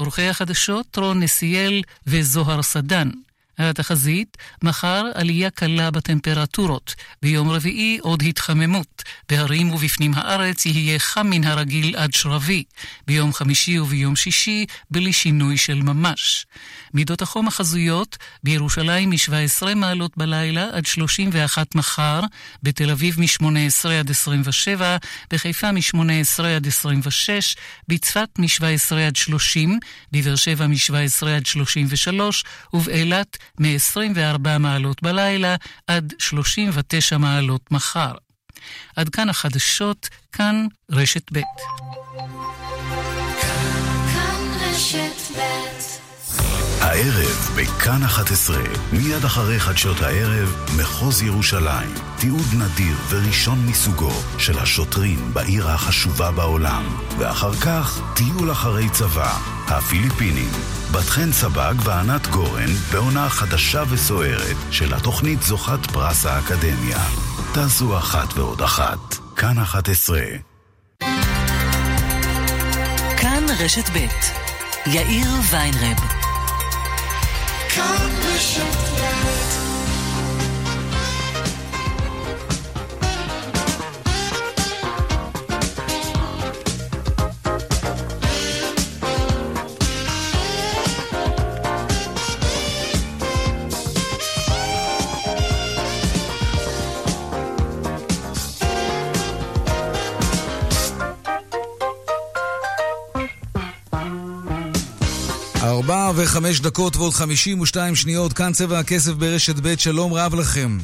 עורכי 0.00 0.28
החדשות 0.28 0.98
רון 0.98 1.22
נסיאל 1.22 1.82
וזוהר 2.06 2.62
סדן. 2.62 3.10
התחזית, 3.68 4.36
מחר 4.62 5.04
עלייה 5.14 5.50
קלה 5.50 5.90
בטמפרטורות, 5.90 6.94
ביום 7.22 7.50
רביעי 7.50 7.98
עוד 8.00 8.22
התחממות, 8.22 9.02
בהרים 9.28 9.70
ובפנים 9.70 10.12
הארץ 10.14 10.66
יהיה 10.66 10.98
חם 10.98 11.26
מן 11.30 11.44
הרגיל 11.44 11.96
עד 11.96 12.14
שרבי, 12.14 12.64
ביום 13.06 13.32
חמישי 13.32 13.78
וביום 13.78 14.16
שישי 14.16 14.66
בלי 14.90 15.12
שינוי 15.12 15.56
של 15.56 15.82
ממש. 15.82 16.46
מידות 16.94 17.22
החום 17.22 17.48
החזויות, 17.48 18.16
בירושלים 18.42 19.10
מ-17 19.10 19.74
מעלות 19.74 20.16
בלילה 20.16 20.68
עד 20.72 20.86
31 20.86 21.74
מחר, 21.74 22.20
בתל 22.62 22.90
אביב 22.90 23.20
מ-18 23.20 23.88
עד 23.88 24.10
27, 24.10 24.96
בחיפה 25.32 25.72
מ-18 25.72 26.42
עד 26.56 26.66
26, 26.66 27.56
בצפת 27.88 28.28
מ-17 28.38 28.94
עד 29.06 29.16
30, 29.16 29.78
בבאר 30.12 30.36
שבע 30.36 30.66
מ-17 30.66 31.26
עד 31.36 31.46
33, 31.46 32.44
ובאילת 32.72 33.38
מ-24 33.58 34.58
מעלות 34.58 35.02
בלילה 35.02 35.56
עד 35.86 36.14
39 36.18 37.18
מעלות 37.18 37.70
מחר. 37.70 38.14
עד 38.96 39.08
כאן 39.08 39.28
החדשות, 39.28 40.08
כאן 40.32 40.66
רשת 40.90 41.32
ב'. 41.32 41.40
הערב 46.80 47.50
בכאן 47.56 48.02
11, 48.02 48.56
מיד 48.92 49.24
אחרי 49.24 49.60
חדשות 49.60 50.00
הערב, 50.02 50.66
מחוז 50.78 51.22
ירושלים. 51.22 51.94
תיעוד 52.18 52.46
נדיר 52.58 52.96
וראשון 53.08 53.66
מסוגו 53.66 54.12
של 54.38 54.58
השוטרים 54.58 55.30
בעיר 55.32 55.68
החשובה 55.68 56.30
בעולם. 56.30 56.84
ואחר 57.18 57.54
כך, 57.54 58.00
טיול 58.14 58.52
אחרי 58.52 58.88
צבא. 58.90 59.38
הפיליפינים. 59.66 60.50
בת 60.92 61.08
חן 61.08 61.32
סבג 61.32 61.74
וענת 61.84 62.26
גורן 62.26 62.70
בעונה 62.92 63.28
חדשה 63.28 63.82
וסוערת 63.90 64.56
של 64.70 64.94
התוכנית 64.94 65.42
זוכת 65.42 65.90
פרס 65.92 66.26
האקדמיה. 66.26 66.98
תעשו 67.54 67.98
אחת 67.98 68.38
ועוד 68.38 68.62
אחת. 68.62 69.16
כאן 69.36 69.58
11. 69.58 70.20
כאן 73.16 73.46
רשת 73.58 73.88
ב' 73.88 74.06
יאיר 74.86 75.28
ויינרב 75.50 76.29
accomplish 77.72 78.58
your. 78.58 79.69
ארבע 105.62 106.12
וחמש 106.16 106.60
דקות 106.60 106.96
ועוד 106.96 107.14
חמישים 107.14 107.60
ושתיים 107.60 107.96
שניות, 107.96 108.32
כאן 108.32 108.52
צבע 108.52 108.78
הכסף 108.78 109.12
ברשת 109.12 109.54
ב', 109.62 109.78
שלום 109.78 110.14
רב 110.14 110.34
לכם. 110.34 110.78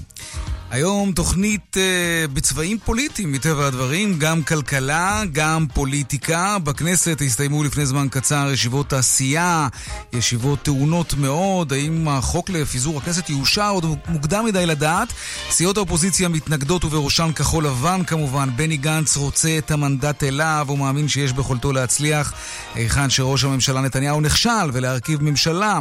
היום 0.71 1.13
תוכנית 1.13 1.77
uh, 1.77 2.31
בצבעים 2.33 2.79
פוליטיים, 2.85 3.33
מטבע 3.33 3.67
הדברים, 3.67 4.19
גם 4.19 4.43
כלכלה, 4.43 5.23
גם 5.33 5.67
פוליטיקה. 5.75 6.59
בכנסת 6.59 7.23
הסתיימו 7.27 7.65
לפני 7.65 7.87
זמן 7.87 8.07
קצר 8.11 8.49
ישיבות 8.53 8.89
תעשייה, 8.89 9.69
ישיבות 10.13 10.63
טעונות 10.63 11.15
מאוד. 11.15 11.73
האם 11.73 12.09
החוק 12.09 12.51
לפיזור 12.51 12.99
הכנסת 12.99 13.31
יאושר? 13.31 13.71
עוד 13.71 13.85
מוקדם 14.09 14.45
מדי 14.45 14.67
לדעת. 14.67 15.13
סיעות 15.51 15.77
האופוזיציה 15.77 16.29
מתנגדות 16.29 16.85
ובראשן 16.85 17.31
כחול 17.35 17.67
לבן 17.67 18.05
כמובן. 18.07 18.49
בני 18.57 18.77
גנץ 18.77 19.17
רוצה 19.17 19.59
את 19.59 19.71
המנדט 19.71 20.25
אליו, 20.25 20.67
הוא 20.69 20.79
מאמין 20.79 21.09
שיש 21.09 21.33
ביכולתו 21.33 21.73
להצליח 21.73 22.33
היכן 22.75 23.11
שראש 23.11 23.45
הממשלה 23.45 23.81
נתניהו 23.81 24.21
נכשל 24.21 24.71
ולהרכיב 24.73 25.23
ממשלה. 25.23 25.79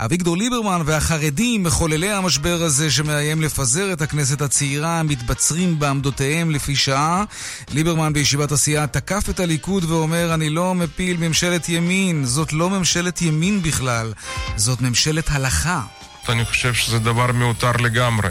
אביגדור 0.00 0.36
ליברמן 0.36 0.82
והחרדים, 0.84 1.62
מחוללי 1.62 2.12
המשבר 2.12 2.62
הזה 2.62 2.90
שמאיים 2.90 3.42
לפזר 3.42 3.92
את 3.92 4.02
הכנסת 4.02 4.27
הכנסת 4.28 4.42
הצעירה 4.42 5.02
מתבצרים 5.02 5.78
בעמדותיהם 5.78 6.50
לפי 6.50 6.76
שעה. 6.76 7.24
ליברמן 7.72 8.12
בישיבת 8.12 8.52
הסיעה 8.52 8.86
תקף 8.86 9.30
את 9.30 9.40
הליכוד 9.40 9.84
ואומר, 9.84 10.34
אני 10.34 10.50
לא 10.50 10.74
מפיל 10.74 11.16
ממשלת 11.16 11.68
ימין, 11.68 12.24
זאת 12.24 12.52
לא 12.52 12.70
ממשלת 12.70 13.22
ימין 13.22 13.62
בכלל, 13.62 14.12
זאת 14.56 14.80
ממשלת 14.80 15.30
הלכה. 15.30 15.82
אני 16.28 16.44
חושב 16.44 16.74
שזה 16.74 16.98
דבר 16.98 17.32
מיותר 17.32 17.72
לגמרי. 17.72 18.30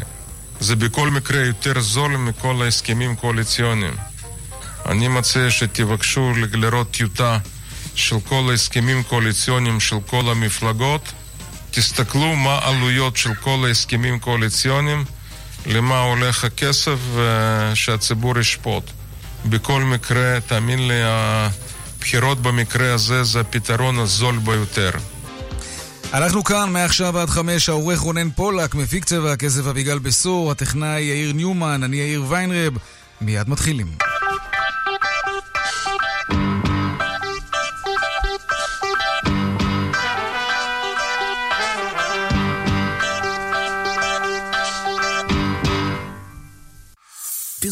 זה 0.59 0.75
בכל 0.75 1.09
מקרה 1.09 1.45
יותר 1.45 1.79
זול 1.79 2.17
מכל 2.17 2.61
ההסכמים 2.61 3.11
הקואליציוניים. 3.11 3.93
אני 4.85 5.07
מציע 5.07 5.51
שתבקשו 5.51 6.33
לראות 6.53 6.91
טיוטה 6.91 7.37
של 7.95 8.19
כל 8.19 8.47
ההסכמים 8.49 8.99
הקואליציוניים 8.99 9.79
של 9.79 9.97
כל 10.07 10.29
המפלגות. 10.29 11.01
תסתכלו 11.71 12.35
מה 12.35 12.53
העלויות 12.53 13.17
של 13.17 13.33
כל 13.35 13.63
ההסכמים 13.67 14.13
הקואליציוניים 14.13 15.05
למה 15.67 15.99
הולך 15.99 16.43
הכסף 16.43 16.97
ושהציבור 17.15 18.39
ישפוט. 18.39 18.83
בכל 19.45 19.81
מקרה, 19.81 20.39
תאמין 20.47 20.87
לי, 20.87 21.01
הבחירות 21.03 22.41
במקרה 22.41 22.93
הזה 22.93 23.23
זה 23.23 23.39
הפתרון 23.39 23.99
הזול 23.99 24.37
ביותר. 24.37 24.91
אנחנו 26.13 26.43
כאן 26.43 26.69
מעכשיו 26.73 27.19
עד 27.19 27.29
חמש, 27.29 27.69
העורך 27.69 27.99
רונן 27.99 28.29
פולק, 28.31 28.75
מפיק 28.75 29.05
צבע 29.05 29.31
הכסף 29.31 29.67
אביגל 29.67 29.99
בסור, 29.99 30.51
הטכנאי 30.51 31.01
יאיר 31.01 31.33
ניומן, 31.33 31.83
אני 31.83 31.97
יאיר 31.97 32.23
ויינרב, 32.27 32.73
מיד 33.21 33.49
מתחילים. 33.49 33.87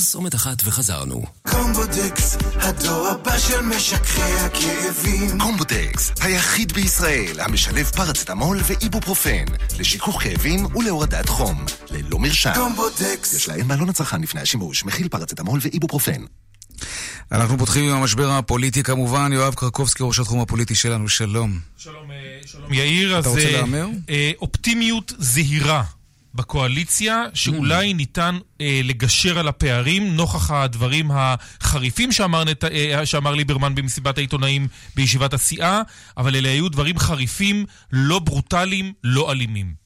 פרסומת 0.05 0.35
אחת 0.35 0.57
וחזרנו. 0.65 1.23
קומבודקס, 1.47 2.37
הדור 2.55 3.07
הבא 3.07 3.37
של 3.37 3.61
משככי 3.61 4.21
הכאבים. 4.21 5.39
קומבודקס, 5.39 6.11
היחיד 6.21 6.73
בישראל 6.73 7.39
המשלב 7.39 7.85
פרצטמול 7.85 8.57
ואיבופרופן 8.63 9.45
לשיכוך 9.79 10.23
כאבים 10.23 10.65
ולהורדת 10.75 11.29
חום, 11.29 11.65
ללא 11.91 12.19
מרשם. 12.19 12.51
קומבודקס. 12.55 13.33
יש 13.33 13.47
להם 13.47 13.67
בעלון 13.67 13.89
הצרכן 13.89 14.21
לפני 14.21 14.41
השימוש, 14.41 14.85
מכיל 14.85 15.07
פרצטמול 15.07 15.59
ואיבופרופן. 15.63 16.25
אנחנו 17.31 17.57
פותחים 17.57 17.89
עם 17.89 18.01
המשבר 18.01 18.31
הפוליטי 18.31 18.83
כמובן, 18.83 19.33
יואב 19.33 19.53
קרקובסקי, 19.53 20.03
ראש 20.03 20.19
התחום 20.19 20.39
הפוליטי 20.39 20.75
שלנו, 20.75 21.09
שלום. 21.09 21.59
שלום, 21.77 22.11
אה, 22.11 22.39
שלום. 22.45 22.73
יאיר, 22.73 23.19
אתה 23.19 23.29
רוצה 23.29 23.51
להמר? 23.51 23.87
אה, 24.09 24.31
אופטימיות 24.41 25.13
זהירה. 25.17 25.83
בקואליציה, 26.35 27.23
שאולי 27.33 27.91
mm. 27.91 27.95
ניתן 27.95 28.37
אה, 28.61 28.81
לגשר 28.83 29.39
על 29.39 29.47
הפערים 29.47 30.15
נוכח 30.15 30.51
הדברים 30.51 31.11
החריפים 31.11 32.11
שאמר, 32.11 32.43
נת... 32.43 32.63
אה, 32.63 33.05
שאמר 33.05 33.35
ליברמן 33.35 33.75
במסיבת 33.75 34.17
העיתונאים 34.17 34.67
בישיבת 34.95 35.33
הסיעה, 35.33 35.81
אבל 36.17 36.35
אלה 36.35 36.49
היו 36.49 36.69
דברים 36.69 36.99
חריפים, 36.99 37.65
לא 37.91 38.19
ברוטליים, 38.19 38.93
לא 39.03 39.31
אלימים. 39.31 39.85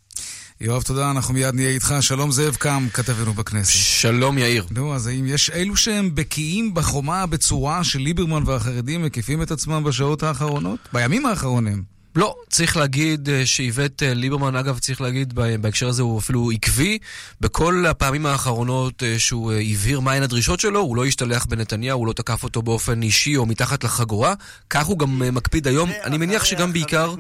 יואב, 0.62 0.82
תודה, 0.82 1.12
אנחנו 1.12 1.34
מיד 1.34 1.56
נהיה 1.56 1.70
איתך. 1.70 1.96
שלום 2.02 2.32
זאב 2.32 2.56
קם, 2.56 2.88
כתבנו 2.94 3.34
בכנסת. 3.34 3.72
שלום 3.74 4.38
יאיר. 4.38 4.66
נו, 4.72 4.96
אז 4.96 5.08
האם 5.08 5.28
יש 5.28 5.50
אילו 5.50 5.76
שהם 5.76 6.16
בקיאים 6.16 6.74
בחומה 6.74 7.26
בצורה 7.26 7.84
שליברמן 7.84 8.44
והחרדים 8.46 9.04
מקיפים 9.04 9.42
את 9.42 9.52
עצמם 9.52 9.84
בשעות 9.84 10.24
האחרונות? 10.24 10.80
בימים 10.94 11.26
האחרונים. 11.26 11.99
לא, 12.16 12.36
צריך 12.50 12.78
להגיד 12.78 13.30
אה, 13.30 13.46
שאיווט 13.46 14.04
אה, 14.04 14.14
ליברמן, 14.14 14.56
אגב, 14.56 14.80
צריך 14.80 15.02
להגיד 15.02 15.34
בהקשר 15.34 15.88
הזה, 15.88 16.02
הוא 16.02 16.20
אפילו 16.20 16.52
עקבי. 16.52 16.98
בכל 17.42 17.86
הפעמים 17.86 18.26
האחרונות 18.26 19.04
אה, 19.04 19.20
שהוא 19.20 19.54
הבהיר 19.54 20.00
מהן 20.00 20.24
הדרישות 20.24 20.60
שלו, 20.60 20.80
הוא 20.80 20.96
לא 20.96 21.06
השתלח 21.06 21.46
בנתניהו, 21.46 22.00
הוא 22.00 22.08
לא 22.08 22.14
תקף 22.14 22.44
אותו 22.44 22.62
באופן 22.62 23.02
אישי 23.02 23.38
או 23.38 23.46
מתחת 23.46 23.84
לחגורה. 23.84 24.34
כך 24.70 24.86
הוא 24.86 25.00
גם 25.00 25.36
מקפיד 25.36 25.68
היום. 25.68 25.90
אני 26.04 26.18
מניח 26.18 26.46
שגם 26.46 26.74
בעיקר 26.74 27.16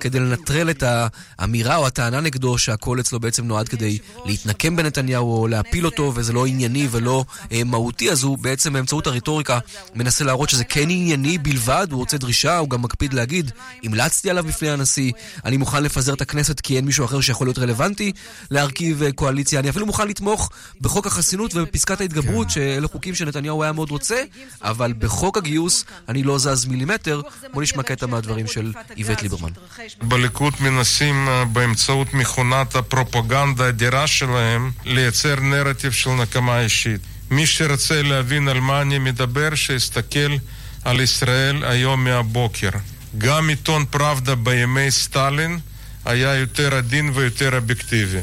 כדי 0.00 0.20
לנטרל 0.20 0.70
את 0.70 0.84
האמירה 0.86 1.76
או 1.76 1.86
הטענה 1.86 2.20
נגדו 2.20 2.58
שהכל 2.58 3.00
אצלו 3.00 3.20
בעצם 3.20 3.44
נועד 3.44 3.68
כדי 3.68 3.98
להתנקם 4.24 4.76
בנתניהו 4.76 5.36
או 5.36 5.48
להפיל 5.48 5.86
אותו, 5.86 6.12
וזה 6.14 6.32
לא 6.32 6.46
ענייני 6.46 6.88
ולא 6.90 7.24
מהותי, 7.64 8.10
אז 8.10 8.22
הוא 8.22 8.38
בעצם 8.38 8.72
באמצעות 8.72 9.06
הרטוריקה 9.06 9.58
מנסה 9.94 10.24
להראות 10.24 10.50
שזה 10.50 10.64
כן 10.64 10.90
ענייני 10.90 11.38
בלבד, 11.38 11.86
הוא 11.90 11.98
רוצה 11.98 12.18
דרישה, 12.18 12.58
הוא 12.58 12.70
גם 12.70 12.82
מקפיד 12.82 13.14
להגיד, 13.14 13.50
המלצתי 13.84 14.30
עליו 14.30 14.43
בפני 14.44 14.70
הנשיא, 14.70 15.12
אני 15.44 15.56
מוכן 15.56 15.82
לפזר 15.82 16.14
את 16.14 16.20
הכנסת 16.20 16.60
כי 16.60 16.76
אין 16.76 16.84
מישהו 16.84 17.04
אחר 17.04 17.20
שיכול 17.20 17.46
להיות 17.46 17.58
רלוונטי 17.58 18.12
להרכיב 18.50 19.02
אה, 19.02 19.12
קואליציה, 19.12 19.60
אני 19.60 19.70
אפילו 19.70 19.86
מוכן 19.86 20.08
לתמוך 20.08 20.50
בחוק 20.80 21.06
החסינות 21.06 21.54
ובפסקת 21.54 22.00
ההתגברות, 22.00 22.50
שאלה 22.50 22.88
חוקים 22.88 23.14
שנתניהו 23.14 23.62
היה 23.62 23.72
מאוד 23.72 23.90
רוצה, 23.90 24.22
אבל 24.62 24.92
בחוק 24.98 25.38
הגיוס 25.38 25.84
אני 26.08 26.22
לא 26.22 26.38
זז 26.38 26.64
מילימטר. 26.64 27.20
בוא 27.52 27.62
נשמע 27.62 27.82
קטע 27.82 28.06
מהדברים 28.06 28.46
של 28.46 28.72
איווט 28.96 29.22
ליברמן. 29.22 29.50
בליכוד 30.02 30.54
מנסים 30.60 31.28
אה, 31.28 31.44
באמצעות 31.44 32.14
מכונת 32.14 32.76
הפרופגנדה 32.76 33.64
האדירה 33.64 34.06
שלהם 34.06 34.70
לייצר 34.84 35.40
נרטיב 35.40 35.92
של 35.92 36.10
נקמה 36.10 36.60
אישית. 36.60 37.00
מי 37.30 37.46
שרוצה 37.46 38.02
להבין 38.02 38.48
על 38.48 38.60
מה 38.60 38.82
אני 38.82 38.98
מדבר, 38.98 39.54
שיסתכל 39.54 40.36
על 40.84 41.00
ישראל 41.00 41.64
היום 41.64 42.04
מהבוקר. 42.04 42.68
גם 43.18 43.48
עיתון 43.48 43.84
פראבדה 43.90 44.34
בימי 44.34 44.90
סטלין 44.90 45.58
היה 46.04 46.34
יותר 46.34 46.74
עדין 46.74 47.10
ויותר 47.14 47.56
אובייקטיבי. 47.56 48.20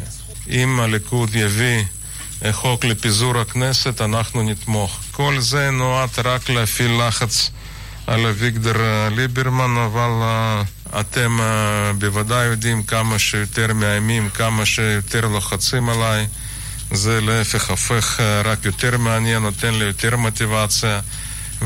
אם 0.50 0.80
הליכוד 0.80 1.30
יביא 1.36 1.84
חוק 2.52 2.86
לפיזור 2.86 3.38
הכנסת, 3.38 4.02
אנחנו 4.02 4.44
נתמוך. 4.44 5.00
כל 5.12 5.40
זה 5.40 5.72
נועד 5.72 6.10
רק 6.24 6.50
להפעיל 6.50 7.02
לחץ 7.08 7.52
על 8.08 8.26
אביגדור 8.26 8.74
ליברמן, 9.12 9.78
אבל 9.78 10.10
אה, 10.22 10.62
אתם 11.00 11.42
אה, 11.42 11.92
בוודאי 11.94 12.46
יודעים 12.46 12.84
כמה 12.84 13.20
שיותר 13.20 13.74
מאיימים, 13.74 14.30
כמה 14.30 14.66
שיותר 14.66 15.28
לוחצים 15.28 15.90
עליי. 15.90 16.28
זה 16.92 17.22
להפך 17.22 17.70
הופך 17.70 18.20
אה, 18.20 18.42
רק 18.42 18.66
יותר 18.66 18.98
מעניין, 18.98 19.42
נותן 19.42 19.74
לי 19.74 19.86
יותר 19.86 20.18
מוטיבציה. 20.18 21.00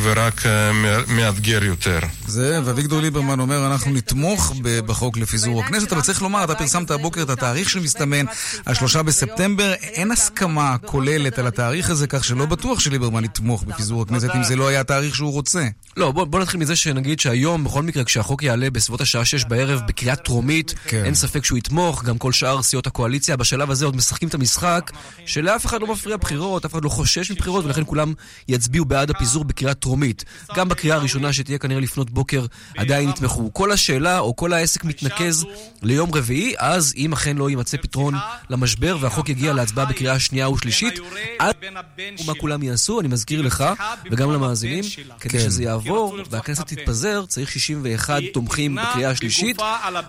ורק 0.04 0.46
אה, 0.46 0.72
מאתגר 1.08 1.64
יותר. 1.64 2.00
זה, 2.28 2.60
ואביגדור 2.66 3.02
ליברמן 3.02 3.40
אומר, 3.40 3.68
אנחנו 3.68 3.92
נתמוך 3.92 4.54
בחוק 4.62 5.18
לפיזור 5.18 5.64
הכנסת, 5.64 5.94
אבל 5.94 6.02
צריך 6.02 6.22
לומר, 6.22 6.44
אתה 6.44 6.56
פרסמת 6.56 6.92
הבוקר 6.92 7.22
את 7.22 7.30
התאריך 7.30 7.70
שמסתמן, 7.70 8.26
השלושה 8.66 9.04
בספטמבר, 9.04 9.74
אין 9.74 10.12
הסכמה 10.12 10.78
כוללת 10.86 11.40
על 11.40 11.48
התאריך 11.48 11.90
הזה, 11.90 12.08
כך 12.08 12.24
שלא 12.24 12.46
בטוח 12.46 12.80
שליברמן 12.80 13.24
יתמוך 13.24 13.64
בפיזור 13.64 14.02
הכנסת, 14.02 14.30
אם 14.36 14.44
זה 14.44 14.56
לא 14.56 14.68
היה 14.68 14.80
התאריך 14.80 15.16
שהוא 15.16 15.32
רוצה. 15.32 15.68
לא, 15.98 16.12
בוא, 16.12 16.26
בוא 16.26 16.40
נתחיל 16.40 16.60
מזה 16.60 16.76
שנגיד 16.76 17.20
שהיום, 17.20 17.64
בכל 17.64 17.84
מקרה, 17.84 18.04
כשהחוק 18.04 18.44
יעלה 18.44 18.70
בסביבות 18.70 19.02
השעה 19.02 19.26
6 19.26 19.46
בערב 19.46 19.82
בקריאה 19.88 20.16
טרומית, 20.16 20.74
כן. 20.88 21.06
אין 21.06 21.16
ספק 21.16 21.46
שהוא 21.46 21.58
יתמוך, 21.58 22.04
גם 22.04 22.18
כל 22.18 22.32
שאר 22.32 22.62
סיעות 22.62 22.88
הקואליציה 22.88 23.38
בשלב 23.38 23.72
הזה 23.72 23.86
עוד 23.86 23.96
משחקים 23.96 24.30
את 24.30 24.34
המשחק, 24.34 24.92
שלאף 25.26 25.66
אחד 25.66 25.82
לא 25.82 25.88
מפריע 25.88 26.18
בחירות, 26.18 26.66
אף 26.66 26.74
אחד 26.74 26.84
לא 26.84 26.90
חושש 26.90 27.32
מבחירות, 27.32 27.66
ולכן 27.66 27.82
כולם 27.86 28.14
יצביעו 28.48 28.86
בעד 28.86 29.10
הפיזור 29.10 29.44
בקריאה 29.44 29.74
טרומית. 29.86 30.26
גם 30.56 30.70
בקריאה 30.70 30.96
הראשונה 30.96 31.34
שתהיה 31.34 31.58
כנראה 31.58 31.82
לפנות 31.82 32.10
בוקר, 32.10 32.46
עדיין 32.78 33.10
יתמכו. 33.10 33.54
כל 33.54 33.72
השאלה, 33.72 34.20
או 34.20 34.36
כל 34.36 34.54
העסק 34.54 34.84
מתנקז 34.84 35.46
ליום 35.84 36.16
רביעי, 36.16 36.54
אז 36.58 36.94
אם 36.98 37.14
אכן 37.14 37.38
לא 37.38 37.50
יימצא 37.50 37.78
פתרון 37.78 38.14
למשבר 38.50 38.98
והחוק 39.00 39.30
יגיע 39.30 39.54
להצבעה 39.54 39.86
בקריאה 39.86 40.20
שנייה 40.20 40.50
ושלישית, 40.50 40.94
אז 41.40 41.54
מה 42.26 42.34
כולם 42.40 42.64
יעשו, 42.64 43.00
אני 43.00 43.08
מזכיר 43.08 43.42
לך, 43.42 43.64
וגם 44.12 44.32
למאזינים, 44.32 44.84
כדי 45.20 45.38
כן. 45.38 45.40
שזה 45.40 45.64
יעבור 45.64 46.18
והכנסת 46.30 46.68
תתפזר, 46.68 47.26
צריך 47.26 47.52
61 47.52 48.22
תומכים 48.34 48.76
בקריאה 48.76 49.10
השלישית, 49.10 49.58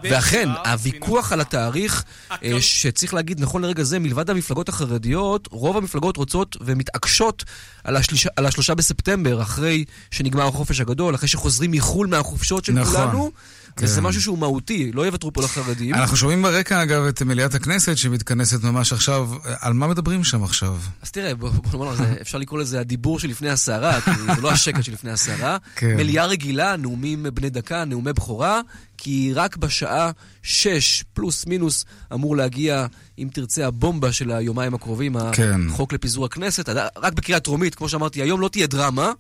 ואכן, 0.03 0.49
הוויכוח 0.67 1.33
על 1.33 1.41
התאריך, 1.41 2.05
אה, 2.31 2.61
שצריך 2.61 3.15
להגיד, 3.15 3.41
נכון 3.41 3.63
לרגע 3.63 3.83
זה, 3.83 3.99
מלבד 3.99 4.31
המפלגות 4.31 4.69
החרדיות, 4.69 5.49
רוב 5.51 5.77
המפלגות 5.77 6.17
רוצות 6.17 6.57
ומתעקשות 6.61 7.45
על, 7.85 7.97
השליש, 7.97 8.27
על 8.37 8.47
השלושה 8.47 8.75
בספטמבר, 8.75 9.43
אחרי 9.43 9.66
שנגמר 10.11 10.47
החופש 10.47 10.81
הגדול, 10.81 11.15
אחרי 11.15 11.29
שחוזרים 11.29 11.71
מחו"ל 11.71 12.07
מהחופשות 12.07 12.65
של 12.65 12.73
נכון. 12.73 12.95
כולנו, 12.95 13.33
וזה 13.81 14.01
כן. 14.01 14.07
משהו 14.07 14.23
שהוא 14.23 14.39
מהותי, 14.39 14.93
לא 14.95 15.07
יוותרו 15.07 15.33
פה 15.33 15.43
לחרדים. 15.43 15.95
אנחנו 15.95 16.17
שומעים 16.17 16.43
ברקע, 16.43 16.83
אגב, 16.83 17.03
את 17.03 17.23
מליאת 17.23 17.55
הכנסת 17.55 17.97
שמתכנסת 17.97 18.65
ממש 18.65 18.93
עכשיו. 18.93 19.31
על 19.61 19.73
מה 19.73 19.87
מדברים 19.87 20.25
שם 20.25 20.45
עכשיו? 20.45 20.77
אז 21.03 21.11
תראה, 21.11 21.35
בוא, 21.35 21.51
בוא 21.51 21.85
נאמר, 21.85 21.97
זה, 21.97 22.15
אפשר 22.23 22.39
לקרוא 22.39 22.61
לזה 22.61 22.81
הדיבור 22.81 23.19
שלפני 23.19 23.51
הסערה, 23.51 24.01
כי 24.01 24.11
זה 24.37 24.41
לא 24.41 24.51
השקט 24.51 24.85
שלפני 24.85 25.11
הסערה. 25.11 25.57
כן. 25.77 25.97
מליאה 25.97 26.27
רגילה, 26.27 26.77
נאומים 26.77 27.27
בני 27.35 27.51
דקה, 27.51 27.85
נאומי 27.85 28.13
בכורה, 28.13 28.61
כי 28.99 29.33
רק 29.35 29.57
בשעה 29.57 30.11
שש 30.43 31.05
פלוס 31.15 31.47
מינוס 31.47 31.85
אמור 32.15 32.37
להגיע, 32.37 32.87
אם 33.19 33.29
תרצה, 33.33 33.67
הבומבה 33.67 34.13
של 34.13 34.31
היומיים 34.31 34.75
הקרובים, 34.75 35.17
כן. 35.33 35.61
החוק 35.69 35.93
לפיזור 35.93 36.25
הכנסת. 36.25 36.69
רק 36.97 37.13
בקריאה 37.13 37.41
טרומית, 37.41 37.75
כמו 37.75 37.89
שאמרתי, 37.89 38.23
היום 38.23 38.41
לא 38.41 38.49
תהיה 38.49 38.67
דרמה. 38.67 39.13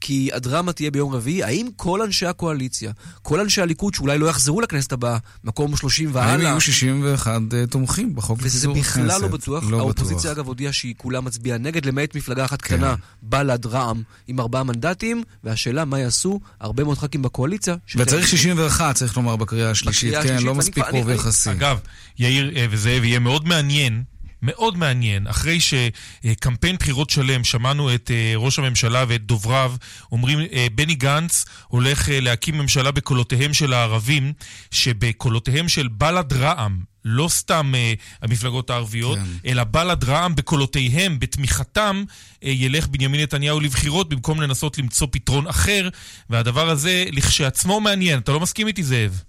כי 0.00 0.30
הדרמה 0.32 0.72
תהיה 0.72 0.90
ביום 0.90 1.12
רביעי, 1.12 1.42
האם 1.42 1.68
כל 1.76 2.02
אנשי 2.02 2.26
הקואליציה, 2.26 2.92
כל 3.22 3.40
אנשי 3.40 3.62
הליכוד 3.62 3.94
שאולי 3.94 4.18
לא 4.18 4.26
יחזרו 4.26 4.60
לכנסת 4.60 4.92
הבאה, 4.92 5.18
מקום 5.44 5.76
30 5.76 6.10
והלאה, 6.12 6.32
האם 6.32 6.40
יהיו 6.40 6.60
61 6.60 7.40
אה, 7.54 7.66
תומכים 7.66 8.14
בחוק 8.14 8.38
וזה 8.42 8.68
לפיזור 8.68 8.72
הכנסת? 8.72 8.90
בכלל 8.90 9.22
לא 9.22 9.28
בטוח. 9.28 9.64
לא 9.70 9.78
האופוזיציה 9.78 10.18
בטוח. 10.18 10.32
אגב 10.32 10.46
הודיעה 10.46 10.72
שהיא 10.72 10.94
כולה 10.96 11.20
מצביעה 11.20 11.58
נגד, 11.58 11.86
למעט 11.86 12.16
מפלגה 12.16 12.44
אחת 12.44 12.62
כן. 12.62 12.76
קטנה, 12.76 12.94
בל"ד, 13.22 13.66
רע"מ, 13.66 14.02
עם 14.26 14.40
ארבעה 14.40 14.62
מנדטים, 14.62 15.22
והשאלה 15.44 15.84
מה 15.84 15.98
יעשו 15.98 16.40
הרבה 16.60 16.84
מאוד 16.84 16.98
ח"כים 16.98 17.22
בקואליציה. 17.22 17.76
וצריך 17.96 18.28
61, 18.28 18.94
צריך 18.94 19.16
לומר, 19.16 19.36
בקריאה 19.36 19.70
השלישית. 19.70 20.08
בקריאה 20.08 20.22
כן, 20.22 20.28
השלישית, 20.28 20.46
לא 20.46 20.54
מספיק 20.54 20.84
רוב 20.90 21.10
יחסי. 21.10 21.50
אגב, 21.50 21.78
יאיר 22.18 22.52
אה, 22.56 22.66
וזאב, 22.70 23.04
יהיה 23.04 23.18
מאוד 23.18 23.48
מעניין, 23.48 24.02
מאוד 24.44 24.78
מעניין, 24.78 25.26
אחרי 25.26 25.58
שקמפיין 25.60 26.76
בחירות 26.76 27.10
שלם, 27.10 27.44
שמענו 27.44 27.94
את 27.94 28.10
אה, 28.10 28.32
ראש 28.36 28.58
הממשלה 28.58 29.04
ואת 29.08 29.26
דובריו 29.26 29.74
אומרים, 30.12 30.38
אה, 30.52 30.66
בני 30.74 30.94
גנץ 30.94 31.44
הולך 31.68 32.08
אה, 32.08 32.20
להקים 32.20 32.58
ממשלה 32.58 32.90
בקולותיהם 32.90 33.54
של 33.54 33.72
הערבים, 33.72 34.32
שבקולותיהם 34.70 35.68
של 35.68 35.88
בל"ד 35.88 36.32
רע"מ, 36.32 36.94
לא 37.04 37.28
סתם 37.28 37.72
אה, 37.74 37.92
המפלגות 38.22 38.70
הערביות, 38.70 39.18
כן. 39.18 39.24
אלא 39.50 39.64
בל"ד 39.64 40.04
רע"מ 40.04 40.34
בקולותיהם, 40.34 41.18
בתמיכתם, 41.18 42.04
אה, 42.44 42.50
ילך 42.50 42.86
בנימין 42.86 43.20
נתניהו 43.20 43.60
לבחירות 43.60 44.08
במקום 44.08 44.40
לנסות 44.40 44.78
למצוא 44.78 45.08
פתרון 45.10 45.46
אחר, 45.46 45.88
והדבר 46.30 46.70
הזה 46.70 47.04
לכשעצמו 47.12 47.80
מעניין. 47.80 48.18
אתה 48.18 48.32
לא 48.32 48.40
מסכים 48.40 48.66
איתי, 48.66 48.82
זאב? 48.82 49.22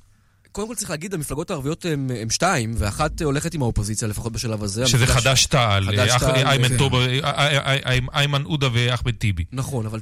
קודם 0.56 0.68
כל 0.68 0.76
צריך 0.76 0.90
להגיד, 0.90 1.14
המפלגות 1.14 1.52
הערביות 1.52 1.86
הן 1.86 2.30
שתיים, 2.30 2.74
ואחת 2.78 3.22
הולכת 3.22 3.54
עם 3.54 3.62
האופוזיציה, 3.62 4.08
לפחות 4.08 4.34
בשלב 4.34 4.64
הזה. 4.64 4.88
שזה 4.88 5.04
המפלגה 5.04 5.22
חד"ש 5.22 5.46
תע"ל, 5.46 5.86
חד"ש 5.86 5.98
אה, 6.10 6.16
אח- 6.16 6.24
תע"ל, 6.24 8.00
איימן 8.14 8.42
עודה 8.44 8.68
ואחמד 8.74 9.14
טיבי. 9.14 9.44
נכון, 9.52 9.86
אבל 9.86 10.00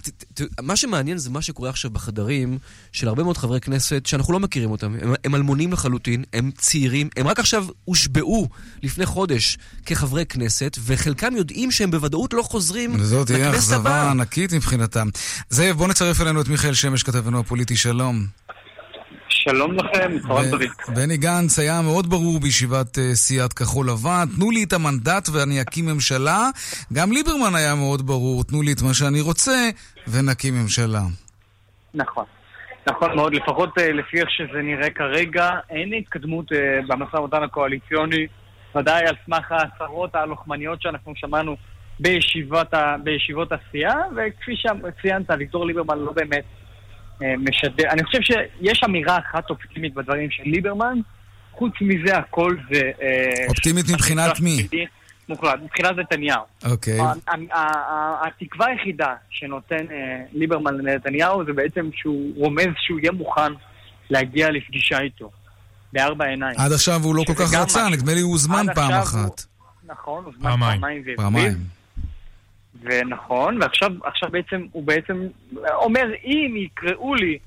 מה 0.61 0.75
שמעניין 0.75 1.17
זה 1.17 1.29
מה 1.29 1.41
שקורה 1.41 1.69
עכשיו 1.69 1.91
בחדרים 1.91 2.57
של 2.91 3.07
הרבה 3.07 3.23
מאוד 3.23 3.38
חברי 3.38 3.59
כנסת 3.61 4.05
שאנחנו 4.05 4.33
לא 4.33 4.39
מכירים 4.39 4.71
אותם. 4.71 4.95
הם, 5.23 5.35
אלמונים 5.35 5.73
לחלוטין, 5.73 6.23
הם 6.33 6.51
צעירים, 6.57 7.09
הם 7.17 7.27
רק 7.27 7.39
עכשיו 7.39 7.65
הושבעו 7.85 8.47
לפני 8.83 9.05
חודש 9.05 9.57
כחברי 9.85 10.25
כנסת, 10.25 10.77
וחלקם 10.85 11.35
יודעים 11.35 11.71
שהם 11.71 11.91
בוודאות 11.91 12.33
לא 12.33 12.41
חוזרים 12.41 12.95
וזאת 13.00 13.27
תהיה 13.27 13.50
לכנסת 13.50 13.57
אכזבה 13.63 13.77
הבאה. 13.79 14.11
ענקית 14.11 14.53
מבחינתם. 14.53 15.07
זאב, 15.50 15.77
בוא 15.77 15.88
נצרף 15.88 16.21
אלינו 16.21 16.41
את 16.41 16.47
מיכאל 16.47 16.73
שמש, 16.73 17.03
כתבנו 17.03 17.39
הפוליטי, 17.39 17.75
שלום. 17.77 18.25
שלום 19.49 19.73
לכם, 19.73 20.19
צהריים 20.19 20.51
טובים. 20.51 20.69
בני 20.95 21.17
גנץ 21.17 21.59
היה 21.59 21.81
מאוד 21.81 22.09
ברור 22.09 22.39
בישיבת 22.39 22.97
אה, 22.97 23.15
סיעת 23.15 23.53
כחול 23.53 23.88
לבן, 23.89 24.25
תנו 24.35 24.51
לי 24.51 24.63
את 24.63 24.73
המנדט 24.73 25.29
ואני 25.33 25.62
אקים 25.62 25.85
ממשלה. 25.85 26.50
גם 26.93 27.12
ליברמן 27.12 27.55
היה 27.55 27.75
מאוד 27.75 28.07
ברור, 28.07 28.43
תנו 28.43 28.62
לי 28.62 28.73
את 28.73 28.81
מה 28.81 28.93
שאני 28.93 29.21
רוצה 29.21 29.69
ונקים 30.07 30.53
ממשלה. 30.53 31.01
נכון. 31.93 32.25
נכון 32.88 33.15
מאוד, 33.15 33.33
לפחות 33.33 33.77
אה, 33.77 33.91
לפי 33.91 34.19
איך 34.19 34.29
שזה 34.29 34.62
נראה 34.62 34.89
כרגע, 34.89 35.50
אין 35.69 35.93
התקדמות 35.93 36.51
אה, 36.51 36.79
במשא 36.88 37.17
ומתן 37.17 37.43
הקואליציוני, 37.43 38.27
ודאי 38.75 39.05
על 39.07 39.15
סמך 39.25 39.51
ההצהרות 39.51 40.15
הלוחמניות 40.15 40.81
שאנחנו 40.81 41.13
שמענו 41.15 41.55
בישיבות, 42.00 42.73
ה, 42.73 42.95
בישיבות 43.03 43.51
הסיעה, 43.51 43.95
וכפי 44.15 44.55
שציינת, 44.55 45.31
אביגדור 45.31 45.65
ליברמן 45.65 46.00
לא 46.00 46.12
באמת 46.12 46.43
משדר. 47.22 47.89
אני 47.89 48.03
חושב 48.03 48.20
שיש 48.22 48.84
אמירה 48.86 49.17
אחת 49.17 49.50
אופטימית 49.50 49.93
בדברים 49.93 50.32
של 50.32 50.43
ליברמן, 50.46 51.00
חוץ 51.51 51.74
מזה 51.82 52.17
הכל 52.17 52.55
זה... 52.74 52.91
אה, 53.01 53.48
אופטימית 53.50 53.86
מבחינת 53.89 54.39
מי? 54.39 54.67
מוחלט, 55.29 55.60
מבחינת 55.63 55.91
נתניהו. 55.98 56.43
אוקיי. 56.65 57.00
התקווה 58.22 58.67
היחידה 58.67 59.13
שנותן 59.29 59.86
אה, 59.91 60.24
ליברמן 60.34 60.74
לנתניהו 60.74 61.46
זה 61.46 61.53
בעצם 61.53 61.89
שהוא 61.96 62.34
רומז 62.36 62.67
שהוא 62.86 63.00
יהיה 63.00 63.12
מוכן 63.12 63.53
להגיע 64.10 64.51
לפגישה 64.51 65.00
איתו, 65.00 65.32
בארבע 65.93 66.25
עיניים. 66.25 66.60
עד 66.60 66.72
עכשיו 66.72 67.00
הוא 67.03 67.15
לא 67.15 67.24
כל 67.27 67.34
כך 67.34 67.53
רצה. 67.53 67.89
נדמה 67.89 68.13
לי 68.13 68.22
הוא 68.22 68.32
הוזמן 68.32 68.65
פעם 68.75 68.91
אחת. 68.91 69.46
נכון, 69.88 70.24
הוא 70.24 70.34
זמן 70.39 70.50
פעמיים. 70.50 70.82
פעמיים. 71.15 71.82
ונכון, 72.85 73.57
ועכשיו 73.61 73.91
עכשיו 74.03 74.29
בעצם, 74.31 74.65
הוא 74.71 74.83
בעצם 74.83 75.27
אומר, 75.73 76.05
אם 76.25 76.53
יקראו 76.57 77.15
לי 77.15 77.37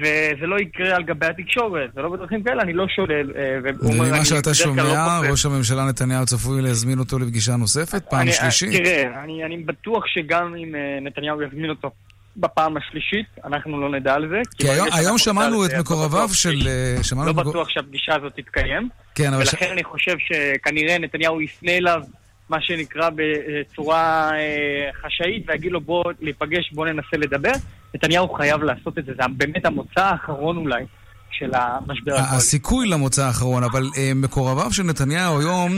וזה 0.00 0.46
לא 0.46 0.56
יקרה 0.60 0.96
על 0.96 1.02
גבי 1.02 1.26
התקשורת, 1.26 1.90
ולא 1.94 2.08
בדרכים 2.08 2.42
כאלה, 2.42 2.62
אני 2.62 2.72
לא 2.72 2.86
שולל. 2.88 3.30
אה, 3.36 3.58
וממה 3.80 4.24
שאתה 4.24 4.50
לא 4.50 4.54
שומע, 4.54 4.82
חושב. 5.18 5.30
ראש 5.30 5.46
הממשלה 5.46 5.84
נתניהו 5.84 6.26
צפוי 6.26 6.62
להזמין 6.62 6.98
אותו 6.98 7.18
לפגישה 7.18 7.56
נוספת, 7.56 8.02
פעם 8.10 8.20
אני- 8.20 8.32
שלישית? 8.32 8.72
תראה, 8.82 9.24
אני, 9.24 9.44
אני 9.44 9.56
בטוח 9.56 10.04
שגם 10.06 10.54
אם 10.56 10.74
אה, 10.74 10.80
נתניהו 11.00 11.42
יזמין 11.42 11.70
אותו 11.70 11.90
בפעם 12.36 12.76
השלישית, 12.76 13.26
אנחנו 13.44 13.80
לא 13.80 13.90
נדע 13.98 14.14
על 14.14 14.28
זה. 14.28 14.40
כי 14.58 14.68
היום, 14.68 14.88
היום 14.92 15.18
שמענו 15.18 15.64
את 15.64 15.70
זה, 15.70 15.76
לא 15.76 15.82
מקורביו 15.82 16.28
של... 16.32 16.60
ש- 16.60 16.66
אה, 16.66 16.96
שמענו 17.02 17.26
לא 17.26 17.32
בטוח 17.32 17.68
שהפגישה 17.68 18.14
הזאת 18.16 18.32
תתקיים. 18.36 18.88
כן, 19.14 19.32
אבל... 19.34 19.44
ש- 19.44 19.52
ולכן 19.54 19.70
אני 19.72 19.84
חושב 19.84 20.14
שכנראה 20.18 20.98
נתניהו 20.98 21.40
יפנה 21.40 21.72
אליו, 21.72 22.02
מה 22.48 22.56
שנקרא, 22.60 23.10
בצורה 23.16 24.30
אה, 24.34 24.90
חשאית, 25.02 25.44
ויגיד 25.48 25.72
לו 25.72 25.80
בוא 25.80 26.04
להיפגש, 26.20 26.72
בוא 26.72 26.86
ננסה 26.86 27.16
לדבר. 27.16 27.52
נתניהו 27.94 28.34
חייב 28.34 28.62
לעשות 28.62 28.98
את 28.98 29.04
זה, 29.04 29.12
זה 29.16 29.22
באמת 29.36 29.66
המוצא 29.66 30.00
האחרון 30.00 30.56
אולי 30.56 30.84
של 31.30 31.50
המשבר 31.54 32.12
הקואליציה. 32.12 32.36
הסיכוי 32.36 32.88
למוצא 32.88 33.24
האחרון, 33.24 33.64
אבל 33.64 33.90
אה, 33.96 34.12
מקורביו 34.14 34.72
של 34.72 34.82
נתניהו 34.82 35.40
היום 35.40 35.72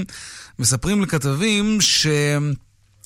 מספרים 0.59 1.03
לכתבים 1.03 1.79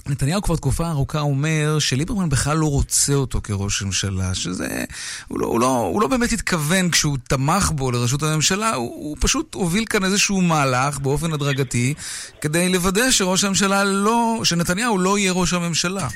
שנתניהו 0.09 0.42
כבר 0.42 0.57
תקופה 0.57 0.90
ארוכה 0.90 1.21
אומר 1.21 1.78
שליברמן 1.78 2.28
בכלל 2.28 2.57
לא 2.57 2.66
רוצה 2.66 3.14
אותו 3.14 3.40
כראש 3.42 3.83
ממשלה, 3.83 4.35
שזה... 4.35 4.85
הוא 5.28 5.40
לא, 5.40 5.47
הוא, 5.47 5.61
לא, 5.61 5.66
הוא 5.66 6.02
לא 6.02 6.09
באמת 6.09 6.33
התכוון 6.33 6.90
כשהוא 6.90 7.16
תמך 7.28 7.71
בו 7.71 7.90
לראשות 7.90 8.23
הממשלה, 8.23 8.75
הוא, 8.75 8.88
הוא 8.88 9.16
פשוט 9.21 9.54
הוביל 9.54 9.85
כאן 9.85 10.04
איזשהו 10.04 10.40
מהלך 10.40 10.99
באופן 10.99 11.33
הדרגתי 11.33 11.95
כדי 12.40 12.69
לוודא 12.69 13.11
שראש 13.11 13.45
הממשלה 13.45 13.85
לא... 13.85 14.40
שנתניהו 14.45 14.99
לא 14.99 15.19
יהיה 15.19 15.33
ראש 15.33 15.52
הממשלה. 15.52 16.09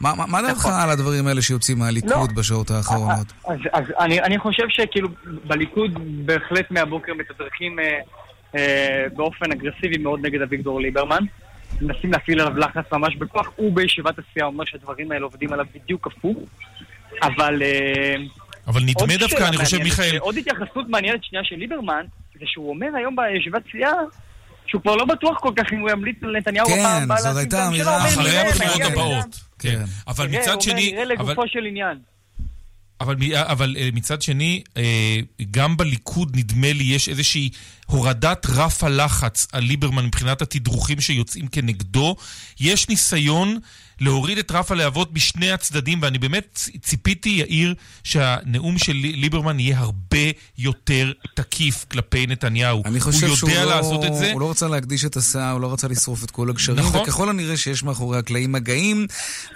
מה, 0.00 0.14
מה, 0.14 0.26
מה 0.26 0.42
דעתך 0.42 0.66
על 0.66 0.90
הדברים 0.90 1.26
האלה 1.26 1.42
שיוצאים 1.42 1.78
מהליכוד 1.78 2.34
בשעות 2.34 2.70
האחרונות? 2.70 3.32
אז, 3.46 3.58
אז 3.72 3.84
אני, 3.98 4.20
אני 4.20 4.38
חושב 4.38 4.64
שכאילו 4.68 5.08
בליכוד 5.44 5.90
בהחלט 6.26 6.70
מהבוקר 6.70 7.12
מתדרכים 7.14 7.78
אה, 7.78 7.98
אה, 8.56 9.04
באופן 9.16 9.52
אגרסיבי 9.52 9.98
מאוד 9.98 10.26
נגד 10.26 10.42
אביגדור 10.42 10.80
ליברמן. 10.80 11.24
מנסים 11.80 12.12
להפעיל 12.12 12.40
עליו 12.40 12.58
לחץ 12.58 12.92
ממש 12.92 13.16
בכוח. 13.16 13.50
הוא 13.56 13.74
בישיבת 13.74 14.14
הסיעה 14.18 14.46
אומר 14.46 14.64
שהדברים 14.64 15.12
האלה 15.12 15.24
עובדים 15.24 15.52
עליו 15.52 15.66
בדיוק 15.74 16.06
הפוך. 16.06 16.36
אבל... 17.22 17.62
אה, 17.62 18.14
אבל 18.66 18.80
נדמה 18.80 19.16
דווקא, 19.18 19.48
אני 19.48 19.56
חושב, 19.56 19.82
מיכאל, 19.82 20.16
עוד 20.20 20.36
התייחסות 20.36 20.88
מעניינת 20.88 21.24
שנייה 21.24 21.44
של 21.44 21.56
ליברמן, 21.56 22.04
זה 22.40 22.44
שהוא 22.46 22.68
אומר 22.70 22.86
היום 22.96 23.16
בישיבת 23.16 23.62
סיעה 23.72 23.92
שהוא 24.66 24.82
כבר 24.82 24.96
לא 24.96 25.04
בטוח 25.04 25.40
כל 25.40 25.52
כך 25.56 25.72
אם 25.72 25.78
הוא 25.78 25.90
ימליץ 25.90 26.16
על 26.22 26.36
נתניהו 26.36 26.66
כן, 26.66 26.78
בפעם 26.78 27.02
הבאה 27.02 27.20
זאת 27.20 27.36
הייתה 27.36 27.56
את 27.56 27.62
הממשלה. 27.62 27.96
אמירה 27.96 28.02
הוא 28.02 28.08
אומר, 28.08 28.22
אחרי 28.22 28.30
נראה, 28.30 28.48
הבחירות 28.48 28.92
הבאות. 28.92 29.40
כן. 29.58 29.82
אבל 30.08 30.28
מצד 30.28 30.60
שני... 30.60 30.92
נראה 30.92 31.04
לגופו 31.04 31.42
של 31.48 31.66
עניין. 31.66 31.98
אבל, 33.00 33.16
מ- 33.16 33.32
אבל 33.34 33.76
אה, 33.78 33.88
מצד 33.92 34.22
שני, 34.22 34.62
אה, 34.76 35.18
גם 35.50 35.76
בליכוד 35.76 36.36
נדמה 36.36 36.72
לי 36.72 36.84
יש 36.84 37.08
איזושהי 37.08 37.50
הורדת 37.86 38.46
רף 38.48 38.84
הלחץ 38.84 39.46
על 39.52 39.62
ליברמן 39.64 40.06
מבחינת 40.06 40.42
התדרוכים 40.42 41.00
שיוצאים 41.00 41.48
כנגדו. 41.48 42.16
יש 42.60 42.88
ניסיון 42.88 43.58
להוריד 44.00 44.38
את 44.38 44.50
רף 44.50 44.70
הלהבות 44.70 45.12
בשני 45.12 45.50
הצדדים, 45.52 45.98
ואני 46.02 46.18
באמת 46.18 46.58
ציפיתי, 46.82 47.28
יאיר, 47.28 47.74
שהנאום 48.04 48.78
של 48.78 48.92
לי- 48.92 49.12
ליברמן 49.12 49.60
יהיה 49.60 49.78
הרבה 49.78 50.18
יותר 50.58 51.12
תקיף 51.34 51.84
כלפי 51.90 52.26
נתניהו. 52.26 52.82
אני 52.84 53.00
חושב 53.00 53.26
הוא 53.26 53.36
שהוא 53.36 53.50
יודע 53.50 53.64
לא, 53.64 53.76
לעשות 53.76 54.04
את 54.04 54.14
זה. 54.14 54.32
הוא 54.32 54.40
לא 54.40 54.50
רצה 54.50 54.68
להקדיש 54.68 55.04
את 55.04 55.16
הסאה, 55.16 55.50
הוא 55.50 55.60
לא 55.60 55.72
רצה 55.72 55.88
לשרוף 55.88 56.24
את 56.24 56.30
כל 56.30 56.50
הגשרים, 56.50 56.78
נכון. 56.78 57.00
וככל 57.00 57.28
הנראה 57.28 57.56
שיש 57.56 57.82
מאחורי 57.82 58.18
הקלעים 58.18 58.52
מגעים, 58.52 59.06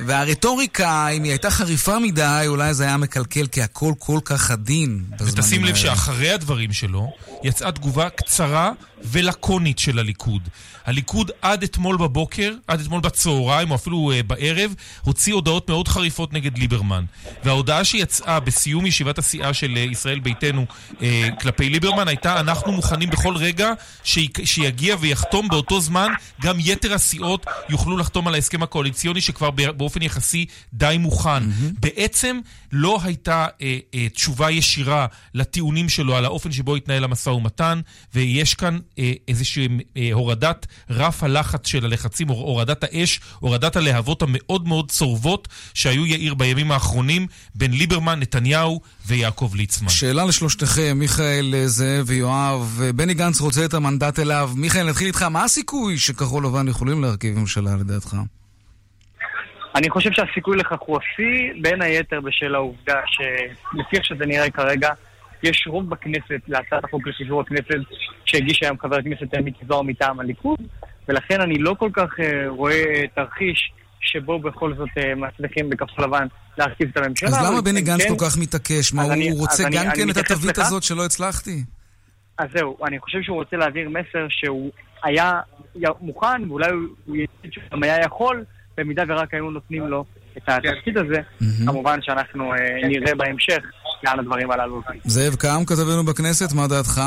והרטוריקה, 0.00 1.09
אם 1.09 1.23
היא 1.23 1.32
הייתה 1.32 1.50
חריפה 1.50 1.99
מדי, 1.99 2.44
אולי 2.47 2.75
זה 2.75 2.85
היה 2.85 2.97
מקלקל, 2.97 3.47
כי 3.47 3.62
הכל 3.62 3.92
כל 3.99 4.18
כך 4.25 4.50
עדין 4.50 5.04
בזמנים 5.11 5.35
ותשים 5.38 5.64
לב. 5.64 5.75
שאחרי 5.75 6.30
הדברים 6.30 6.73
שלו, 6.73 7.12
יצאה 7.44 7.73
תגובה 7.73 8.09
קצרה 8.11 8.73
ולקונית 9.04 9.78
של 9.78 9.99
הליכוד. 9.99 10.49
הליכוד 10.87 11.30
עד 11.42 11.62
אתמול 11.62 11.97
בבוקר, 11.97 12.54
עד 12.66 12.80
אתמול 12.80 13.00
בצהריים, 13.00 13.71
או 13.71 13.76
אפילו 13.76 14.12
uh, 14.12 14.23
בערב, 14.23 14.75
הוציא 15.02 15.35
הודעות 15.35 15.71
מאוד 15.71 15.88
חריפות 15.88 16.33
נגד 16.33 16.59
ליברמן. 16.59 17.04
וההודעה 17.45 17.85
שיצאה 17.85 18.40
בסיום 18.40 18.87
ישיבת 18.87 19.19
הסיעה 19.19 19.54
של 19.54 19.75
uh, 19.75 19.92
ישראל 19.92 20.19
ביתנו 20.21 20.66
uh, 20.90 21.02
כלפי 21.40 21.69
ליברמן 21.69 22.09
הייתה, 22.09 22.40
אנחנו 22.40 22.73
מוכנים 22.73 23.11
בכל 23.11 23.37
רגע 23.37 23.73
שי, 24.04 24.28
שיגיע 24.45 24.97
ויחתום 25.00 25.49
באותו 25.49 25.80
זמן, 25.80 26.12
גם 26.42 26.57
יתר 26.59 26.95
הסיעות 26.95 27.47
יוכלו 27.69 27.97
לחתום 27.97 28.28
על 28.28 28.35
ההסכם 28.35 28.62
הקואליציוני 28.62 29.21
שכבר 29.21 29.50
באופן 29.50 30.02
יחסי 30.02 30.47
די 30.73 30.97
מוכן. 30.99 31.42
בעצם 31.80 32.40
לא 32.73 32.99
הייתה 33.02 33.47
אה, 33.62 33.78
אה, 33.95 34.09
תשובה 34.09 34.50
ישירה 34.50 35.07
לטיעונים 35.35 35.88
שלו 35.88 36.16
על 36.16 36.25
האופן 36.25 36.52
שבו 36.52 36.76
התנהל 36.76 37.04
המשא 37.04 37.30
ומתן, 37.30 37.80
ויש 38.14 38.54
כאן 38.54 38.78
איזושהי 39.28 39.68
אה, 39.97 40.11
הורדת 40.12 40.66
רף 40.90 41.23
הלחץ 41.23 41.66
של 41.66 41.85
הלחצים, 41.85 42.28
הור- 42.28 42.47
הורדת 42.47 42.85
האש, 42.85 43.20
הורדת 43.38 43.76
הלהבות 43.76 44.23
המאוד 44.23 44.68
מאוד 44.68 44.90
צורבות 44.90 45.49
שהיו 45.75 46.06
יאיר 46.06 46.35
בימים 46.35 46.73
האחרונים 46.73 47.26
בין 47.54 47.73
ליברמן, 47.73 48.20
נתניהו 48.20 48.80
ויעקב 49.06 49.52
ליצמן. 49.56 49.88
שאלה 49.88 50.25
לשלושתכם, 50.25 50.97
מיכאל 50.99 51.54
אה, 51.54 51.66
זאב 51.68 52.04
ויואב, 52.06 52.80
אה, 52.82 52.92
בני 52.92 53.14
גנץ 53.14 53.40
רוצה 53.40 53.64
את 53.64 53.75
המנדט 53.75 54.18
אליו. 54.18 54.50
מיכאל, 54.56 54.88
נתחיל 54.88 55.06
איתך, 55.06 55.23
מה 55.23 55.44
הסיכוי 55.44 55.99
שכחול 55.99 56.47
לבן 56.47 56.68
יכולים 56.68 57.02
להרכיב 57.02 57.38
ממשלה 57.38 57.76
לדעתך? 57.80 58.16
אני 59.75 59.90
חושב 59.90 60.11
שהסיכוי 60.12 60.56
לכך 60.56 60.76
הוא 60.80 60.99
אפסי, 60.99 61.61
בין 61.62 61.82
היתר 61.82 62.20
בשל 62.20 62.54
העובדה 62.54 63.00
שלפי 63.06 63.97
איך 63.97 64.04
שזה 64.04 64.26
נראה 64.26 64.50
כרגע, 64.50 64.88
יש 65.42 65.64
רוב 65.66 65.90
בכנסת 65.90 66.40
להצעת 66.49 66.85
החוק 66.85 67.06
לחיזור 67.06 67.40
הכנסת 67.40 67.75
שהגיש 68.25 68.62
היום 68.62 68.78
חבר 68.78 68.97
הכנסת 68.97 69.35
מיקי 69.44 69.64
זוהר 69.68 69.82
מטעם 69.82 70.20
הליכוד, 70.20 70.59
ולכן 71.09 71.40
אני 71.40 71.59
לא 71.59 71.75
כל 71.78 71.90
כך 71.92 72.09
אה, 72.20 72.49
רואה 72.49 72.85
תרחיש 73.14 73.73
שבו 74.00 74.38
בכל 74.38 74.75
זאת 74.76 74.88
אה, 74.99 75.14
מצליחים 75.14 75.70
בכחול 75.70 76.04
לבן 76.04 76.26
להרכיב 76.59 76.88
את 76.92 76.97
הממשלה. 76.97 77.28
אז 77.28 77.47
למה 77.52 77.61
בני 77.62 77.80
גנץ 77.82 78.02
כן- 78.02 78.09
כל 78.16 78.25
כך 78.25 78.38
מתעקש? 78.38 78.92
מה, 78.92 79.02
הוא 79.02 79.38
רוצה 79.40 79.62
גם 79.73 79.82
אני 79.87 79.97
כן 79.97 80.11
את 80.11 80.16
התווית. 80.16 80.59
הזאת 80.59 80.82
שלא 80.82 81.04
הצלחתי? 81.04 81.64
אז 82.38 82.47
זהו, 82.54 82.76
אני 82.87 82.99
חושב 82.99 83.18
שהוא 83.23 83.37
רוצה 83.37 83.56
להעביר 83.56 83.88
מסר 83.88 84.26
שהוא 84.28 84.70
היה 85.04 85.40
מוכן, 86.00 86.49
ואולי 86.50 86.70
הוא- 86.70 87.16
יגיד 87.16 87.28
שהוא 87.52 87.64
גם 87.73 87.82
היה 87.82 88.00
יכול, 88.04 88.44
במידה 88.76 89.02
ורק 89.09 89.35
היו 89.35 89.50
נותנים 89.50 89.87
לו 89.88 90.04
את 90.37 90.42
התפקיד 90.49 90.99
הזה. 90.99 91.20
כמובן 91.66 91.99
שאנחנו 92.02 92.54
אה, 92.54 92.59
נראה 92.88 93.14
בהמשך 93.14 93.59
לאן 94.04 94.19
הדברים 94.19 94.50
הללו. 94.50 94.83
זאב 95.04 95.35
קם, 95.35 95.64
כתבנו 95.66 96.04
בכנסת, 96.04 96.52
מה 96.52 96.66
דעתך? 96.66 97.00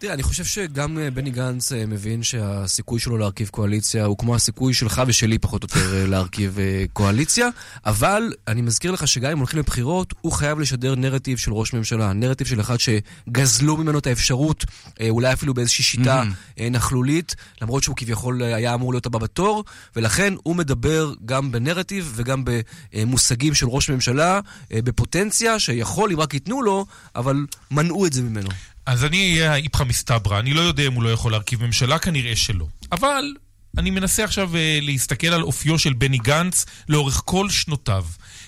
תראה, 0.00 0.14
אני 0.14 0.22
חושב 0.22 0.44
שגם 0.44 0.98
אה, 0.98 1.10
בני 1.10 1.30
גנץ 1.30 1.72
אה, 1.72 1.86
מבין 1.86 2.22
שהסיכוי 2.22 3.00
שלו 3.00 3.18
להרכיב 3.18 3.48
קואליציה 3.48 4.04
הוא 4.04 4.18
כמו 4.18 4.34
הסיכוי 4.34 4.74
שלך 4.74 5.02
ושלי 5.06 5.38
פחות 5.38 5.62
או 5.62 5.68
יותר 5.80 5.96
אה, 5.96 6.06
להרכיב 6.06 6.58
קואליציה, 6.92 7.48
אבל 7.86 8.32
אני 8.48 8.62
מזכיר 8.62 8.90
לך 8.90 9.08
שגם 9.08 9.30
אם 9.30 9.38
הולכים 9.38 9.58
לבחירות, 9.58 10.14
הוא 10.20 10.32
חייב 10.32 10.58
לשדר 10.58 10.94
נרטיב 10.94 11.38
של 11.38 11.52
ראש 11.52 11.72
ממשלה, 11.74 12.12
נרטיב 12.12 12.46
של 12.46 12.60
אחד 12.60 12.76
שגזלו 12.80 13.76
ממנו 13.76 13.98
את 13.98 14.06
האפשרות, 14.06 14.64
אולי 15.08 15.32
אפילו 15.32 15.54
באיזושהי 15.54 15.84
שיטה 15.84 16.22
נכלולית, 16.70 17.34
למרות 17.62 17.82
שהוא 17.82 17.96
כביכול 17.96 18.42
היה 18.42 18.74
אמור 18.74 18.92
להיות 18.92 19.06
הבא 19.06 19.18
בתור, 19.18 19.64
ולכן 19.96 20.34
הוא 20.42 20.56
מדבר 20.56 21.12
גם 21.24 21.52
בנרטיב 21.52 22.12
וגם 22.16 22.44
במושגים 22.92 23.54
של 23.54 23.66
ראש 23.68 23.90
ממשלה, 23.90 24.40
בפוטנציה 24.70 25.58
שיכול 25.58 26.12
אם 26.12 26.20
רק 26.20 26.34
ייתנו 26.34 26.62
לו, 26.62 26.86
אבל 27.16 27.46
מנעו 27.70 28.06
את 28.06 28.12
זה 28.12 28.22
ממנו. 28.22 28.48
אז 28.88 29.04
אני 29.04 29.32
אהיה 29.32 29.52
האיפכא 29.52 29.84
מסתברא, 29.84 30.38
אני 30.38 30.54
לא 30.54 30.60
יודע 30.60 30.86
אם 30.86 30.92
הוא 30.92 31.02
לא 31.02 31.12
יכול 31.12 31.32
להרכיב 31.32 31.64
ממשלה, 31.64 31.98
כנראה 31.98 32.36
שלא. 32.36 32.66
אבל 32.92 33.34
אני 33.78 33.90
מנסה 33.90 34.24
עכשיו 34.24 34.56
אה, 34.56 34.78
להסתכל 34.82 35.26
על 35.26 35.42
אופיו 35.42 35.78
של 35.78 35.92
בני 35.92 36.18
גנץ 36.18 36.66
לאורך 36.88 37.22
כל 37.24 37.50
שנותיו. 37.50 38.04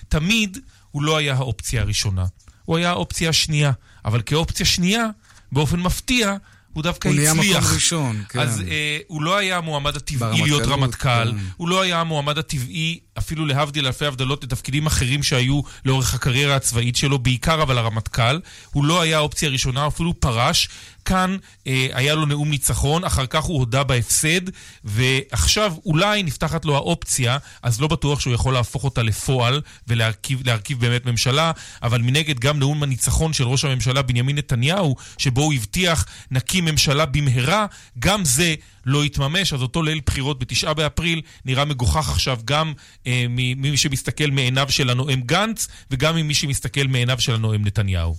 תמיד 0.09 0.57
הוא 0.91 1.03
לא 1.03 1.17
היה 1.17 1.33
האופציה 1.33 1.81
הראשונה, 1.81 2.25
הוא 2.65 2.77
היה 2.77 2.89
האופציה 2.89 3.29
השנייה. 3.29 3.71
אבל 4.05 4.21
כאופציה 4.21 4.65
שנייה, 4.65 5.07
באופן 5.51 5.79
מפתיע, 5.79 6.35
הוא 6.73 6.83
דווקא 6.83 7.07
הוא 7.07 7.15
נהיה 7.15 7.31
הצליח. 7.31 7.63
מקום 7.63 7.73
ראשון, 7.73 8.23
כן. 8.29 8.39
אז 8.39 8.61
אה, 8.61 8.97
הוא 9.07 9.21
לא 9.21 9.37
היה 9.37 9.57
המועמד 9.57 9.95
הטבעי 9.95 10.19
ברמטכ"לות, 10.19 10.47
להיות 10.47 10.67
רמטכ"ל, 10.67 11.31
כן. 11.31 11.37
הוא 11.57 11.69
לא 11.69 11.81
היה 11.81 11.99
המועמד 12.01 12.37
הטבעי, 12.37 12.99
אפילו 13.21 13.45
להבדיל 13.45 13.85
אלפי 13.85 14.05
הבדלות, 14.05 14.43
לתפקידים 14.43 14.85
אחרים 14.85 15.23
שהיו 15.23 15.61
לאורך 15.85 16.13
הקריירה 16.13 16.55
הצבאית 16.55 16.95
שלו, 16.95 17.19
בעיקר 17.19 17.61
אבל 17.61 17.77
הרמטכ"ל. 17.77 18.39
הוא 18.71 18.85
לא 18.85 19.01
היה 19.01 19.17
האופציה 19.17 19.49
הראשונה, 19.49 19.87
אפילו 19.87 20.19
פרש. 20.19 20.69
כאן 21.05 21.37
אה, 21.67 21.87
היה 21.93 22.15
לו 22.15 22.25
נאום 22.25 22.49
ניצחון, 22.49 23.03
אחר 23.03 23.25
כך 23.25 23.43
הוא 23.43 23.59
הודה 23.59 23.83
בהפסד, 23.83 24.41
ועכשיו 24.83 25.73
אולי 25.85 26.23
נפתחת 26.23 26.65
לו 26.65 26.75
האופציה, 26.75 27.37
אז 27.63 27.81
לא 27.81 27.87
בטוח 27.87 28.19
שהוא 28.19 28.33
יכול 28.33 28.53
להפוך 28.53 28.83
אותה 28.83 29.03
לפועל 29.03 29.61
ולהרכיב 29.87 30.41
להרכיב 30.45 30.79
באמת 30.79 31.05
ממשלה, 31.05 31.51
אבל 31.83 32.01
מנגד 32.01 32.39
גם 32.39 32.59
נאום 32.59 32.83
הניצחון 32.83 33.33
של 33.33 33.43
ראש 33.43 33.65
הממשלה 33.65 34.01
בנימין 34.01 34.37
נתניהו, 34.37 34.95
שבו 35.17 35.41
הוא 35.41 35.53
הבטיח 35.53 36.05
נקים 36.31 36.65
ממשלה 36.65 37.05
במהרה, 37.05 37.65
גם 37.99 38.25
זה 38.25 38.55
לא 38.85 39.03
התממש, 39.03 39.53
אז 39.53 39.61
אותו 39.61 39.83
ליל 39.83 40.01
בחירות 40.05 40.39
בתשעה 40.39 40.73
באפריל 40.73 41.21
נראה 41.45 41.65
מגוחך 41.65 42.09
עכשיו 42.09 42.39
גם 42.45 42.73
אה, 43.07 43.10
ממי 43.29 43.77
שמסתכל 43.77 44.31
מעיניו 44.31 44.65
של 44.69 44.89
הנואם 44.89 45.21
גנץ, 45.21 45.67
וגם 45.91 46.15
ממי 46.15 46.33
שמסתכל 46.33 46.87
מעיניו 46.87 47.19
של 47.19 47.33
הנואם 47.33 47.65
נתניהו. 47.65 48.15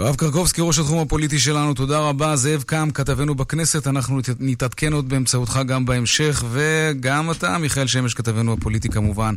יואב 0.00 0.16
קרקובסקי, 0.16 0.60
ראש 0.64 0.78
התחום 0.78 0.98
הפוליטי 0.98 1.38
שלנו, 1.38 1.74
תודה 1.74 1.98
רבה. 1.98 2.36
זאב 2.36 2.62
קם, 2.62 2.90
כתבנו 2.90 3.34
בכנסת, 3.34 3.86
אנחנו 3.86 4.20
נתעדכן 4.40 4.92
עוד 4.92 5.08
באמצעותך 5.08 5.60
גם 5.66 5.84
בהמשך, 5.84 6.44
וגם 6.52 7.30
אתה, 7.30 7.58
מיכאל 7.58 7.86
שמש, 7.86 8.14
כתבנו 8.14 8.52
הפוליטי 8.52 8.88
כמובן, 8.88 9.34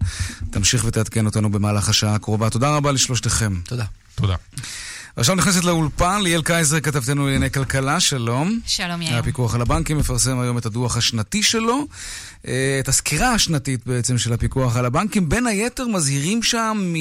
תמשיך 0.52 0.86
ותעדכן 0.86 1.26
אותנו 1.26 1.52
במהלך 1.52 1.90
השעה 1.90 2.16
הקרובה. 2.16 2.50
תודה 2.50 2.76
רבה 2.76 2.92
לשלושתכם. 2.92 3.54
תודה. 3.66 3.86
תודה. 4.16 4.36
עכשיו 5.16 5.36
נכנסת 5.36 5.64
לאולפן, 5.64 6.22
ליאל 6.22 6.42
קייזר, 6.42 6.80
כתבתנו 6.80 7.26
לענייני 7.26 7.52
כלכלה, 7.52 8.00
שלום. 8.00 8.60
שלום 8.66 9.02
יאיר. 9.02 9.18
הפיקוח 9.18 9.56
על 9.56 9.62
הבנקים 9.62 9.98
מפרסם 9.98 10.40
היום 10.40 10.58
את 10.58 10.66
הדוח 10.66 10.98
השנתי 10.98 11.44
שלו, 11.44 11.74
אה, 11.74 11.86
את 12.44 12.88
הסקירה 12.88 13.34
השנתית 13.34 13.86
בעצם 13.86 14.18
של 14.18 14.34
הפיקוח 14.34 14.78
על 14.78 14.86
הבנקים. 14.86 15.30
בין 15.30 15.48
היתר 15.48 15.88
מזהירים 15.88 16.44
שם 16.44 16.94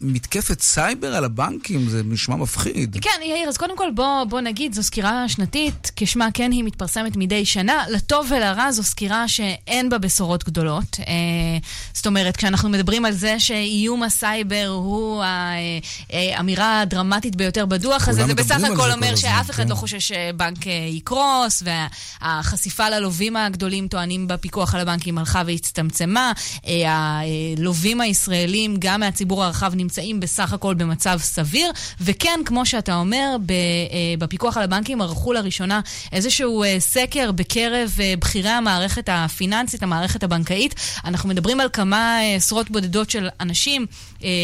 ממתקפת 0.00 0.60
סייבר 0.60 1.14
על 1.14 1.24
הבנקים, 1.24 1.88
זה 1.88 2.02
נשמע 2.04 2.36
מפחיד. 2.36 2.96
כן, 3.00 3.20
יאיר, 3.22 3.48
אז 3.48 3.56
קודם 3.56 3.76
כל 3.76 3.90
בוא, 3.94 4.24
בוא 4.24 4.40
נגיד, 4.40 4.74
זו 4.74 4.82
סקירה 4.82 5.28
שנתית, 5.28 5.90
כשמה 5.96 6.28
כן 6.34 6.52
היא 6.52 6.64
מתפרסמת 6.64 7.16
מדי 7.16 7.44
שנה. 7.44 7.84
לטוב 7.88 8.26
ולרע 8.30 8.72
זו 8.72 8.82
סקירה 8.82 9.28
שאין 9.28 9.88
בה 9.88 9.98
בשורות 9.98 10.44
גדולות. 10.44 10.96
אה, 11.00 11.14
זאת 11.94 12.06
אומרת, 12.06 12.36
כשאנחנו 12.36 12.68
מדברים 12.68 13.04
על 13.04 13.12
זה 13.12 13.40
שאיום 13.40 14.02
הסייבר 14.02 14.66
הוא 14.66 15.22
האמירה 16.12 16.80
הדרמטית 16.80 17.36
ביותר 17.36 17.66
בדוח 17.66 18.08
הזה, 18.08 18.26
זה 18.26 18.34
בסך 18.34 18.64
הכל 18.72 18.92
אומר 18.92 19.16
שאף 19.16 19.50
אחד 19.50 19.62
כן. 19.62 19.68
לא 19.68 19.74
חושש 19.74 20.08
שבנק 20.08 20.66
אה, 20.66 20.72
יקרוס, 20.72 21.62
והחשיפה 22.22 22.88
ללווים 22.88 23.36
הגדולים 23.36 23.88
טוענים 23.88 24.28
בפיקוח 24.48 24.74
על 24.74 24.80
הבנקים 24.80 25.18
הלכה 25.18 25.42
והצטמצמה. 25.46 26.32
אה, 26.66 26.82
הלווים 27.56 28.00
הישראלים, 28.00 28.76
גם 28.78 29.00
מהציבור 29.00 29.44
הרחב, 29.44 29.72
נמצאים 29.74 30.20
בסך 30.20 30.52
הכל 30.52 30.74
במצב 30.74 31.18
סביר, 31.22 31.70
וכן, 32.00 32.40
כמו 32.44 32.66
שאתה 32.66 32.94
אומר, 32.94 33.36
אה, 33.50 34.14
בפיקוח 34.18 34.56
על 34.56 34.62
הבנקים 34.62 35.02
ערכו 35.02 35.32
לראשונה 35.32 35.80
איזשהו 36.12 36.64
סקר 36.78 37.32
בקרב 37.32 37.92
בכירי 38.18 38.48
המערכת 38.48 39.08
הפיננסית, 39.12 39.82
המערכת 39.82 40.22
הבנקאית. 40.22 40.74
אנחנו 41.04 41.28
מדברים 41.28 41.60
על 41.60 41.68
כמה 41.72 42.18
עשרות 42.36 42.70
בודדות 42.70 43.10
של 43.10 43.28
אנשים 43.40 43.86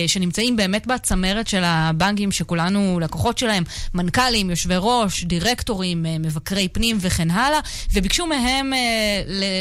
שנמצאים 0.07 0.57
באמת 0.57 0.87
בצמרת 0.87 1.49
של 1.49 1.63
הבנקים, 1.65 2.33
שכולנו 2.33 3.01
לקוחות 3.03 3.39
שלהם, 3.39 3.65
מנכ"לים, 3.95 4.51
יושבי 4.51 4.75
ראש, 4.79 5.25
דירקטורים, 5.25 6.07
אה, 6.07 6.19
מבקרי 6.19 6.69
פנים 6.69 6.97
וכן 7.01 7.31
הלאה, 7.31 7.61
וביקשו 7.93 8.27
מהם 8.27 8.73
אה, 8.73 8.79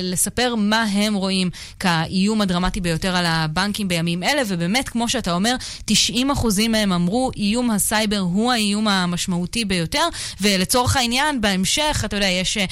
לספר 0.04 0.56
מה 0.56 0.84
הם 0.84 1.14
רואים 1.14 1.50
כאיום 1.80 2.42
הדרמטי 2.42 2.82
ביותר 2.82 3.16
על 3.16 3.26
הבנקים 3.26 3.88
בימים 3.88 4.24
אלה, 4.24 4.42
ובאמת, 4.48 4.90
כמו 4.90 5.10
שאתה 5.10 5.34
אומר, 5.34 5.56
90% 5.92 6.68
מהם 6.70 6.92
אמרו, 6.92 7.32
איום 7.38 7.72
הסייבר 7.72 8.20
הוא 8.20 8.52
האיום 8.52 8.88
המשמעותי 8.88 9.66
ביותר, 9.66 10.08
ולצורך 10.42 10.98
העניין, 10.98 11.42
בהמשך, 11.42 12.04
אתה 12.06 12.16
יודע, 12.16 12.28
יש 12.28 12.58
אה, 12.58 12.66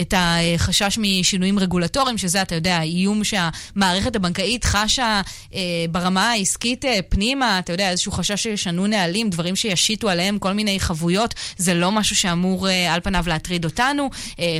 את 0.00 0.14
החשש 0.16 0.98
משינויים 0.98 1.58
רגולטוריים, 1.58 2.18
שזה, 2.18 2.42
אתה 2.42 2.54
יודע, 2.54 2.76
האיום 2.76 3.22
שהמערכת 3.24 4.16
הבנקאית 4.16 4.64
חשה 4.64 5.20
ברמה 5.90 6.30
העסקית 6.30 6.83
פנימה, 7.08 7.58
אתה 7.58 7.72
יודע, 7.72 7.90
איזשהו 7.90 8.12
חשש 8.12 8.42
שישנו 8.42 8.86
נהלים, 8.86 9.30
דברים 9.30 9.56
שישיתו 9.56 10.08
עליהם 10.08 10.38
כל 10.38 10.52
מיני 10.52 10.80
חבויות, 10.80 11.34
זה 11.56 11.74
לא 11.74 11.92
משהו 11.92 12.16
שאמור 12.16 12.68
על 12.90 13.00
פניו 13.00 13.24
להטריד 13.26 13.64
אותנו, 13.64 14.10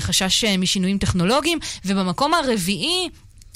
חשש 0.01 0.45
משינויים 0.45 0.99
טכנולוגיים. 0.99 1.59
ובמקום 1.85 2.35
הרביעי, 2.35 3.09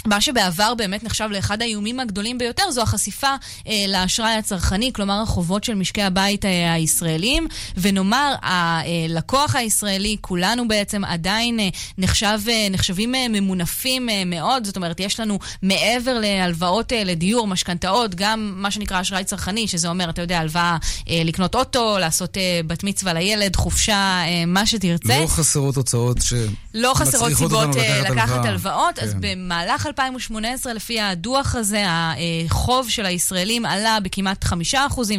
מה 0.06 0.20
שבעבר 0.20 0.74
באמת 0.74 1.04
נחשב 1.04 1.28
לאחד 1.30 1.62
האיומים 1.62 2.00
הגדולים 2.00 2.38
ביותר 2.38 2.70
זו 2.70 2.82
החשיפה 2.82 3.34
אה, 3.68 3.84
לאשראי 3.88 4.30
הצרכני, 4.32 4.92
כלומר 4.92 5.22
החובות 5.22 5.64
של 5.64 5.74
משקי 5.74 6.02
הבית 6.02 6.44
אה, 6.44 6.72
הישראלים, 6.72 7.46
ונאמר, 7.76 8.34
הלקוח 8.42 9.54
הישראלי, 9.56 10.16
כולנו 10.20 10.68
בעצם 10.68 11.04
עדיין 11.04 11.60
אה, 11.60 11.68
נחשב, 11.98 12.38
אה, 12.48 12.66
נחשבים 12.70 13.14
אה, 13.14 13.26
ממונפים 13.28 14.08
אה, 14.08 14.22
מאוד, 14.26 14.64
זאת 14.64 14.76
אומרת, 14.76 15.00
יש 15.00 15.20
לנו 15.20 15.38
מעבר 15.62 16.18
להלוואות 16.20 16.92
אה, 16.92 17.04
לדיור, 17.04 17.46
משכנתאות, 17.46 18.14
גם 18.14 18.52
מה 18.56 18.70
שנקרא 18.70 19.00
אשראי 19.00 19.24
צרכני, 19.24 19.68
שזה 19.68 19.88
אומר, 19.88 20.10
אתה 20.10 20.22
יודע, 20.22 20.38
הלוואה 20.38 20.76
אה, 21.08 21.22
לקנות 21.24 21.54
אוטו, 21.54 21.98
לעשות 21.98 22.36
אה, 22.36 22.60
בת 22.66 22.84
מצווה 22.84 23.12
לילד, 23.12 23.56
חופשה, 23.56 23.94
אה, 23.94 24.44
מה 24.46 24.66
שתרצה. 24.66 25.20
לא 25.20 25.26
חסרות 25.26 25.76
הוצאות 25.76 26.22
ש... 26.22 26.32
לא 26.74 26.92
חסרות 26.94 27.32
סיבות 27.32 27.76
אה, 27.76 28.00
לקחת, 28.00 28.10
לקחת 28.10 28.44
הלוואות, 28.44 28.98
כן. 28.98 29.02
אז 29.04 29.14
במהלך 29.20 29.87
2018, 29.88 30.72
לפי 30.72 31.00
הדוח 31.00 31.54
הזה, 31.54 31.84
החוב 31.88 32.90
של 32.90 33.06
הישראלים 33.06 33.66
עלה 33.66 34.00
בכמעט 34.00 34.44
5%, 34.44 34.54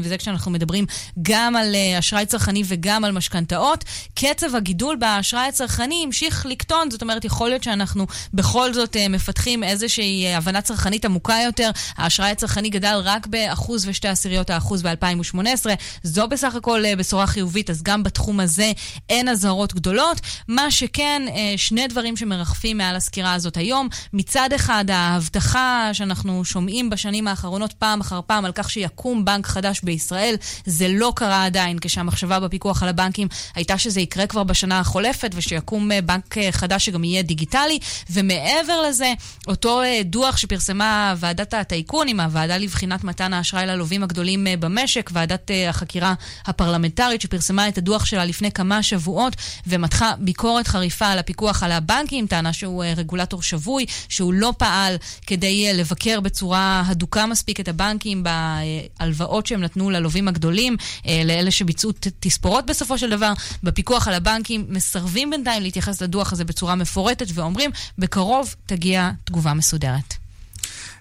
וזה 0.01 0.17
כשאנחנו 0.17 0.51
מדברים 0.51 0.85
גם 1.21 1.55
על 1.55 1.75
אה, 1.75 1.99
אשראי 1.99 2.25
צרכני 2.25 2.63
וגם 2.65 3.03
על 3.03 3.11
משכנתאות. 3.11 3.83
קצב 4.15 4.55
הגידול 4.55 4.95
באשראי 4.95 5.47
הצרכני 5.47 6.03
המשיך 6.05 6.45
לקטון, 6.45 6.91
זאת 6.91 7.01
אומרת, 7.01 7.25
יכול 7.25 7.49
להיות 7.49 7.63
שאנחנו 7.63 8.08
בכל 8.34 8.73
זאת 8.73 8.95
אה, 8.95 9.08
מפתחים 9.08 9.63
איזושהי 9.63 10.25
אה, 10.25 10.38
הבנה 10.38 10.62
צרכנית 10.62 11.05
עמוקה 11.05 11.36
יותר. 11.45 11.69
האשראי 11.97 12.32
הצרכני 12.32 12.69
גדל 12.69 13.01
רק 13.03 13.27
באחוז 13.27 13.88
ושתי 13.88 14.08
עשיריות 14.08 14.49
האחוז 14.49 14.82
ב-2018. 14.82 15.65
זו 16.03 16.27
בסך 16.27 16.55
הכל 16.55 16.84
בשורה 16.97 17.27
חיובית, 17.27 17.69
אז 17.69 17.84
גם 17.84 18.03
בתחום 18.03 18.39
הזה 18.39 18.71
אין 19.10 19.29
אזהרות 19.29 19.73
גדולות. 19.73 20.21
מה 20.47 20.71
שכן, 20.71 21.21
שני 21.58 21.88
דברים 21.88 22.17
שמרחפים 22.17 22.77
מעל 22.77 22.95
הסקירה 22.95 23.34
הזאת 23.34 23.58
היום. 23.58 23.89
מצד 24.13 24.49
אחד, 24.60 24.86
ההבטחה 24.89 25.89
שאנחנו 25.93 26.45
שומעים 26.45 26.89
בשנים 26.89 27.28
האחרונות 27.28 27.74
פעם 27.74 28.02
אחר 28.02 28.22
פעם 28.28 28.45
על 28.45 28.52
כך 28.52 28.69
שיקום 28.69 29.26
בנק 29.26 29.48
חדש 29.48 29.82
בישראל, 29.84 30.36
זה 30.65 30.88
לא 30.88 31.13
קרה 31.15 31.45
עדיין, 31.45 31.78
כשהמחשבה 31.82 32.39
בפיקוח 32.39 32.84
על 32.84 32.89
הבנקים 32.89 33.28
הייתה 33.56 33.78
שזה 33.78 34.02
יקרה 34.02 34.28
כבר 34.28 34.43
בשנה 34.43 34.80
החולפת 34.80 35.32
ושיקום 35.36 35.91
אה, 35.91 36.02
בנק 36.02 36.38
אה, 36.38 36.52
חדש 36.52 36.86
שגם 36.86 37.04
יהיה 37.04 37.22
דיגיטלי. 37.22 37.80
ומעבר 38.10 38.82
לזה, 38.89 39.13
אותו 39.48 39.82
אה, 39.82 40.02
דוח 40.06 40.38
שפרסמה 40.38 41.13
ועדת 41.17 41.54
הטייקונים, 41.54 42.19
הוועדה 42.19 42.58
לבחינת 42.58 43.04
מתן 43.04 43.34
האשראי 43.34 43.65
ללווים 43.65 44.04
הגדולים 44.04 44.48
במשק, 44.60 45.10
ועדת 45.13 45.52
החקירה 45.69 46.13
הפרלמנטרית 46.45 47.22
שפרסמה 47.22 47.67
את 47.67 47.78
הדוח 47.78 48.06
שלה 48.06 48.26
לפני 48.26 48.52
כמה 48.52 48.84
שבועות 48.84 49.36
ומתחה 49.67 50.13
ביקורת 50.19 50.67
חריפה 50.67 51.08
על 51.08 51.19
הפיקוח 51.19 51.63
על 51.63 51.72
הבנקים, 51.72 52.28
טענה 52.28 52.54
שהוא 52.54 52.84
רגולטור 52.98 53.41
שבוי, 53.41 53.86
שהוא 54.10 54.34
לא 54.34 54.48
פעל 54.57 54.79
פעל 54.79 54.95
כדי 55.27 55.67
אה, 55.67 55.73
לבקר 55.73 56.19
בצורה 56.19 56.83
הדוקה 56.85 57.25
מספיק 57.25 57.59
את 57.59 57.67
הבנקים 57.67 58.23
בהלוואות 58.23 59.47
שהם 59.47 59.62
נתנו 59.62 59.89
ללווים 59.89 60.27
הגדולים, 60.27 60.77
אה, 61.07 61.21
לאלה 61.25 61.51
שביצעו 61.51 61.91
תספורות 62.19 62.65
בסופו 62.65 62.97
של 62.97 63.09
דבר. 63.09 63.33
בפיקוח 63.63 64.07
על 64.07 64.13
הבנקים 64.13 64.65
מסרבים 64.69 65.29
בינתיים 65.29 65.63
להתייחס 65.63 66.01
לדוח 66.01 66.33
הזה 66.33 66.45
בצורה 66.45 66.75
מפורטת 66.75 67.27
ואומרים, 67.33 67.71
בקרוב 67.97 68.55
תגיע 68.65 69.12
תגובה 69.23 69.53
מסודרת. 69.53 70.13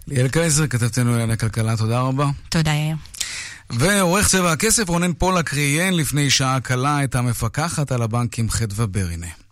ליאל 0.09 0.29
קייזר, 0.29 0.67
כתבתנו 0.67 1.11
לענייני 1.13 1.37
כלכלה, 1.37 1.77
תודה 1.77 2.01
רבה. 2.01 2.31
תודה, 2.49 2.71
יאיר. 2.71 2.97
ועורך 3.71 4.29
צבע 4.29 4.53
הכסף 4.53 4.89
רונן 4.89 5.13
פולק 5.13 5.55
ראיין 5.55 5.97
לפני 5.97 6.31
שעה 6.31 6.61
קלה 6.61 7.05
את 7.05 7.15
המפקחת 7.15 7.93
על 7.93 8.03
הבנקים 8.03 8.51
חדווה 8.51 8.87
ברינה. 8.87 9.48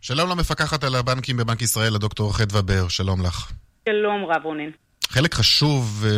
שלום 0.00 0.30
למפקחת 0.30 0.84
על 0.84 0.94
הבנקים 0.94 1.36
בבנק 1.36 1.62
ישראל, 1.62 1.94
הדוקטור 1.94 2.36
חדווה 2.36 2.62
בר, 2.62 2.88
שלום 2.88 3.22
לך. 3.22 3.52
שלום 3.88 4.24
רב 4.24 4.42
רונן. 4.44 4.70
חלק 5.08 5.34
חשוב 5.34 6.04
אה, 6.06 6.10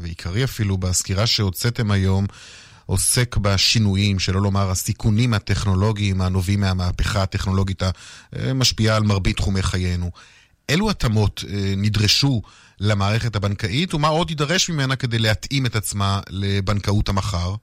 ועיקרי 0.00 0.44
אפילו 0.44 0.76
בסקירה 0.76 1.26
שהוצאתם 1.26 1.90
היום 1.90 2.26
עוסק 2.86 3.36
בשינויים, 3.36 4.18
שלא 4.18 4.42
לומר 4.42 4.70
הסיכונים 4.70 5.34
הטכנולוגיים 5.34 6.20
הנובעים 6.20 6.60
מהמהפכה 6.60 7.22
הטכנולוגית 7.22 7.82
המשפיעה 8.32 8.96
על 8.96 9.02
מרבית 9.02 9.36
תחומי 9.36 9.62
חיינו. 9.62 10.10
אילו 10.68 10.90
התאמות 10.90 11.44
אה, 11.48 11.74
נדרשו 11.76 12.42
למערכת 12.80 13.36
הבנקאית 13.36 13.94
ומה 13.94 14.08
עוד 14.08 14.30
יידרש 14.30 14.70
ממנה 14.70 14.96
כדי 14.96 15.18
להתאים 15.18 15.66
את 15.66 15.76
עצמה 15.76 16.20
לבנקאות 16.30 17.08
המחר? 17.08 17.54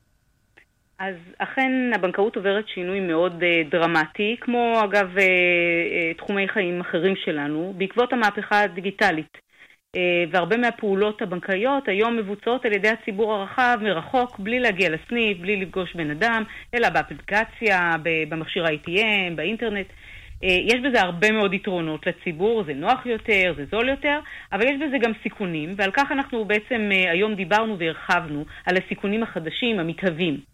אז 1.04 1.16
אכן 1.38 1.92
הבנקאות 1.96 2.36
עוברת 2.36 2.68
שינוי 2.68 3.00
מאוד 3.00 3.44
uh, 3.44 3.72
דרמטי, 3.72 4.36
כמו 4.42 4.82
אגב 4.84 5.18
uh, 5.18 5.20
uh, 5.20 6.18
תחומי 6.18 6.48
חיים 6.48 6.82
אחרים 6.82 7.16
שלנו, 7.16 7.74
בעקבות 7.78 8.13
המהפכה 8.13 8.62
הדיגיטלית. 8.62 9.38
Uh, 9.38 10.00
והרבה 10.32 10.58
מהפעולות 10.58 11.22
הבנקאיות 11.22 11.88
היום 11.88 12.18
מבוצעות 12.18 12.66
על 12.66 12.74
ידי 12.74 12.89
הציבור 12.89 13.34
הרחב 13.34 13.78
מרחוק, 13.82 14.39
בלי 14.39 14.60
להגיע 14.60 14.89
לסניף, 14.89 15.38
בלי 15.38 15.56
לפגוש 15.56 15.96
בן 15.96 16.12
אדם, 16.12 16.44
אלא 16.74 16.89
באפליקציה, 16.89 17.96
במכשיר 18.30 18.66
ה-ATM, 18.66 19.36
באינטרנט. 19.36 19.88
Uh, 19.88 20.46
יש 20.46 20.82
בזה 20.84 21.02
הרבה 21.02 21.32
מאוד 21.32 21.54
יתרונות 21.54 22.08
לציבור, 22.08 22.63
זה 22.63 22.74
נוח 22.74 23.06
יותר, 23.06 23.54
זה 23.58 23.66
זול 23.72 23.89
יותר, 23.89 24.20
אבל 24.54 24.63
יש 24.63 24.76
בזה 24.88 24.98
גם 24.98 25.12
סיכונים, 25.24 25.74
ועל 25.78 25.92
כך 25.92 26.12
אנחנו 26.12 26.46
בעצם 26.46 26.89
uh, 26.92 27.10
היום 27.10 27.36
דיברנו 27.36 27.80
והרחבנו 27.80 28.46
על 28.66 28.76
הסיכונים 28.78 29.24
החדשים, 29.24 29.80
המתהווים. 29.80 30.54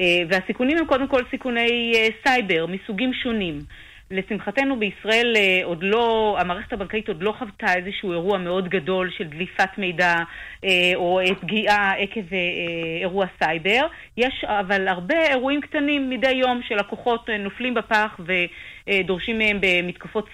אה, 0.00 0.22
והסיכונים 0.28 0.78
הם 0.78 0.86
קודם 0.86 1.08
כל 1.08 1.22
סיכוני 1.30 1.92
אה, 1.94 2.08
סייבר 2.26 2.66
מסוגים 2.66 3.12
שונים. 3.12 3.58
לשמחתנו 4.10 4.78
בישראל 4.78 5.34
אה, 5.36 5.60
עוד 5.64 5.78
לא, 5.82 6.36
המערכת 6.40 6.72
הבנקאית 6.72 7.08
עוד 7.08 7.22
לא 7.22 7.34
חוותה 7.38 7.74
איזשהו 7.74 8.12
אירוע 8.12 8.38
מאוד 8.38 8.68
גדול 8.68 9.10
של 9.18 9.24
דליפת 9.24 9.68
מידע 9.78 10.14
או 10.94 11.20
פגיעה 11.40 11.92
עקב 11.92 12.34
אירוע 13.00 13.26
סייבר. 13.38 13.86
יש 14.16 14.44
אבל 14.44 14.88
הרבה 14.88 15.22
אירועים 15.28 15.60
קטנים 15.60 16.10
מדי 16.10 16.30
יום 16.30 16.60
שלקוחות 16.68 17.30
נופלים 17.38 17.74
בפח 17.74 18.20
ודורשים 18.88 19.38
מהם 19.38 19.58
במתקפות 19.60 20.28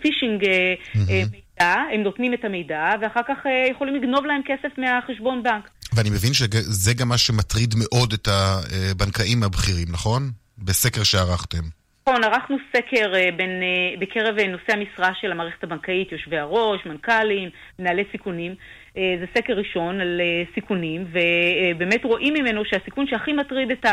פישינג 0.00 0.44
mm-hmm. 0.44 0.98
מידע, 1.32 1.74
הם 1.92 2.02
נותנים 2.02 2.34
את 2.34 2.44
המידע 2.44 2.90
ואחר 3.00 3.22
כך 3.28 3.46
יכולים 3.70 3.94
לגנוב 3.94 4.26
להם 4.26 4.42
כסף 4.44 4.78
מהחשבון 4.78 5.42
בנק. 5.42 5.70
ואני 5.96 6.10
מבין 6.10 6.32
שזה 6.32 6.94
גם 6.94 7.08
מה 7.08 7.18
שמטריד 7.18 7.74
מאוד 7.78 8.12
את 8.12 8.28
הבנקאים 8.28 9.42
הבכירים, 9.42 9.88
נכון? 9.90 10.30
בסקר 10.58 11.02
שערכתם. 11.02 11.62
נכון, 12.08 12.24
ערכנו 12.24 12.56
סקר 12.76 13.14
אה, 13.14 13.28
בין, 13.36 13.62
אה, 13.62 13.98
בקרב 13.98 14.38
אה, 14.38 14.46
נושאי 14.46 14.74
המשרה 14.74 15.10
של 15.20 15.32
המערכת 15.32 15.64
הבנקאית, 15.64 16.12
יושבי 16.12 16.38
הראש, 16.38 16.86
מנכ"לים, 16.86 17.48
מנהלי 17.78 18.04
סיכונים. 18.12 18.54
זה 18.94 19.26
סקר 19.38 19.52
ראשון 19.52 20.00
על 20.00 20.20
סיכונים, 20.54 21.06
ובאמת 21.12 22.04
רואים 22.04 22.34
ממנו 22.34 22.62
שהסיכון 22.64 23.06
שהכי 23.06 23.32
מטריד 23.32 23.70
את 23.70 23.86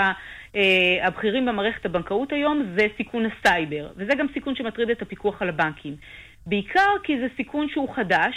הבכירים 1.03 1.45
במערכת 1.45 1.85
הבנקאות 1.85 2.31
היום 2.31 2.73
זה 2.77 2.87
סיכון 2.97 3.25
הסייבר, 3.25 3.89
וזה 3.97 4.11
גם 4.19 4.25
סיכון 4.33 4.55
שמטריד 4.55 4.89
את 4.89 5.01
הפיקוח 5.01 5.41
על 5.41 5.49
הבנקים. 5.49 5.95
בעיקר 6.45 6.89
כי 7.03 7.13
זה 7.19 7.27
סיכון 7.37 7.67
שהוא 7.69 7.95
חדש, 7.95 8.35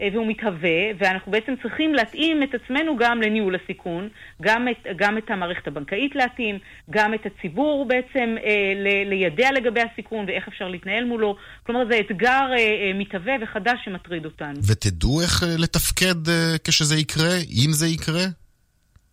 והוא 0.00 0.26
מתהווה, 0.26 0.80
ואנחנו 0.98 1.32
בעצם 1.32 1.54
צריכים 1.62 1.94
להתאים 1.94 2.42
את 2.42 2.48
עצמנו 2.54 2.96
גם 2.96 3.22
לניהול 3.22 3.56
הסיכון, 3.64 4.08
גם 4.42 4.68
את, 4.68 4.86
גם 4.96 5.18
את 5.18 5.30
המערכת 5.30 5.66
הבנקאית 5.66 6.14
להתאים, 6.14 6.58
גם 6.90 7.14
את 7.14 7.26
הציבור 7.26 7.88
בעצם 7.88 8.34
אה, 8.44 8.72
ל, 8.76 9.08
לידע 9.08 9.52
לגבי 9.52 9.80
הסיכון 9.92 10.24
ואיך 10.28 10.48
אפשר 10.48 10.68
להתנהל 10.68 11.04
מולו. 11.04 11.36
כלומר, 11.62 11.84
זה 11.90 12.00
אתגר 12.00 12.46
אה, 12.50 12.56
אה, 12.56 12.92
מתהווה 12.94 13.34
וחדש 13.42 13.78
שמטריד 13.84 14.24
אותנו. 14.24 14.60
ותדעו 14.68 15.20
איך 15.20 15.42
אה, 15.42 15.48
לתפקד 15.58 16.28
אה, 16.28 16.56
כשזה 16.64 16.96
יקרה, 16.96 17.34
אם 17.64 17.72
זה 17.72 17.86
יקרה? 17.86 18.24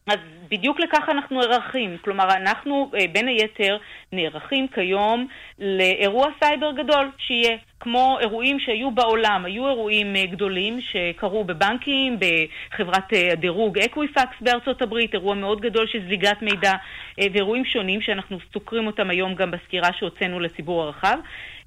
אז 0.07 0.19
בדיוק 0.53 0.79
לכך 0.79 1.09
אנחנו 1.09 1.39
נערכים. 1.39 1.97
כלומר, 2.01 2.27
אנחנו 2.35 2.91
אה, 2.99 3.05
בין 3.11 3.27
היתר 3.27 3.77
נערכים 4.11 4.67
כיום 4.67 5.27
לאירוע 5.59 6.27
סייבר 6.43 6.71
גדול 6.71 7.11
שיהיה. 7.17 7.57
כמו 7.79 8.17
אירועים 8.19 8.59
שהיו 8.59 8.91
בעולם, 8.91 9.45
היו 9.45 9.67
אירועים 9.67 10.15
אה, 10.15 10.25
גדולים 10.25 10.79
שקרו 10.81 11.43
בבנקים, 11.43 12.17
בחברת 12.19 13.13
אה, 13.13 13.31
הדירוג 13.31 13.79
אקוויפקס 13.79 14.35
בארצות 14.41 14.81
הברית, 14.81 15.13
אירוע 15.13 15.35
מאוד 15.35 15.61
גדול 15.61 15.87
של 15.87 15.99
זליגת 16.07 16.41
מידע 16.41 16.73
ואירועים 17.17 17.65
שונים 17.65 18.01
שאנחנו 18.01 18.37
סוקרים 18.53 18.87
אותם 18.87 19.09
היום 19.09 19.35
גם 19.35 19.51
בסקירה 19.51 19.89
שהוצאנו 19.99 20.39
לציבור 20.39 20.83
הרחב. 20.83 21.17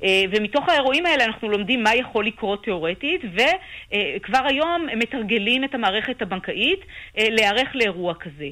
ומתוך 0.03 0.69
האירועים 0.69 1.07
האלה 1.07 1.25
אנחנו 1.25 1.49
לומדים 1.49 1.83
מה 1.83 1.95
יכול 1.95 2.27
לקרות 2.27 2.65
תיאורטית, 2.65 3.21
וכבר 3.25 4.47
היום 4.49 4.87
מתרגלים 4.97 5.65
את 5.65 5.75
המערכת 5.75 6.23
הבנקאית 6.23 6.81
להיערך 7.17 7.69
לאירוע 7.75 8.15
כזה. 8.15 8.49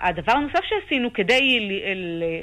הדבר 0.00 0.32
הנוסף 0.32 0.64
שעשינו 0.64 1.12
כדי 1.12 1.68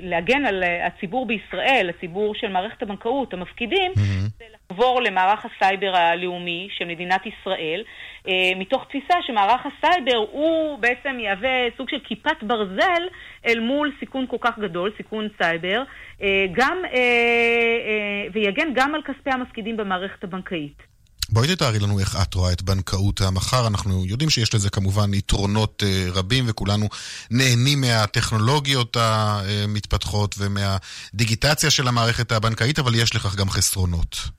להגן 0.02 0.46
על 0.46 0.64
הציבור 0.64 1.26
בישראל, 1.26 1.92
הציבור 1.98 2.36
של 2.36 2.48
מערכת 2.48 2.82
הבנקאות, 2.82 3.34
המפקידים, 3.34 3.92
mm-hmm. 3.92 4.38
זה 4.40 4.46
לעבור 4.72 5.02
למערך 5.02 5.40
הסייבר 5.46 5.96
הלאומי 5.96 6.68
של 6.78 6.86
מדינת 6.86 7.22
ישראל, 7.26 7.84
אה, 8.28 8.52
מתוך 8.56 8.86
תפיסה 8.90 9.14
שמערך 9.28 9.62
הסייבר 9.66 10.18
הוא 10.32 10.80
בעצם 10.80 11.20
יהווה 11.20 11.78
סוג 11.78 11.90
של 11.90 11.98
כיפת 12.04 12.44
ברזל 12.44 13.04
אל 13.46 13.60
מול 13.60 13.92
סיכון 14.00 14.26
כל 14.30 14.38
כך 14.42 14.60
גדול, 14.60 14.92
סיכון 14.98 15.28
סייבר, 15.38 15.84
אה, 16.22 16.46
גם, 16.52 16.78
אה, 16.94 18.28
ויגן 18.34 18.68
גם 18.76 18.96
על 18.96 19.02
כספי 19.02 19.30
המפקידים 19.32 19.78
במערכת 19.78 20.24
הבנקאית. 20.24 20.98
בואי 21.30 21.56
תתארי 21.56 21.80
לנו 21.80 22.00
איך 22.00 22.16
את 22.22 22.34
רואה 22.34 22.52
את 22.52 22.62
בנקאות 22.62 23.22
המחר. 23.22 23.68
אנחנו 23.68 24.06
יודעים 24.06 24.30
שיש 24.30 24.56
לזה 24.56 24.70
כמובן 24.70 25.14
יתרונות 25.14 25.84
רבים 26.14 26.44
וכולנו 26.48 26.88
נהנים 27.32 27.82
מהטכנולוגיות 27.82 28.98
המתפתחות 29.00 30.36
ומהדיגיטציה 30.38 31.70
של 31.70 31.88
המערכת 31.88 32.32
הבנקאית, 32.32 32.80
אבל 32.80 32.96
יש 32.96 33.16
לכך 33.16 33.36
גם 33.36 33.50
חסרונות. 33.50 34.30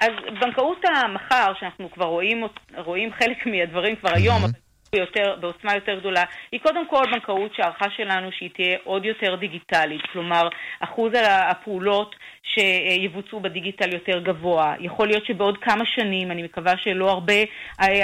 אז 0.00 0.10
בנקאות 0.40 0.84
המחר, 0.84 1.52
שאנחנו 1.60 1.90
כבר 1.90 2.04
רואים, 2.06 2.44
רואים 2.76 3.12
חלק 3.12 3.46
מהדברים 3.46 3.96
כבר 3.96 4.10
היום, 4.14 4.36
אבל 4.44 4.52
ביותר, 4.92 5.36
בעוצמה 5.40 5.74
יותר 5.74 5.98
גדולה, 5.98 6.24
היא 6.52 6.60
קודם 6.60 6.88
כל 6.88 7.04
בנקאות 7.12 7.54
שהערכה 7.54 7.86
שלנו 7.96 8.32
שהיא 8.32 8.50
תהיה 8.54 8.78
עוד 8.84 9.04
יותר 9.04 9.34
דיגיטלית, 9.34 10.02
כלומר 10.12 10.48
אחוז 10.80 11.12
הפעולות 11.26 12.16
שיבוצעו 12.42 13.40
בדיגיטל 13.40 13.92
יותר 13.92 14.20
גבוה. 14.20 14.74
יכול 14.80 15.08
להיות 15.08 15.26
שבעוד 15.26 15.58
כמה 15.58 15.84
שנים, 15.86 16.30
אני 16.30 16.42
מקווה 16.42 16.72
שלא 16.76 17.10
הרבה, 17.10 17.34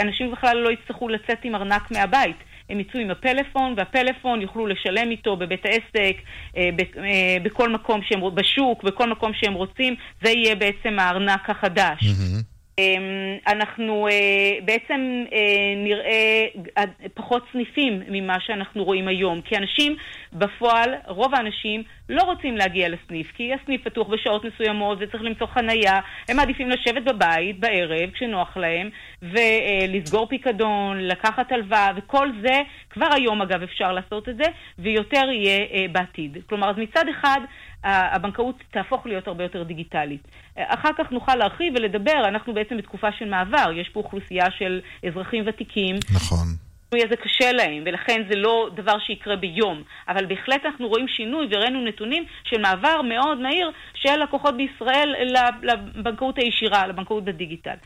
אנשים 0.00 0.30
בכלל 0.32 0.56
לא 0.56 0.70
יצטרכו 0.70 1.08
לצאת 1.08 1.38
עם 1.44 1.54
ארנק 1.54 1.90
מהבית. 1.90 2.36
הם 2.70 2.80
יצאו 2.80 3.00
עם 3.00 3.10
הפלאפון, 3.10 3.74
והפלאפון 3.76 4.40
יוכלו 4.40 4.66
לשלם 4.66 5.10
איתו 5.10 5.36
בבית 5.36 5.64
העסק, 5.64 6.16
אה, 6.56 6.70
אה, 6.96 7.36
בכל 7.42 7.72
מקום 7.72 8.00
שהם, 8.02 8.34
בשוק, 8.34 8.82
בכל 8.84 9.10
מקום 9.10 9.32
שהם 9.34 9.54
רוצים, 9.54 9.94
זה 10.24 10.30
יהיה 10.30 10.54
בעצם 10.54 10.98
הארנק 10.98 11.50
החדש. 11.50 12.00
Mm-hmm. 12.02 12.55
אמ, 12.80 13.38
אנחנו 13.46 14.08
אה, 14.08 14.58
בעצם 14.64 15.24
אה, 15.32 15.74
נראה 15.76 16.44
פחות 17.14 17.42
סניפים 17.52 18.02
ממה 18.08 18.40
שאנחנו 18.40 18.84
רואים 18.84 19.08
היום, 19.08 19.40
כי 19.40 19.56
אנשים 19.56 19.96
בפועל, 20.32 20.94
רוב 21.06 21.34
האנשים 21.34 21.82
לא 22.08 22.22
רוצים 22.22 22.56
להגיע 22.56 22.88
לסניף, 22.88 23.32
כי 23.36 23.54
הסניף 23.54 23.84
פתוח 23.84 24.08
בשעות 24.08 24.44
מסוימות 24.44 24.98
וצריך 25.00 25.22
למצוא 25.22 25.46
חנייה, 25.46 26.00
הם 26.28 26.36
מעדיפים 26.36 26.70
לשבת 26.70 27.02
בבית 27.02 27.60
בערב 27.60 28.10
כשנוח 28.10 28.56
להם 28.56 28.90
ולסגור 29.22 30.26
פיקדון, 30.26 30.98
לקחת 31.00 31.52
הלוואה 31.52 31.90
וכל 31.96 32.28
זה, 32.42 32.60
כבר 32.90 33.08
היום 33.14 33.42
אגב 33.42 33.62
אפשר 33.62 33.92
לעשות 33.92 34.28
את 34.28 34.36
זה, 34.36 34.50
ויותר 34.78 35.30
יהיה 35.30 35.58
אה, 35.72 35.86
בעתיד. 35.92 36.38
כלומר, 36.48 36.70
אז 36.70 36.76
מצד 36.76 37.04
אחד 37.10 37.40
הבנקאות 37.84 38.56
תהפוך 38.70 39.06
להיות 39.06 39.28
הרבה 39.28 39.44
יותר 39.44 39.62
דיגיטלית. 39.62 40.28
אחר 40.56 40.90
כך 40.98 41.10
נוכל 41.10 41.34
להרחיב 41.34 41.74
ולדבר, 41.76 42.22
אנחנו 42.28 42.54
בעצם 42.54 42.76
בתקופה 42.76 43.12
של 43.18 43.28
מעבר, 43.28 43.72
יש 43.74 43.88
פה 43.88 44.00
אוכלוסייה 44.00 44.46
של 44.58 44.80
אזרחים 45.06 45.44
ותיקים. 45.46 45.96
נכון. 46.14 46.46
השינוי 46.88 47.06
הזה 47.06 47.16
קשה 47.16 47.52
להם, 47.52 47.82
ולכן 47.86 48.22
זה 48.30 48.36
לא 48.36 48.70
דבר 48.74 48.98
שיקרה 48.98 49.36
ביום. 49.36 49.82
אבל 50.08 50.26
בהחלט 50.26 50.64
אנחנו 50.64 50.88
רואים 50.88 51.08
שינוי 51.08 51.46
וראינו 51.50 51.84
נתונים 51.84 52.24
של 52.44 52.60
מעבר 52.60 53.02
מאוד 53.02 53.40
מהיר 53.40 53.70
של 53.94 54.16
לקוחות 54.22 54.54
בישראל 54.56 55.14
לבנקאות 55.62 56.38
הישירה, 56.38 56.86
לבנקאות 56.86 57.24
בדיגיטל. 57.24 57.76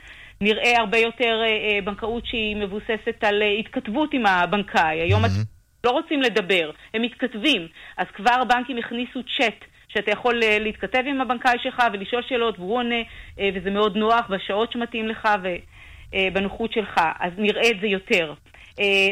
נראה 0.41 0.79
הרבה 0.79 0.99
יותר 0.99 1.41
אה, 1.43 1.47
אה, 1.47 1.79
בנקאות 1.85 2.27
שהיא 2.27 2.57
מבוססת 2.57 3.25
על 3.25 3.43
אה, 3.43 3.51
התכתבות 3.59 4.11
עם 4.13 4.27
הבנקאי. 4.27 5.01
היום 5.01 5.25
mm-hmm. 5.25 5.47
לא 5.85 5.91
רוצים 5.91 6.23
לדבר, 6.23 6.71
הם 6.95 7.03
מתכתבים. 7.03 7.69
אז 7.97 8.07
כבר 8.15 8.45
בנקים 8.45 8.79
הכניסו 8.79 9.21
צ'אט 9.37 9.65
שאתה 9.95 10.11
יכול 10.11 10.43
אה, 10.43 10.59
להתכתב 10.59 11.03
עם 11.07 11.21
הבנקאי 11.21 11.57
שלך 11.63 11.83
ולשאול 11.93 12.23
שאלות 12.29 12.59
והוא 12.59 12.77
עונה, 12.77 13.03
אה, 13.39 13.51
וזה 13.55 13.71
מאוד 13.71 13.97
נוח 13.97 14.31
בשעות 14.31 14.73
שמתאים 14.73 15.09
לך 15.09 15.29
ובנוחות 15.43 16.71
אה, 16.71 16.75
שלך, 16.75 17.01
אז 17.21 17.33
נראה 17.39 17.71
את 17.71 17.81
זה 17.81 17.87
יותר. 17.87 18.35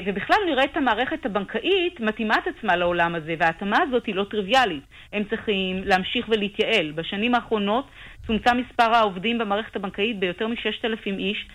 ובכלל 0.06 0.36
נראה 0.46 0.64
את 0.64 0.76
המערכת 0.76 1.26
הבנקאית 1.26 2.00
מתאימה 2.00 2.34
את 2.34 2.46
עצמה 2.46 2.76
לעולם 2.76 3.14
הזה, 3.14 3.34
וההתאמה 3.38 3.78
הזאת 3.82 4.06
היא 4.06 4.14
לא 4.14 4.24
טריוויאלית. 4.30 4.82
הם 5.12 5.24
צריכים 5.30 5.82
להמשיך 5.84 6.28
ולהתייעל. 6.28 6.92
בשנים 6.92 7.34
האחרונות 7.34 7.88
צומצם 8.26 8.56
מספר 8.56 8.94
העובדים 8.94 9.38
במערכת 9.38 9.76
הבנקאית 9.76 10.18
ביותר 10.18 10.46
מ-6,000 10.46 11.06
איש. 11.06 11.48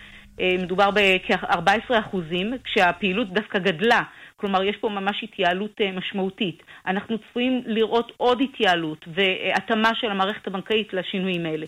מדובר 0.62 0.90
בכ-14 0.90 1.98
אחוזים, 1.98 2.52
כשהפעילות 2.64 3.32
דווקא 3.32 3.58
גדלה. 3.58 4.02
כלומר, 4.44 4.62
יש 4.64 4.76
פה 4.76 4.88
ממש 4.88 5.20
התייעלות 5.22 5.80
אה, 5.80 5.92
משמעותית. 5.92 6.62
אנחנו 6.86 7.18
צפויים 7.18 7.62
לראות 7.66 8.12
עוד 8.16 8.40
התייעלות 8.40 9.04
והתאמה 9.14 9.90
של 10.00 10.10
המערכת 10.10 10.46
הבנקאית 10.46 10.92
לשינויים 10.92 11.46
האלה. 11.46 11.66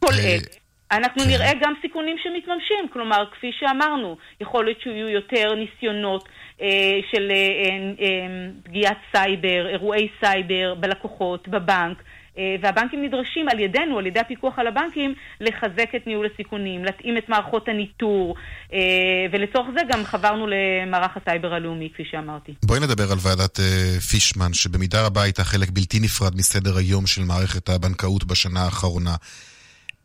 כל 0.00 0.12
אלה. 0.12 0.38
אנחנו 0.90 1.22
כן. 1.22 1.28
נראה 1.28 1.50
גם 1.60 1.74
סיכונים 1.80 2.16
שמתממשים, 2.22 2.88
כלומר, 2.92 3.24
כפי 3.32 3.50
שאמרנו, 3.60 4.16
יכול 4.40 4.64
להיות 4.64 4.80
שיהיו 4.80 5.08
יותר 5.08 5.54
ניסיונות 5.54 6.28
אה, 6.60 6.98
של 7.10 7.30
אה, 7.30 7.36
אה, 7.36 7.92
אה, 8.00 8.48
פגיעת 8.62 8.98
סייבר, 9.16 9.68
אירועי 9.68 10.08
סייבר 10.20 10.74
בלקוחות, 10.74 11.48
בבנק, 11.48 11.98
אה, 11.98 12.04
והבנקים 12.62 13.04
נדרשים 13.04 13.48
על 13.48 13.60
ידינו, 13.60 13.98
על 13.98 14.06
ידי 14.06 14.20
הפיקוח 14.20 14.58
על 14.58 14.66
הבנקים, 14.66 15.14
לחזק 15.40 15.90
את 15.96 16.06
ניהול 16.06 16.26
הסיכונים, 16.34 16.84
להתאים 16.84 17.16
את 17.18 17.28
מערכות 17.28 17.68
הניטור, 17.68 18.34
אה, 18.72 18.78
ולצורך 19.32 19.68
זה 19.74 19.80
גם 19.88 20.04
חברנו 20.04 20.46
למערך 20.46 21.16
הסייבר 21.16 21.54
הלאומי, 21.54 21.90
כפי 21.94 22.02
שאמרתי. 22.10 22.54
בואי 22.64 22.80
נדבר 22.80 23.12
על 23.12 23.18
ועדת 23.20 23.60
אה, 23.60 24.00
פישמן, 24.00 24.52
שבמידה 24.52 25.06
רבה 25.06 25.22
הייתה 25.22 25.44
חלק 25.44 25.70
בלתי 25.70 26.00
נפרד 26.00 26.36
מסדר 26.36 26.76
היום 26.76 27.06
של 27.06 27.22
מערכת 27.22 27.68
הבנקאות 27.68 28.24
בשנה 28.24 28.60
האחרונה. 28.60 29.14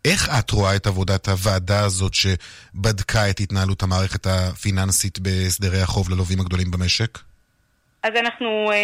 איך 0.05 0.29
את 0.39 0.51
רואה 0.51 0.75
את 0.75 0.87
עבודת 0.87 1.27
הוועדה 1.27 1.85
הזאת 1.85 2.13
שבדקה 2.13 3.29
את 3.29 3.39
התנהלות 3.39 3.83
המערכת 3.83 4.27
הפיננסית 4.27 5.19
בהסדרי 5.19 5.81
החוב 5.81 6.09
ללווים 6.09 6.39
הגדולים 6.39 6.71
במשק? 6.71 7.19
אז 8.07 8.13
אנחנו 8.15 8.71
אה, 8.71 8.75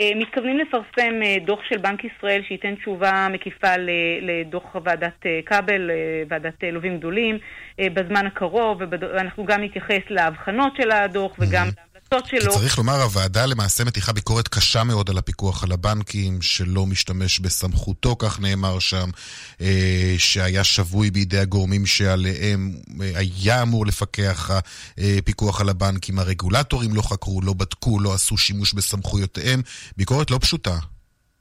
אה, 0.00 0.10
מתכוונים 0.16 0.58
לפרסם 0.58 1.22
אה, 1.22 1.36
דוח 1.46 1.60
של 1.68 1.78
בנק 1.78 2.04
ישראל 2.04 2.42
שייתן 2.48 2.74
תשובה 2.74 3.26
מקיפה 3.32 3.76
ל, 3.76 3.90
לדוח 4.22 4.76
ועדת 4.84 5.26
אה, 5.26 5.40
כבל, 5.46 5.90
אה, 5.90 6.22
ועדת 6.28 6.64
אה, 6.64 6.70
לווים 6.70 6.98
גדולים, 6.98 7.38
אה, 7.80 7.86
בזמן 7.94 8.26
הקרוב, 8.26 8.78
ואנחנו 8.90 9.44
גם 9.44 9.62
נתייחס 9.62 10.00
להבחנות 10.10 10.76
של 10.76 10.90
הדוח 10.90 11.32
וגם 11.38 11.66
להמלצות 11.66 11.89
שלו. 12.26 12.52
צריך 12.52 12.78
לומר, 12.78 13.02
הוועדה 13.02 13.46
למעשה 13.46 13.84
מתיחה 13.84 14.12
ביקורת 14.12 14.48
קשה 14.48 14.84
מאוד 14.84 15.10
על 15.10 15.18
הפיקוח 15.18 15.64
על 15.64 15.72
הבנקים, 15.72 16.42
שלא 16.42 16.86
משתמש 16.86 17.40
בסמכותו, 17.40 18.16
כך 18.18 18.40
נאמר 18.40 18.78
שם, 18.78 19.08
אה, 19.60 20.14
שהיה 20.18 20.64
שבוי 20.64 21.10
בידי 21.10 21.38
הגורמים 21.38 21.86
שעליהם 21.86 22.70
אה, 23.00 23.10
היה 23.18 23.62
אמור 23.62 23.86
לפקח 23.86 24.50
הפיקוח 24.98 25.60
על 25.60 25.68
הבנקים. 25.68 26.18
הרגולטורים 26.18 26.90
לא 26.94 27.02
חקרו, 27.02 27.40
לא 27.42 27.52
בדקו, 27.52 28.00
לא 28.00 28.14
עשו 28.14 28.36
שימוש 28.36 28.74
בסמכויותיהם. 28.74 29.60
ביקורת 29.96 30.30
לא 30.30 30.38
פשוטה. 30.38 30.74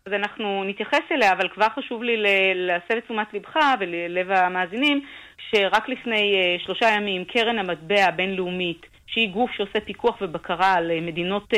אז 0.05 0.13
אנחנו 0.13 0.63
נתייחס 0.63 1.05
אליה, 1.11 1.33
אבל 1.33 1.47
כבר 1.53 1.67
חשוב 1.75 2.03
לי 2.03 2.13
להסב 2.55 2.97
את 2.97 3.03
תשומת 3.05 3.27
לבך 3.33 3.55
וללב 3.79 4.31
המאזינים, 4.31 5.01
שרק 5.49 5.89
לפני 5.89 6.33
uh, 6.33 6.65
שלושה 6.65 6.89
ימים 6.89 7.25
קרן 7.25 7.59
המטבע 7.59 8.05
הבינלאומית, 8.05 8.81
שהיא 9.13 9.29
גוף 9.29 9.51
שעושה 9.51 9.79
פיקוח 9.85 10.21
ובקרה 10.21 10.73
על 10.73 10.91
uh, 10.91 11.01
מדינות 11.01 11.53
uh, 11.53 11.57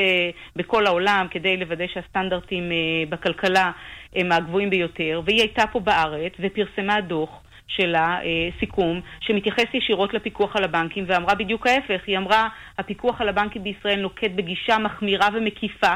בכל 0.55 0.87
העולם 0.87 1.27
כדי 1.31 1.57
לוודא 1.57 1.85
שהסטנדרטים 1.93 2.63
uh, 2.69 3.09
בכלכלה 3.09 3.71
הם 4.15 4.31
הגבוהים 4.31 4.69
ביותר, 4.69 5.21
והיא 5.25 5.39
הייתה 5.39 5.63
פה 5.71 5.79
בארץ 5.79 6.33
ופרסמה 6.39 7.01
דוח 7.01 7.29
שלה, 7.67 8.19
סיכום, 8.59 9.01
שמתייחס 9.19 9.63
ישירות 9.73 10.13
לפיקוח 10.13 10.55
על 10.55 10.63
הבנקים, 10.63 11.03
ואמרה 11.07 11.35
בדיוק 11.35 11.67
ההפך. 11.67 12.01
היא 12.07 12.17
אמרה, 12.17 12.47
הפיקוח 12.77 13.21
על 13.21 13.29
הבנקים 13.29 13.63
בישראל 13.63 13.99
נוקט 13.99 14.31
בגישה 14.35 14.77
מחמירה 14.77 15.27
ומקיפה, 15.33 15.93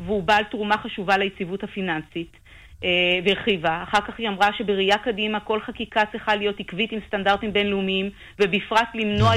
והוא 0.00 0.22
בעל 0.22 0.44
תרומה 0.44 0.76
חשובה 0.76 1.16
ליציבות 1.16 1.64
הפיננסית. 1.64 2.36
אה, 2.84 3.18
והרחיבה. 3.24 3.82
אחר 3.82 4.00
כך 4.00 4.18
היא 4.18 4.28
אמרה 4.28 4.48
שבראייה 4.58 4.98
קדימה 4.98 5.40
כל 5.40 5.60
חקיקה 5.60 6.02
צריכה 6.12 6.36
להיות 6.36 6.60
עקבית 6.60 6.92
עם 6.92 6.98
סטנדרטים 7.06 7.52
בינלאומיים, 7.52 8.10
ובפרט 8.38 8.88
למנוע 8.94 9.34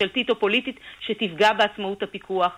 ממשלתית 0.00 0.30
או 0.30 0.38
פוליטית 0.38 0.80
שתפגע 1.00 1.52
בעצמאות 1.52 2.02
הפיקוח. 2.02 2.52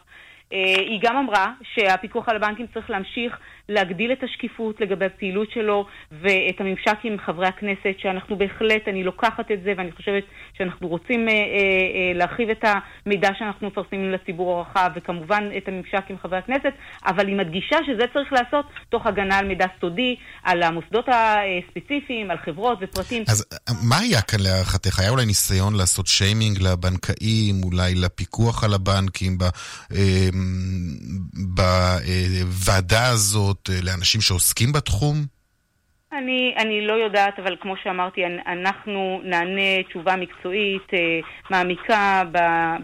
אה, 0.52 0.59
היא 0.78 0.98
גם 1.02 1.16
אמרה 1.16 1.52
שהפיקוח 1.74 2.28
על 2.28 2.37
הבנקים 2.37 2.66
צריך 2.74 2.90
להמשיך 2.90 3.38
להגדיל 3.68 4.12
את 4.12 4.22
השקיפות 4.22 4.81
לגבי 4.81 5.05
הפעילות 5.05 5.51
שלו 5.51 5.87
ואת 6.22 6.61
הממשק 6.61 6.98
עם 7.05 7.16
חברי 7.27 7.46
הכנסת, 7.46 7.94
שאנחנו 7.98 8.38
בהחלט, 8.38 8.88
אני 8.88 9.05
לוקחת 9.05 9.51
את 9.51 9.62
זה 9.64 9.72
ואני 9.77 9.92
חושבת 9.92 10.25
שאנחנו 10.59 10.88
רוצים 10.88 11.29
אה, 11.29 11.33
אה, 11.33 11.38
אה, 11.38 12.12
להרחיב 12.14 12.48
את 12.51 12.64
המידע 12.64 13.29
שאנחנו 13.38 13.66
מפרסמים 13.66 14.12
לציבור 14.12 14.59
הרחב 14.59 14.90
וכמובן 14.96 15.48
את 15.57 15.68
הממשק 15.68 16.05
עם 16.11 16.16
חברי 16.22 16.38
הכנסת, 16.38 16.72
אבל 17.07 17.27
היא 17.27 17.37
מדגישה 17.37 17.77
שזה 17.87 18.03
צריך 18.12 18.33
לעשות 18.33 18.66
תוך 18.88 19.07
הגנה 19.07 19.38
על 19.38 19.46
מידע 19.46 19.66
סודי, 19.81 20.16
על 20.42 20.62
המוסדות 20.62 21.09
הספציפיים, 21.09 22.31
על 22.31 22.37
חברות 22.44 22.79
ופרטים. 22.81 23.25
אז 23.29 23.44
מה 23.88 23.98
היה 23.98 24.20
כאן 24.20 24.40
להערכתך? 24.40 24.98
היה 24.98 25.11
אולי 25.11 25.27
ניסיון 25.27 25.75
לעשות 25.75 26.07
שיימינג 26.07 26.62
לבנקאים, 26.62 27.55
אולי 27.64 27.94
לפיקוח 27.94 28.64
על 28.64 28.75
הבנקים, 28.75 29.38
בוועדה 31.35 33.07
הזאת? 33.07 33.51
אה, 33.70 33.74
לאנשים 33.82 34.20
שעוסקים 34.20 34.72
בתחום? 34.72 35.16
אני, 36.12 36.54
אני 36.58 36.86
לא 36.86 36.92
יודעת, 36.92 37.38
אבל 37.38 37.56
כמו 37.60 37.74
שאמרתי, 37.84 38.20
אנחנו 38.46 39.20
נענה 39.24 39.82
תשובה 39.88 40.16
מקצועית, 40.16 40.88
אה, 40.94 40.98
מעמיקה 41.50 42.22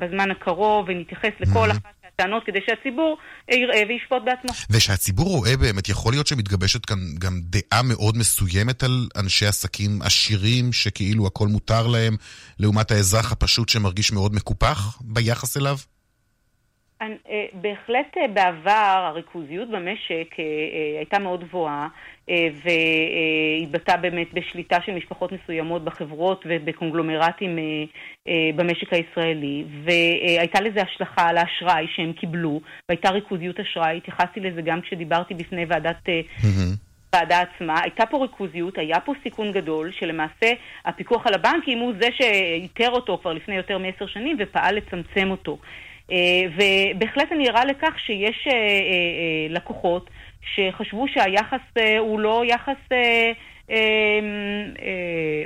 בזמן 0.01 0.31
הקרוב, 0.31 0.89
ונתייחס 0.89 1.33
לכל 1.41 1.71
אחת 1.71 1.83
מהטענות 2.05 2.43
כדי 2.47 2.59
שהציבור 2.67 3.19
יראה 3.51 3.83
וישפוט 3.89 4.23
בעצמו. 4.25 4.51
ושהציבור 4.71 5.29
רואה 5.37 5.57
באמת, 5.57 5.89
יכול 5.89 6.13
להיות 6.13 6.27
שמתגבשת 6.27 6.87
כאן 6.87 6.99
גם 7.19 7.33
דעה 7.43 7.83
מאוד 7.83 8.17
מסוימת 8.17 8.83
על 8.83 9.09
אנשי 9.17 9.47
עסקים 9.47 10.03
עשירים, 10.03 10.73
שכאילו 10.73 11.27
הכל 11.27 11.49
מותר 11.49 11.87
להם, 11.87 12.17
לעומת 12.59 12.91
האזרח 12.91 13.33
הפשוט 13.33 13.69
שמרגיש 13.69 14.13
מאוד 14.13 14.35
מקופח 14.35 14.99
ביחס 15.01 15.57
אליו? 15.57 15.77
אה, 17.03 17.47
בהחלט 17.53 18.17
אה, 18.17 18.29
בעבר 18.29 19.11
הריכוזיות 19.13 19.69
במשק 19.71 20.35
אה, 20.39 20.45
הייתה 20.99 21.19
מאוד 21.19 21.45
גבוהה 21.45 21.89
והתבטאה 22.65 23.97
באמת 23.97 24.35
בשליטה 24.35 24.77
של 24.87 24.93
משפחות 24.93 25.33
מסוימות 25.33 25.85
בחברות 25.85 26.45
ובקונגלומרטים 26.49 27.59
במשק 28.57 28.93
הישראלי 28.93 29.65
והייתה 29.85 30.61
לזה 30.61 30.83
השלכה 30.83 31.29
על 31.29 31.37
האשראי 31.39 31.87
שהם 31.97 32.13
קיבלו 32.13 32.61
והייתה 32.89 33.11
ריכוזיות 33.11 33.61
אשראי, 33.61 33.97
התייחסתי 33.97 34.41
לזה 34.41 34.63
גם 34.63 34.81
כשדיברתי 34.81 35.35
בפני 35.35 35.65
ועדת... 35.69 36.09
ועדה 37.13 37.41
עצמה, 37.41 37.81
הייתה 37.83 38.07
פה 38.07 38.23
ריכוזיות, 38.23 38.79
היה 38.79 39.01
פה 39.01 39.13
סיכון 39.23 39.53
גדול, 39.53 39.93
שלמעשה 39.99 40.53
הפיקוח 40.85 41.27
על 41.27 41.35
הבנקים 41.35 41.79
הוא 41.79 41.93
זה 42.01 42.09
שאיתר 42.13 42.91
אותו 42.91 43.19
כבר 43.23 43.33
לפני 43.33 43.57
יותר 43.57 43.79
מעשר 43.79 44.07
שנים 44.07 44.37
ופעל 44.41 44.75
לצמצם 44.75 45.31
אותו. 45.31 45.59
אה, 46.11 46.43
ובהחלט 46.55 47.33
אני 47.33 47.49
ערה 47.49 47.65
לכך 47.65 47.99
שיש 47.99 48.47
אה, 48.47 48.53
אה, 48.53 49.47
לקוחות 49.49 50.11
שחשבו 50.55 51.09
שהיחס 51.09 51.61
הוא 51.99 52.21
לא 52.21 52.43
יחס 52.47 52.99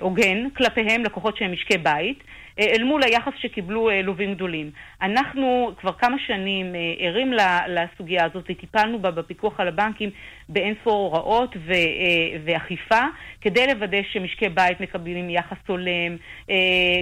הוגן 0.01 0.51
כלפיהם, 0.51 1.05
לקוחות 1.05 1.37
שהם 1.37 1.53
משקי 1.53 1.79
בית. 1.79 2.25
אל 2.58 2.84
מול 2.84 3.02
היחס 3.02 3.32
שקיבלו 3.40 3.88
לווים 4.04 4.34
גדולים. 4.34 4.70
אנחנו 5.02 5.72
כבר 5.80 5.92
כמה 5.92 6.16
שנים 6.26 6.66
ערים 6.98 7.32
לסוגיה 7.68 8.24
הזאת 8.24 8.44
וטיפלנו 8.50 8.98
בה 8.98 9.10
בפיקוח 9.10 9.60
על 9.60 9.68
הבנקים 9.68 10.10
באין 10.48 10.74
ספור 10.80 11.16
הוראות 11.16 11.56
ואכיפה 12.44 13.00
כדי 13.40 13.66
לוודא 13.66 13.98
שמשקי 14.12 14.48
בית 14.48 14.80
מקבלים 14.80 15.30
יחס 15.30 15.58
הולם 15.66 16.16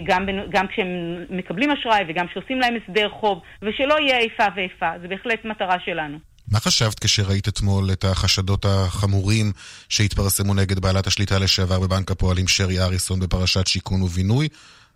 גם, 0.04 0.26
גם 0.50 0.66
כשהם 0.68 0.88
מקבלים 1.30 1.70
אשראי 1.70 2.04
וגם 2.08 2.26
כשעושים 2.26 2.60
להם 2.60 2.74
הסדר 2.82 3.08
חוב 3.08 3.40
ושלא 3.62 3.96
יהיה 4.00 4.18
איפה 4.18 4.44
ואיפה. 4.56 4.90
זה 5.02 5.08
בהחלט 5.08 5.44
מטרה 5.44 5.76
שלנו. 5.84 6.18
מה 6.52 6.60
חשבת 6.60 6.98
כשראית 7.04 7.48
אתמול 7.48 7.84
את 7.92 8.04
החשדות 8.04 8.64
החמורים 8.64 9.52
שהתפרסמו 9.88 10.54
נגד 10.54 10.78
בעלת 10.78 11.06
השליטה 11.06 11.38
לשעבר 11.38 11.80
בבנק 11.80 12.10
הפועלים 12.10 12.48
שרי 12.48 12.80
אריסון 12.80 13.20
בפרשת 13.20 13.66
שיכון 13.66 14.02
ובינוי? 14.02 14.48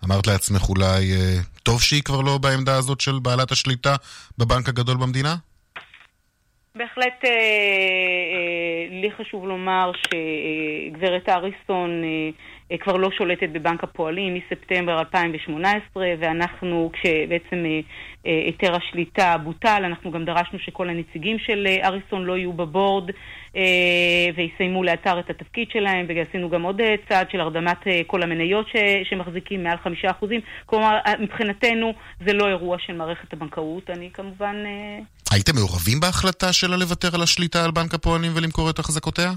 אמרת 0.05 0.27
לעצמך 0.27 0.69
אולי, 0.69 1.13
אה, 1.13 1.39
טוב 1.63 1.83
שהיא 1.83 2.03
כבר 2.03 2.21
לא 2.21 2.39
בעמדה 2.39 2.77
הזאת 2.77 3.01
של 3.01 3.19
בעלת 3.23 3.53
השליטה 3.53 3.95
בבנק 4.39 4.69
הגדול 4.69 4.97
במדינה? 4.97 5.37
בהחלט 6.77 7.25
אה, 7.25 7.31
אה, 7.31 9.01
לי 9.01 9.11
חשוב 9.19 9.47
לומר 9.47 9.93
שגברת 9.95 11.29
אריסון 11.29 12.05
אה, 12.05 12.31
כבר 12.81 12.97
לא 12.97 13.11
שולטת 13.11 13.49
בבנק 13.53 13.85
הפועלים 13.85 14.35
מספטמבר 14.35 14.99
2018, 14.99 16.07
ואנחנו, 16.19 16.91
כשבעצם 16.93 17.65
אה, 17.65 17.81
אה, 18.27 18.43
היתר 18.47 18.77
השליטה 18.77 19.37
בוטל, 19.45 19.83
אנחנו 19.85 20.11
גם 20.11 20.25
דרשנו 20.25 20.59
שכל 20.59 20.89
הנציגים 20.89 21.39
של 21.39 21.67
אריסון 21.85 22.25
לא 22.25 22.37
יהיו 22.37 22.53
בבורד 22.53 23.11
ויסיימו 24.37 24.83
לאתר 24.85 25.19
את 25.21 25.31
התפקיד 25.31 25.69
שלהם, 25.73 26.07
ועשינו 26.09 26.51
גם 26.51 26.63
עוד 26.63 26.81
צעד 27.09 27.31
של 27.31 27.41
הרדמת 27.41 27.79
כל 28.07 28.23
המניות 28.23 28.67
שמחזיקים 29.05 29.65
מעל 29.65 29.79
חמישה 29.85 30.11
אחוזים. 30.11 30.41
כלומר, 30.67 30.99
מבחינתנו 31.21 31.93
זה 32.27 32.33
לא 32.33 32.49
אירוע 32.49 32.77
של 32.87 32.97
מערכת 32.97 33.33
הבנקאות, 33.33 33.91
אני 33.91 34.11
כמובן... 34.15 34.57
הייתם 35.31 35.55
מעורבים 35.55 36.01
בהחלטה 36.01 36.53
שלה 36.53 36.77
לוותר 36.77 37.09
על 37.15 37.23
השליטה 37.23 37.65
על 37.65 37.71
בנק 37.71 37.95
הפועלים 37.95 38.33
ולמכור 38.35 38.71
את 38.71 38.79
החזקותיה? 38.79 39.33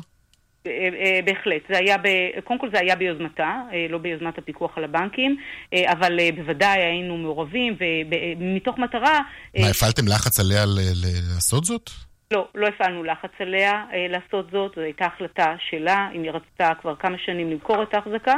אה, 0.67 0.89
אה, 1.06 1.19
בהחלט. 1.25 1.62
זה 1.69 1.77
היה, 1.77 1.97
ב... 1.97 2.08
קודם 2.43 2.60
כל 2.60 2.69
זה 2.73 2.80
היה 2.80 2.95
ביוזמתה, 2.95 3.62
אה, 3.73 3.86
לא 3.89 3.97
ביוזמת 3.97 4.38
הפיקוח 4.38 4.77
על 4.77 4.84
הבנקים, 4.84 5.38
אבל 5.86 6.19
בוודאי 6.36 6.80
היינו 6.80 7.17
מעורבים, 7.17 7.75
ומתוך 7.80 8.77
מטרה... 8.77 9.19
מה, 9.60 9.67
הפעלתם 9.67 10.08
לחץ 10.08 10.39
עליה 10.39 10.65
לעשות 11.36 11.65
זאת? 11.65 11.89
לא, 12.32 12.47
לא 12.56 12.67
הפעלנו 12.67 13.03
לחץ 13.03 13.32
עליה 13.39 13.84
לעשות 14.10 14.51
זאת, 14.51 14.71
זו 14.75 14.82
הייתה 14.82 15.06
החלטה 15.06 15.56
שלה, 15.69 16.10
אם 16.15 16.23
היא 16.23 16.32
רצתה 16.32 16.71
כבר 16.82 16.95
כמה 16.95 17.17
שנים 17.25 17.51
למכור 17.51 17.84
את 17.84 17.93
ההחזקה, 17.93 18.36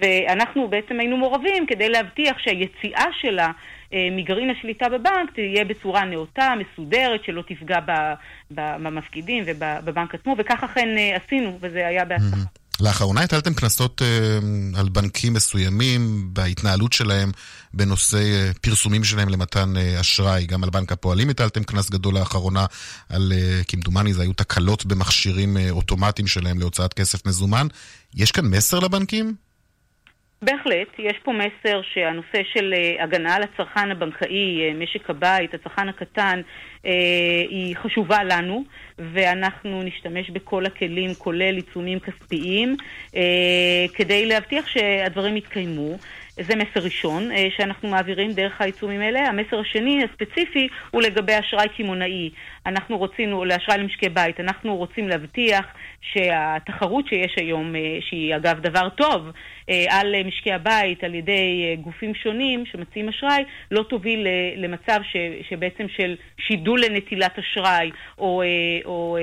ואנחנו 0.00 0.68
בעצם 0.68 1.00
היינו 1.00 1.16
מעורבים 1.16 1.66
כדי 1.66 1.88
להבטיח 1.88 2.38
שהיציאה 2.38 3.06
שלה 3.20 3.46
אה, 3.46 3.52
מגרעין 4.16 4.50
השליטה 4.50 4.88
בבנק 4.88 5.30
תהיה 5.34 5.64
בצורה 5.64 6.04
נאותה, 6.04 6.52
מסודרת, 6.58 7.24
שלא 7.24 7.42
תפגע 7.48 7.78
במפקידים 8.50 9.44
ובבנק 9.46 10.14
עצמו, 10.14 10.36
וכך 10.38 10.64
אכן 10.64 10.88
אה, 10.98 11.16
עשינו, 11.16 11.58
וזה 11.60 11.86
היה 11.86 12.04
בהצלחה. 12.04 12.36
לאחרונה 12.80 13.20
הטלתם 13.20 13.54
קנסות 13.54 14.02
אה, 14.02 14.38
על 14.80 14.88
בנקים 14.88 15.32
מסוימים 15.32 16.28
בהתנהלות 16.32 16.92
שלהם 16.92 17.30
בנושא 17.74 18.16
אה, 18.16 18.50
פרסומים 18.60 19.04
שלהם 19.04 19.28
למתן 19.28 19.76
אה, 19.76 20.00
אשראי. 20.00 20.46
גם 20.46 20.64
על 20.64 20.70
בנק 20.70 20.92
הפועלים 20.92 21.30
הטלתם 21.30 21.64
קנס 21.64 21.90
גדול 21.90 22.14
לאחרונה 22.14 22.66
על, 23.08 23.32
אה, 23.36 23.60
כמדומני, 23.68 24.14
זה 24.14 24.22
היו 24.22 24.32
תקלות 24.32 24.86
במכשירים 24.86 25.56
אה, 25.56 25.70
אוטומטיים 25.70 26.26
שלהם 26.26 26.58
להוצאת 26.58 26.94
כסף 26.94 27.26
מזומן. 27.26 27.66
יש 28.14 28.32
כאן 28.32 28.44
מסר 28.44 28.78
לבנקים? 28.78 29.34
בהחלט, 30.42 30.88
יש 30.98 31.18
פה 31.22 31.32
מסר 31.32 31.80
שהנושא 31.82 32.42
של 32.52 32.74
אה, 32.76 33.04
הגנה 33.04 33.34
על 33.34 33.42
הצרכן 33.42 33.90
הבנקאי, 33.90 34.60
אה, 34.60 34.74
משק 34.74 35.10
הבית, 35.10 35.54
הצרכן 35.54 35.88
הקטן, 35.88 36.40
אה, 36.86 36.90
היא 37.48 37.76
חשובה 37.76 38.24
לנו, 38.24 38.64
ואנחנו 38.98 39.82
נשתמש 39.82 40.30
בכל 40.30 40.66
הכלים, 40.66 41.14
כולל 41.14 41.56
עיצומים 41.56 41.98
כספיים, 42.00 42.76
כדי 43.94 44.26
להבטיח 44.26 44.66
שהדברים 44.66 45.36
יתקיימו. 45.36 45.96
זה 46.40 46.56
מסר 46.56 46.84
ראשון 46.84 47.32
אה, 47.32 47.48
שאנחנו 47.56 47.88
מעבירים 47.88 48.32
דרך 48.32 48.60
העיצומים 48.60 49.00
האלה. 49.00 49.28
המסר 49.28 49.60
השני, 49.60 50.04
הספציפי, 50.04 50.68
הוא 50.90 51.02
לגבי 51.02 51.32
אשראי 51.38 51.68
קמעונאי. 51.76 52.30
אנחנו 52.66 52.98
רוצים, 52.98 53.44
לאשראי 53.44 53.78
למשקי 53.78 54.08
בית, 54.08 54.40
אנחנו 54.40 54.76
רוצים 54.76 55.08
להבטיח 55.08 55.66
שהתחרות 56.00 57.08
שיש 57.08 57.34
היום, 57.36 57.76
אה, 57.76 57.98
שהיא 58.00 58.36
אגב 58.36 58.60
דבר 58.60 58.88
טוב, 58.88 59.30
אה, 59.70 59.84
על 59.90 60.14
משקי 60.24 60.52
הבית 60.52 61.04
על 61.04 61.14
ידי 61.14 61.76
גופים 61.80 62.14
שונים 62.14 62.66
שמציעים 62.66 63.08
אשראי, 63.08 63.44
לא 63.70 63.82
תוביל 63.82 64.26
למצב 64.56 65.00
ש, 65.12 65.16
שבעצם 65.48 65.86
של 65.96 66.16
שידול 66.38 66.80
לנטילת 66.80 67.38
אשראי 67.38 67.90
או, 68.18 68.42
או 68.84 69.18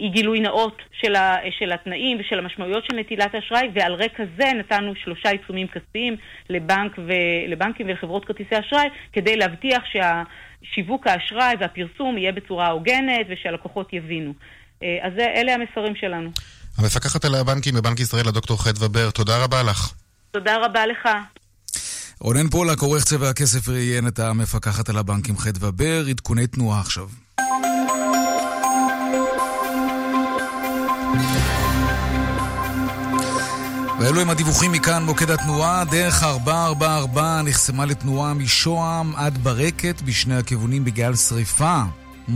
אי 0.00 0.08
גילוי 0.08 0.40
נאות 0.40 0.82
של, 1.00 1.14
ה, 1.14 1.36
של 1.58 1.72
התנאים 1.72 2.20
ושל 2.20 2.38
המשמעויות 2.38 2.84
של 2.84 2.96
נטילת 2.96 3.34
האשראי, 3.34 3.68
ועל 3.74 3.94
רקע 3.94 4.22
זה 4.38 4.44
נתנו 4.58 4.92
שלושה 5.04 5.30
עיצומים 5.30 5.66
כספיים 5.68 6.16
לבנק 6.50 6.98
ו, 6.98 7.12
לבנקים 7.48 7.86
ולחברות 7.86 8.24
כרטיסי 8.24 8.54
אשראי, 8.60 8.88
כדי 9.12 9.36
להבטיח 9.36 9.82
שהשיווק 9.92 11.06
האשראי 11.06 11.54
והפרסום 11.60 12.18
יהיה 12.18 12.32
בצורה 12.32 12.68
הוגנת 12.68 13.26
ושהלקוחות 13.30 13.92
יבינו. 13.92 14.34
אה, 14.82 14.98
אז 15.02 15.12
אלה 15.18 15.54
המסרים 15.54 15.96
שלנו. 15.96 16.30
המפקחת 16.78 17.24
על 17.24 17.34
הבנקים 17.34 17.74
בבנק 17.74 18.00
ישראל, 18.00 18.28
הדוקטור 18.28 18.64
חדווה 18.64 18.88
בר, 18.88 19.10
תודה 19.10 19.44
רבה 19.44 19.62
לך. 19.62 19.92
תודה 20.30 20.56
רבה 20.64 20.86
לך. 20.86 21.08
רונן 22.20 22.48
פולק, 22.48 22.78
עורך 22.80 23.04
צבע 23.04 23.28
הכסף, 23.28 23.68
ראיין 23.68 24.08
את 24.08 24.18
המפקחת 24.18 24.88
על 24.88 24.98
הבנקים 24.98 25.38
חדווה 25.38 25.70
בר, 25.70 26.04
עדכוני 26.10 26.46
תנועה 26.46 26.80
עכשיו. 26.80 27.08
ואלו 34.00 34.20
הם 34.20 34.30
הדיווחים 34.30 34.72
מכאן, 34.72 35.02
מוקד 35.02 35.30
התנועה. 35.30 35.84
דרך 35.84 36.22
444 36.22 37.42
נחסמה 37.42 37.84
לתנועה 37.84 38.34
משוהם 38.34 39.16
עד 39.16 39.38
ברקת 39.38 40.02
בשני 40.02 40.36
הכיוונים 40.36 40.84
בגלל 40.84 41.16
שריפה. 41.16 41.82
Hmm. 42.28 42.32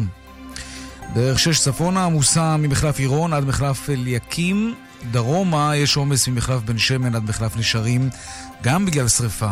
דרך 1.14 1.38
6 1.38 1.60
צפונה 1.60 2.04
עמוסה 2.04 2.56
ממחלף 2.56 2.98
עירון 2.98 3.32
עד 3.32 3.44
מחלף 3.44 3.90
אליקים. 3.90 4.74
דרומה 5.10 5.76
יש 5.76 5.96
עומס 5.96 6.28
ממחלף 6.28 6.62
בן 6.62 6.78
שמן 6.78 7.14
עד 7.14 7.24
מחלף 7.28 7.56
נשרים, 7.56 8.08
גם 8.62 8.86
בגלל 8.86 9.08
שריפה. 9.08 9.50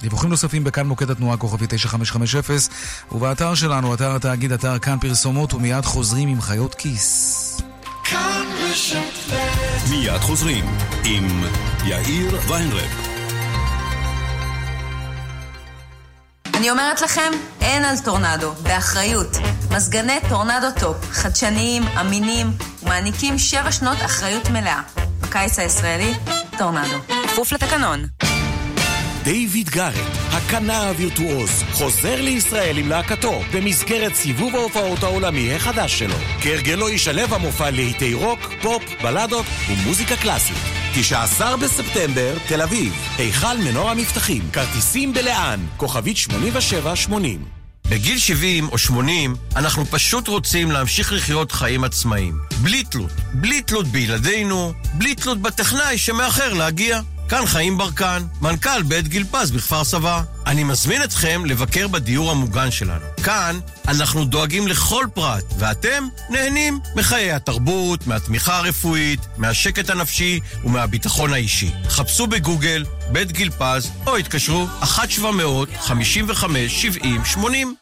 דיווחים 0.00 0.30
נוספים 0.30 0.64
בכאן 0.64 0.86
מוקד 0.86 1.10
התנועה 1.10 1.36
כוכבי 1.36 1.66
9550 1.68 2.72
ובאתר 3.12 3.54
שלנו, 3.54 3.94
אתר 3.94 4.16
התאגיד, 4.16 4.52
אתר 4.52 4.78
כאן 4.78 4.98
פרסומות 5.00 5.54
ומיד 5.54 5.84
חוזרים 5.84 6.28
עם 6.28 6.40
חיות 6.40 6.74
כיס. 6.74 7.60
כאן 8.04 8.47
מיד 9.90 10.20
חוזרים 10.20 10.64
עם 11.04 11.44
יאיר 11.84 12.40
ויינרב. 12.48 13.08
אני 16.54 16.70
אומרת 16.70 17.00
לכם, 17.00 17.32
אין 17.60 17.84
על 17.84 17.96
טורנדו, 18.04 18.52
באחריות. 18.52 19.36
מזגני 19.70 20.18
טורנדו 20.28 20.66
טופ, 20.80 20.96
חדשניים, 21.10 21.82
אמינים, 22.00 22.46
ומעניקים 22.82 23.38
שבע 23.38 23.72
שנות 23.72 23.98
אחריות 24.04 24.50
מלאה. 24.50 24.80
בקיץ 25.20 25.58
הישראלי, 25.58 26.14
טורנדו. 26.58 26.98
כפוף 27.28 27.52
לתקנון. 27.52 28.04
דיוויד 29.28 29.70
גארט, 29.70 30.16
הכנר 30.30 30.88
הווירטואוז, 30.88 31.62
חוזר 31.72 32.20
לישראל 32.20 32.78
עם 32.78 32.88
להקתו 32.88 33.42
במסגרת 33.52 34.14
סיבוב 34.14 34.56
ההופעות 34.56 35.02
העולמי 35.02 35.54
החדש 35.54 35.98
שלו. 35.98 36.14
כהרגלו 36.40 36.88
ישלב 36.88 37.34
המופע 37.34 37.70
להיטי 37.70 38.14
רוק, 38.14 38.52
פופ, 38.62 38.82
בלדות 39.02 39.46
ומוזיקה 39.68 40.16
קלאסית. 40.16 40.56
19 40.94 41.56
בספטמבר, 41.56 42.34
תל 42.46 42.62
אביב, 42.62 42.94
היכל 43.18 43.58
מנורה 43.64 43.90
מבטחים, 43.90 44.42
כרטיסים 44.52 45.12
בלאן, 45.14 45.66
כוכבית 45.76 46.16
8780. 46.16 47.44
בגיל 47.90 48.18
70 48.18 48.68
או 48.68 48.78
80 48.78 49.36
אנחנו 49.56 49.86
פשוט 49.86 50.28
רוצים 50.28 50.70
להמשיך 50.70 51.12
לחיות 51.12 51.52
חיים 51.52 51.84
עצמאיים. 51.84 52.38
בלי 52.62 52.82
תלות. 52.82 53.12
בלי 53.32 53.62
תלות 53.62 53.86
בילדינו, 53.86 54.72
בלי 54.94 55.14
תלות 55.14 55.38
בטכנאי 55.42 55.98
שמאחר 55.98 56.52
להגיע. 56.52 57.00
כאן 57.28 57.46
חיים 57.46 57.78
ברקן, 57.78 58.22
מנכ"ל 58.40 58.82
בית 58.82 59.08
גיל 59.08 59.24
פז 59.30 59.50
בכפר 59.50 59.84
סבא. 59.84 60.22
אני 60.48 60.64
מזמין 60.64 61.04
אתכם 61.04 61.42
לבקר 61.46 61.88
בדיור 61.88 62.30
המוגן 62.30 62.70
שלנו. 62.70 63.04
כאן 63.24 63.58
אנחנו 63.88 64.24
דואגים 64.24 64.68
לכל 64.68 65.06
פרט, 65.14 65.44
ואתם 65.58 66.04
נהנים 66.30 66.78
מחיי 66.96 67.32
התרבות, 67.32 68.06
מהתמיכה 68.06 68.58
הרפואית, 68.58 69.20
מהשקט 69.36 69.90
הנפשי 69.90 70.40
ומהביטחון 70.64 71.32
האישי. 71.32 71.70
חפשו 71.88 72.26
בגוגל 72.26 72.84
בית 73.12 73.32
גיל 73.32 73.50
פז, 73.50 73.90
או 74.06 74.16
התקשרו 74.16 74.66
1-700-55-70-80. 74.82 77.38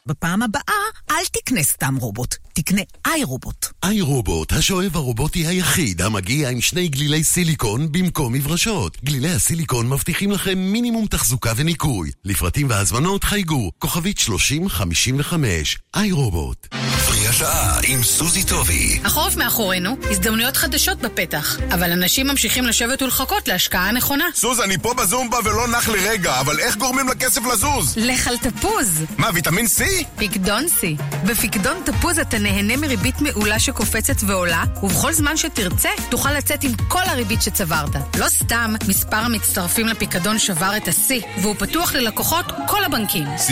בפעם 0.07 0.43
הבאה 0.43 0.63
אל 1.11 1.25
תקנה 1.33 1.63
סתם 1.63 1.97
רובוט, 2.01 2.37
תקנה 2.53 2.83
איי 3.07 3.25
רובוט. 3.25 3.67
איי 3.85 4.01
רובוט, 4.01 4.53
השואב 4.53 4.97
הרובוטי 4.97 5.47
היחיד 5.47 6.03
המגיע 6.03 6.49
עם 6.49 6.61
שני 6.61 6.89
גלילי 6.89 7.25
סיליקון 7.25 7.93
במקום 7.93 8.33
מברשות. 8.33 8.99
גלילי 9.05 9.31
הסיליקון 9.31 9.89
מבטיחים 9.89 10.33
לכם 10.33 10.59
מינימום 10.59 11.07
תחזוקה 11.07 11.53
וניקוי. 11.57 12.11
לפרטים 12.25 12.56
והזמנות 12.65 13.25
חייגו, 13.25 13.71
כוכבית 13.79 14.19
3055, 14.19 15.79
איי 15.97 16.13
רובוט. 16.13 16.67
פרי 17.07 17.29
השעה 17.29 17.79
עם 17.85 18.03
סוזי 18.03 18.45
טובי. 18.45 19.01
החורף 19.05 19.37
מאחורינו, 19.37 19.97
הזדמנויות 20.11 20.57
חדשות 20.57 20.99
בפתח, 20.99 21.57
אבל 21.75 21.93
אנשים 21.93 22.27
ממשיכים 22.27 22.65
לשבת 22.67 23.03
ולחכות 23.03 23.49
להשקעה 23.49 23.89
הנכונה. 23.89 24.25
סוז, 24.35 24.61
אני 24.61 24.79
פה 24.79 24.95
בזומבה 24.95 25.39
ולא 25.45 25.69
נח 25.69 25.89
לרגע, 25.89 26.41
אבל 26.41 26.61
איך 26.61 26.77
גורמים 26.77 27.09
לכסף 27.09 27.41
לזוז? 27.53 27.95
לך 27.97 28.29
על 28.29 28.37
תפוז. 28.37 29.05
מה, 29.19 29.29
ויטמין 29.35 29.67
C? 29.67 30.05
פיקדון 30.17 30.65
C. 30.81 31.03
בפיקדון 31.27 31.77
תפוז 31.85 32.19
אתה 32.19 32.39
נהנה 32.39 32.77
מריבית 32.77 33.21
מעולה 33.21 33.59
שקופצת 33.59 34.17
ועולה, 34.27 34.65
ובכל 34.83 35.13
זמן 35.13 35.37
שתרצה, 35.37 35.89
תוכל 36.11 36.33
לצאת 36.33 36.65
עם 36.65 36.73
כל 36.89 37.03
הריבית 37.07 37.43
שצברת. 37.43 37.97
לא 38.19 38.29
סתם, 38.29 38.75
מספר 38.89 39.17
המצטרפים 39.17 39.87
לפיקדון 39.87 40.39
שבר 40.39 40.77
את 40.77 40.89
השיא, 40.89 41.21
והוא 41.43 41.55
פתוח 41.59 41.95
ללקוחות 41.95 42.36
כל 42.67 42.85
הבנקים. 42.85 43.25
C, 43.25 43.51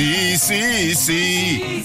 C, 0.48 0.50
C. 1.06 1.10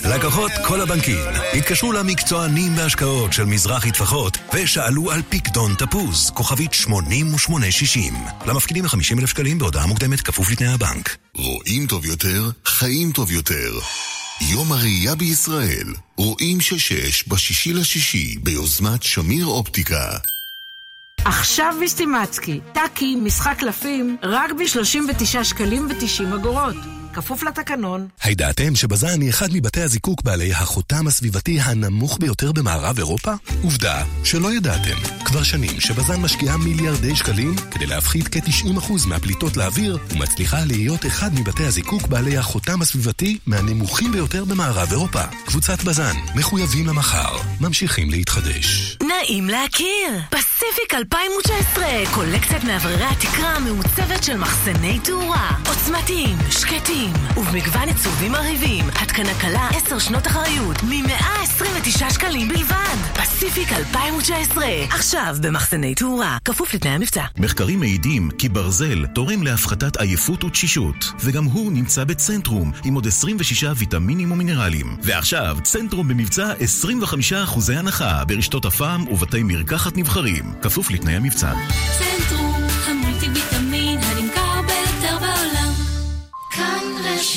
לקוחות 0.08 0.52
כל 0.68 0.82
הבנקים 0.82 1.18
התקשרו 1.54 1.92
למקצוענים 1.92 2.76
בהשקעות 2.76 3.34
של 3.34 3.46
מזרחי 3.46 3.92
טפחות 3.92 4.38
ושאלו 4.54 5.12
על 5.12 5.22
פיקדון 5.30 5.76
תפוז, 5.76 6.30
כוכבית 6.30 6.74
8860. 6.74 8.14
למפקידים 8.46 8.86
ל-50,000 8.86 9.28
שקלים 9.28 9.58
בהודעה 9.60 9.88
מוקדמת 9.88 10.22
כפוף 10.22 10.52
לתנאי 10.52 10.74
הבנק. 10.74 11.18
רואים 11.36 11.88
טוב 11.88 12.06
יותר, 12.06 12.50
חיים 12.66 13.12
טוב 13.12 13.32
יותר. 13.32 13.80
יום 14.42 14.72
הראייה 14.72 15.16
בישראל, 15.16 15.94
רואים 16.18 16.62
ששש 16.62 17.28
בשישי 17.28 17.74
לשישי 17.74 18.36
ביוזמת 18.44 19.04
שמיר 19.04 19.46
אופטיקה. 19.46 20.18
עכשיו 21.26 21.74
בסטימצקי, 21.84 22.60
טאקי, 22.74 23.16
משחק 23.16 23.56
קלפים, 23.60 24.18
רק 24.24 24.52
ב-39 24.52 25.44
שקלים 25.44 25.88
ו-90 25.90 26.36
אגורות. 26.36 26.99
כפוף 27.14 27.44
לתקנון. 27.44 28.08
הידעתם 28.24 28.76
שבז"ן 28.76 29.22
היא 29.22 29.30
אחד 29.30 29.48
מבתי 29.54 29.82
הזיקוק 29.82 30.24
בעלי 30.24 30.54
החותם 30.54 31.08
הסביבתי 31.08 31.60
הנמוך 31.62 32.18
ביותר 32.22 32.52
במערב 32.52 32.98
אירופה? 32.98 33.34
עובדה 33.64 34.04
שלא 34.24 34.54
ידעתם. 34.54 34.96
כבר 35.26 35.44
שנים 35.44 35.80
שבז"ן 35.80 36.22
משקיעה 36.22 36.58
מיליארדי 36.58 37.16
שקלים 37.16 37.56
כדי 37.72 37.86
להפחית 37.86 38.28
כ-90% 38.28 39.08
מהפליטות 39.08 39.58
לאוויר 39.58 39.98
ומצליחה 40.10 40.58
להיות 40.66 41.06
אחד 41.06 41.34
מבתי 41.40 41.64
הזיקוק 41.64 42.08
בעלי 42.08 42.38
החותם 42.38 42.82
הסביבתי 42.82 43.38
מהנמוכים 43.46 44.12
ביותר 44.12 44.46
במערב 44.46 44.88
אירופה. 44.92 45.24
קבוצת 45.46 45.84
בז"ן, 45.84 46.16
מחויבים 46.36 46.88
למחר, 46.88 47.38
ממשיכים 47.62 48.10
להתחדש. 48.10 48.98
נעים 49.04 49.50
להכיר! 49.50 50.20
פסיפיק 50.30 50.94
2019, 50.94 51.86
קולקציית 52.14 52.64
מאווררי 52.64 53.06
התקרה 53.06 53.50
המעוצבת 53.56 54.24
של 54.24 54.38
מחסני 54.38 55.00
תאורה. 55.04 55.50
עוצמתיים, 55.68 56.38
שקטים. 56.52 56.99
חדשים, 57.00 57.38
ובמגוון 57.38 57.88
עיצובים 57.88 58.32
מרהיבים. 58.32 58.86
התקנה 58.90 59.34
קלה 59.42 59.70
10 59.86 60.00
שנות 60.00 60.28
אחריות, 60.28 60.84
מ-129 60.84 62.14
שקלים 62.14 62.48
בלבד. 62.48 62.96
פסיפיק 63.14 63.74
2019, 63.74 64.66
עכשיו 64.92 65.36
במחסני 65.42 65.96
תאורה, 65.96 66.38
כפוף 66.46 66.74
לתנאי 66.74 66.92
המבצע. 66.92 67.24
מחקרים 67.38 67.80
מעידים 67.80 68.30
כי 68.38 68.50
ברזל 68.50 69.06
תורם 69.06 69.44
להפחתת 69.44 69.98
עייפות 69.98 70.44
ותשישות, 70.44 71.12
וגם 71.20 71.44
הוא 71.44 71.72
נמצא 71.72 72.04
בצנטרום, 72.04 72.72
עם 72.86 72.94
עוד 72.94 73.08
26 73.08 73.64
ויטמינים 73.78 74.32
ומינרלים. 74.32 74.98
ועכשיו, 75.04 75.58
צנטרום 75.64 76.08
במבצע 76.08 76.54
25% 76.54 77.74
הנחה 77.76 78.26
ברשתות 78.26 78.66
הפעם 78.66 79.08
ובתי 79.08 79.44
מרקחת 79.44 79.98
נבחרים, 79.98 80.54
כפוף 80.62 80.92
לתנאי 80.92 81.14
המבצע. 81.14 81.54
צנטרום, 82.00 82.68
המולטי 82.88 83.59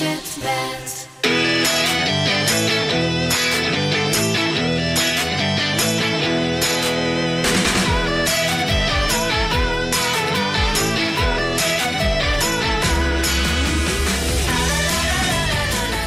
רשת 0.02 0.38
ב' 0.44 1.01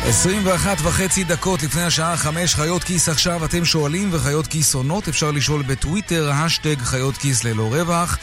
21 0.08 0.78
וחצי 0.82 1.24
דקות 1.24 1.64
לפני 1.64 1.84
השעה 1.84 2.18
5, 2.18 2.56
חיות 2.56 2.84
כיס 2.84 3.10
עכשיו, 3.10 3.46
אתם 3.46 3.66
שואלים 3.66 4.10
וחיות 4.12 4.48
כיס 4.48 4.76
עונות, 4.76 5.08
אפשר 5.08 5.32
לשאול 5.32 5.62
בטוויטר, 5.62 6.32
השטג 6.32 6.76
חיות 6.82 7.18
כיס 7.18 7.44
ללא 7.44 7.74
רווח, 7.74 8.18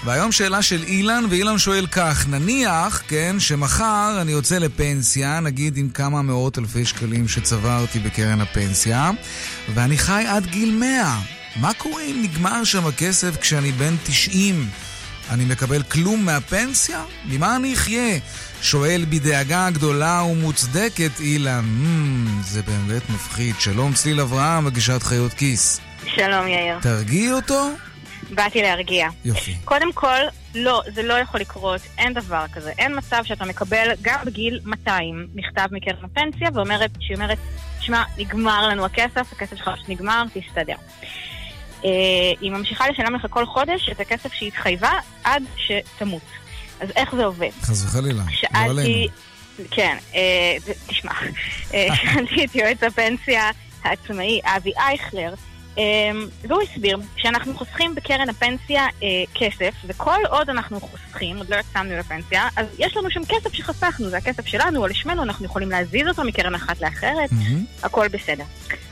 והיום 0.05 0.33
שאלה 0.33 0.63
של 0.63 0.83
אילן, 0.83 1.25
ואילן 1.31 1.59
שואל 1.59 1.87
כך, 1.87 2.29
נניח, 2.29 3.03
כן, 3.09 3.37
שמחר 3.39 4.19
אני 4.21 4.33
יוצא 4.33 4.59
לפנסיה, 4.59 5.41
נגיד 5.41 5.77
עם 5.77 5.89
כמה 5.89 6.23
מאות 6.23 6.59
אלפי 6.59 6.85
שקלים 6.85 7.29
שצברתי 7.29 7.99
בקרן 7.99 8.41
הפנסיה, 8.41 9.11
ואני 9.75 9.99
חי 9.99 10.25
עד 10.29 10.47
גיל 10.47 10.77
100. 10.77 11.19
מה 11.57 11.73
קורה 11.75 12.03
אם 12.03 12.21
נגמר 12.23 12.65
שם 12.65 12.87
הכסף 12.87 13.37
כשאני 13.41 13.73
בן 13.73 13.95
90? 14.05 14.69
אני 15.31 15.45
מקבל 15.45 15.83
כלום 15.83 16.25
מהפנסיה? 16.25 17.05
ממה 17.25 17.57
אני 17.57 17.75
אחיה? 17.75 18.19
שואל 18.63 19.05
בדאגה 19.09 19.71
גדולה 19.71 20.23
ומוצדקת 20.23 21.21
אילן. 21.21 21.65
Mm, 21.65 22.45
זה 22.45 22.63
באמת 22.63 23.11
מפחיד. 23.11 23.55
שלום 23.59 23.93
צליל 23.93 24.21
אברהם, 24.21 24.65
מגישת 24.65 25.03
חיות 25.03 25.33
כיס. 25.33 25.81
שלום 26.07 26.49
יאיר. 26.49 26.79
תרגיעי 26.81 27.33
אותו? 27.33 27.71
באתי 28.31 28.63
להרגיע. 28.63 29.09
יופי. 29.25 29.55
קודם 29.65 29.93
כל, 29.93 30.19
לא, 30.55 30.83
זה 30.95 31.03
לא 31.03 31.15
יכול 31.15 31.41
לקרות, 31.41 31.81
אין 31.99 32.15
דבר 32.15 32.45
כזה. 32.53 32.73
אין 32.79 32.99
מצב 32.99 33.23
שאתה 33.25 33.45
מקבל 33.45 33.89
גם 34.03 34.19
בגיל 34.25 34.61
200 34.65 35.27
מכתב 35.35 35.67
מקרן 35.71 36.05
הפנסיה 36.05 36.49
ואומרת, 36.55 36.91
שהיא 37.01 37.17
אומרת, 37.17 37.39
שמע, 37.81 38.03
נגמר 38.19 38.69
לנו 38.69 38.85
הכסף, 38.85 39.33
הכסף 39.33 39.57
שלך 39.57 39.71
נגמר, 39.89 40.25
תסתדר. 40.33 40.77
אה, 41.85 41.91
היא 42.41 42.51
ממשיכה 42.51 42.89
לשלם 42.89 43.15
לך 43.15 43.27
כל 43.31 43.47
חודש 43.47 43.89
את 43.93 44.01
הכסף 44.01 44.33
שהיא 44.33 44.49
התחייבה 44.49 44.93
עד 45.25 45.43
שתמות. 45.57 46.23
אז 46.81 46.89
איך 46.97 47.15
זה 47.15 47.25
עובד? 47.25 47.51
חס 47.63 47.85
וחלילה, 47.85 48.23
לא 48.55 48.59
עלינו. 48.59 49.09
כן, 49.71 49.97
אה, 50.15 50.57
תשמע, 50.87 51.13
אה, 51.75 51.89
שאלתי 52.03 52.45
את 52.45 52.55
יועץ 52.55 52.83
הפנסיה 52.83 53.51
העצמאי 53.83 54.41
אבי 54.45 54.73
אייכלר, 54.77 55.35
והוא 56.43 56.63
הסביר 56.63 56.99
שאנחנו 57.17 57.55
חוסכים 57.55 57.95
בקרן 57.95 58.29
הפנסיה 58.29 58.87
אה, 59.03 59.09
כסף, 59.35 59.75
וכל 59.87 60.19
עוד 60.31 60.51
אנחנו 60.51 60.81
חוסכים, 60.81 61.37
עוד 61.37 61.51
לא 61.51 61.57
יצאנו 61.57 61.99
לפנסיה, 61.99 62.49
אז 62.57 62.67
יש 62.79 62.97
לנו 62.97 63.11
שם 63.11 63.21
כסף 63.29 63.53
שחסכנו, 63.53 64.09
זה 64.09 64.17
הכסף 64.17 64.47
שלנו 64.47 64.81
או 64.83 64.87
לשמנו, 64.87 65.23
אנחנו 65.23 65.45
יכולים 65.45 65.71
להזיז 65.71 66.09
אותו 66.09 66.25
מקרן 66.25 66.55
אחת 66.55 66.81
לאחרת, 66.81 67.31
הכל 67.83 68.09
בסדר. 68.09 68.45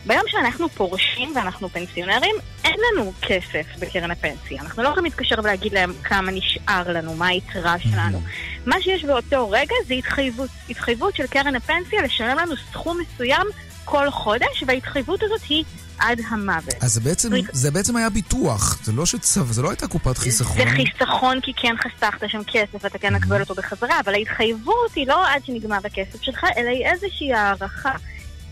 ביום 0.07 0.23
שאנחנו 0.29 0.69
פורשים 0.69 1.33
ואנחנו 1.37 1.69
פנסיונרים, 1.69 2.35
אין 2.65 2.75
לנו 2.93 3.13
כסף 3.23 3.67
בקרן 3.79 4.11
הפנסיה. 4.11 4.63
אנחנו 4.63 4.83
לא 4.83 4.89
יכולים 4.89 5.05
להתקשר 5.05 5.35
ולהגיד 5.43 5.73
להם 5.73 5.93
כמה 6.05 6.31
נשאר 6.31 6.93
לנו, 6.93 7.15
מה 7.15 7.27
היתרה 7.27 7.79
שלנו. 7.79 8.23
מה 8.67 8.77
שיש 8.81 9.05
באותו 9.05 9.51
רגע 9.51 9.75
זה 9.87 9.95
התחייבות. 9.95 10.51
התחייבות 10.71 11.17
של 11.17 11.27
קרן 11.27 11.57
הפנסיה 11.57 12.03
לשלם 12.03 12.39
לנו 12.39 12.55
סכום 12.71 12.99
מסוים 13.01 13.47
כל 13.85 14.11
חודש, 14.11 14.65
וההתחייבות 14.67 15.23
הזאת 15.23 15.41
היא 15.49 15.65
עד 16.03 16.21
המוות. 16.29 16.75
אז 16.81 16.93
זה 16.93 17.01
בעצם, 17.01 17.31
זה 17.53 17.71
בעצם 17.71 17.97
היה 17.97 18.11
ביטוח, 18.11 18.79
זה 18.85 18.93
לא 18.93 19.07
שצו, 19.07 19.45
זה 19.45 19.63
לא 19.63 19.71
הייתה 19.71 19.89
קופת 19.89 20.19
חיסכון. 20.19 20.57
זה 20.57 20.71
חיסכון 20.71 21.41
כי 21.41 21.53
כן 21.57 21.75
חסכת 21.79 22.29
שם 22.29 22.41
כסף 22.53 22.85
ואתה 22.85 22.99
כן 22.99 23.15
מקבל 23.15 23.41
אותו 23.41 23.55
בחזרה, 23.55 24.01
אבל 24.01 24.15
ההתחייבות 24.15 24.95
היא 24.95 25.07
לא 25.07 25.29
עד 25.29 25.45
שנגמר 25.45 25.79
הכסף 25.85 26.23
שלך, 26.23 26.47
אלא 26.57 26.69
היא 26.69 26.87
איזושהי 26.87 27.33
הערכה. 27.33 27.93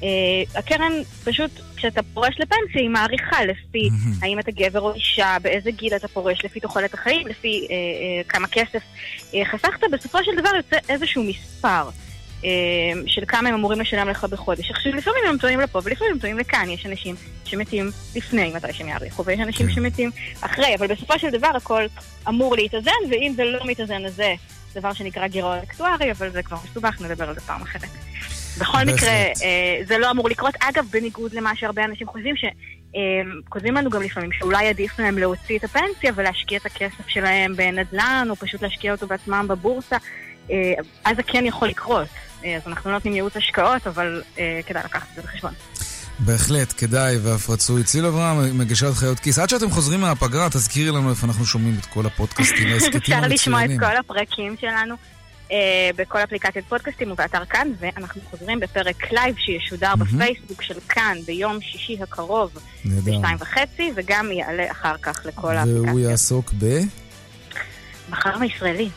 Uh, 0.01 0.03
הקרן 0.59 0.93
פשוט, 1.25 1.51
כשאתה 1.77 2.01
פורש 2.15 2.35
לפנסיה, 2.39 2.81
היא 2.81 2.89
מעריכה 2.89 3.45
לפי 3.45 3.91
האם 4.23 4.39
אתה 4.39 4.51
גבר 4.51 4.81
או 4.81 4.95
אישה, 4.95 5.37
באיזה 5.43 5.71
גיל 5.71 5.97
אתה 5.97 6.09
פורש, 6.09 6.45
לפי 6.45 6.61
תוחלת 6.61 6.95
החיים, 6.95 7.27
לפי 7.27 7.67
uh, 7.67 7.71
uh, 7.71 8.33
כמה 8.33 8.49
כסף 8.49 8.83
uh, 9.31 9.35
חסכת, 9.53 9.81
בסופו 9.93 10.19
של 10.25 10.31
דבר 10.41 10.51
יוצא 10.57 10.77
איזשהו 10.89 11.25
מספר. 11.25 11.89
Uh, 12.43 12.47
של 13.07 13.23
כמה 13.29 13.49
הם 13.49 13.55
אמורים 13.55 13.81
לשלם 13.81 14.09
לך 14.09 14.25
בחודש. 14.25 14.71
עכשיו, 14.71 14.93
לפעמים 14.93 15.23
הם 15.29 15.39
טועים 15.39 15.61
לפה 15.61 15.81
ולפעמים 15.85 16.13
הם 16.13 16.19
טועים 16.19 16.39
לכאן. 16.39 16.71
יש 16.71 16.87
אנשים 16.87 17.15
שמתים 17.45 17.91
לפני 18.17 18.53
מתי 18.55 18.73
שהם 18.73 18.89
יאריכו, 18.89 19.25
ויש 19.25 19.41
אנשים 19.41 19.71
שמתים 19.71 20.11
אחרי, 20.41 20.75
אבל 20.79 20.87
בסופו 20.87 21.19
של 21.19 21.31
דבר 21.31 21.51
הכל 21.55 21.83
אמור 22.29 22.57
להתאזן, 22.57 22.91
ואם 23.11 23.33
זה 23.37 23.45
לא 23.45 23.61
מתאזן, 23.67 24.05
אז 24.05 24.15
זה 24.15 24.35
דבר 24.75 24.93
שנקרא 24.93 25.27
גירעון 25.27 25.59
אקטוארי, 25.59 26.11
אבל 26.11 26.31
זה 26.31 26.43
כבר 26.43 26.57
מסובך, 26.71 27.01
נדבר 27.01 27.29
על 27.29 27.35
זה 27.35 27.41
פעם 27.41 27.63
אחרת. 27.63 27.91
בכל. 28.59 28.79
מקרה, 28.87 29.11
אה, 29.11 29.81
זה 29.87 29.99
לא 29.99 30.11
אמור 30.11 30.29
לקרות. 30.29 30.55
אגב, 30.61 30.87
בניגוד 30.91 31.35
למה 31.35 31.57
שהרבה 31.57 31.85
אנשים 31.85 32.07
חושבים, 32.07 32.35
שכותבים 32.37 33.75
לנו 33.75 33.91
גם 33.91 34.03
לפעמים 34.03 34.33
שאולי 34.33 34.69
עדיף 34.69 34.99
להם 34.99 35.19
להוציא 35.19 35.59
את 35.59 35.65
הפנסיה 35.65 36.13
ולהשקיע 36.15 36.59
את 36.59 36.67
הכסף 36.67 37.09
שלהם 37.09 37.57
בנדל"ן, 37.57 38.27
או 38.31 38.37
פשוט 38.37 38.63
להשקיע 38.63 38.93
אותו 38.93 39.07
בעצמם 39.07 39.47
בבורסה, 39.49 39.97
אה, 40.51 40.73
אז 41.05 41.17
זה 41.17 41.23
כן 41.23 41.47
יכול 41.47 41.69
לקרות. 41.69 42.09
אה, 42.45 42.57
אז 42.57 42.63
אנחנו 42.67 42.91
לא 42.91 42.97
נותנים 42.97 43.15
ייעוץ 43.15 43.37
השקעות, 43.37 43.87
אבל 43.87 44.23
אה, 44.39 44.61
כדאי 44.67 44.83
לקחת 44.85 45.07
את 45.11 45.17
זה 45.17 45.23
בחשבון. 45.23 45.53
בהחלט, 46.19 46.75
כדאי 46.77 47.17
ואף 47.19 47.51
רצוי. 47.51 47.85
ציל 47.85 48.07
אברהם, 48.07 48.59
מגישת 48.59 48.95
חיות 48.95 49.21
כיס. 49.21 49.39
עד 49.39 49.49
שאתם 49.49 49.71
חוזרים 49.71 50.01
מהפגרה, 50.01 50.51
תזכירי 50.51 50.91
לנו 50.91 51.11
איפה 51.11 51.27
אנחנו 51.27 51.47
שומעים 51.47 51.77
את 51.81 51.87
כל 51.87 52.07
הפודקאסטים 52.07 52.69
ההסכתים 52.73 53.01
אפשר 53.01 53.21
לשמוע 53.21 53.65
את. 53.65 53.71
כל 53.81 53.97
הפרקים 53.97 54.57
שלנו 54.61 54.95
אה, 55.53 55.91
בכל 55.97 56.19
אפליקציית 56.19 56.65
פודקאסטים 56.69 57.11
ובאתר 57.13 57.45
כאן, 57.45 57.69
ואנחנו 57.79 58.21
חוזרים 58.31 58.61
בפרק 58.61 59.13
live 59.13 59.35
שישודר. 59.39 59.95
בפייסבוק 59.97 60.63
של 60.63 60.81
כאן 60.89 61.17
ביום 61.27 61.59
שישי 61.61 61.99
הקרוב. 62.03 62.59
בשתיים 62.85 63.37
וחצי, 63.41 63.93
וגם 63.95 64.33
יעלה 64.33 64.71
אחר 64.71 64.97
כך 65.03 65.21
לכל 65.25 65.47
והוא 65.47 65.57
האפליקציות. 65.57 66.11
יעסוק 66.11 66.53
ב... 66.59 66.81
בחלום 68.11 68.43
הישראלי. 68.43 68.89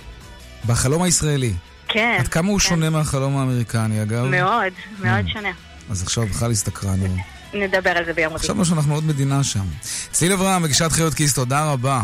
בחלום 0.66 1.04
הישראלי. 1.04 1.54
כן. 1.94 2.16
עד 2.20 2.28
כמה 2.28 2.48
הוא 2.50 2.60
כן. 2.60 2.66
שונה 2.70 2.90
מהחלום 2.90 3.38
האמריקני, 3.38 4.02
אגב? 4.02 4.26
מאוד, 4.26 4.74
מאוד 5.00 5.26
Mm. 5.26 5.34
שונה. 5.34 5.50
אז 5.90 6.04
עכשיו 6.04 6.26
בכלל 6.26 6.52
הסתקרנו. 6.52 7.16
נדבר 7.54 7.90
על 7.90 8.06
זה 8.06 8.14
ביום 8.14 8.34
רביעי. 8.34 8.44
חשבנו 8.44 8.66
שאנחנו 8.66 8.94
עוד 8.96 9.04
מדינה 9.06 9.44
שם. 9.44 9.66
ציל 10.12 10.34
אברהם, 10.34 10.64
מגישת 10.64 10.92
חיות 10.92 11.14
כיס, 11.14 11.34
תודה 11.34 11.66
רבה. 11.72 12.02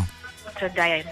תודה, 0.60 0.82
יאיר. 0.86 1.04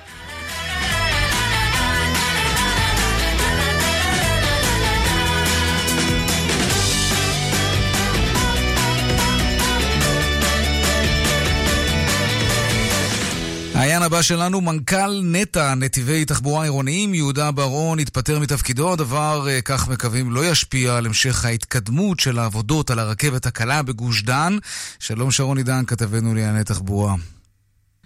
העניין 13.79 14.03
הבא 14.03 14.23
שלנו, 14.23 14.61
מנכ"ל 14.61 15.21
נטע, 15.25 15.75
נתיבי 15.75 16.25
תחבורה 16.25 16.63
עירוניים, 16.63 17.15
יהודה 17.15 17.51
בר-און, 17.51 17.99
התפטר 17.99 18.39
מתפקידו. 18.39 18.93
הדבר, 18.93 19.47
אה, 19.49 19.61
כך 19.65 19.89
מקווים, 19.89 20.31
לא 20.31 20.47
ישפיע 20.51 20.97
על 20.97 21.07
המשך 21.07 21.45
ההתקדמות 21.45 22.21
של 22.21 22.39
העבודות 22.39 22.91
על 22.91 22.99
הרכבת 22.99 23.47
הקלה 23.47 23.83
בגוש 23.83 24.23
דן. 24.23 24.59
שלום 24.99 25.31
שרון 25.31 25.59
עידן, 25.59 25.85
כתבנו 25.87 26.35
לענייני 26.35 26.65
תחבורה. 26.65 27.15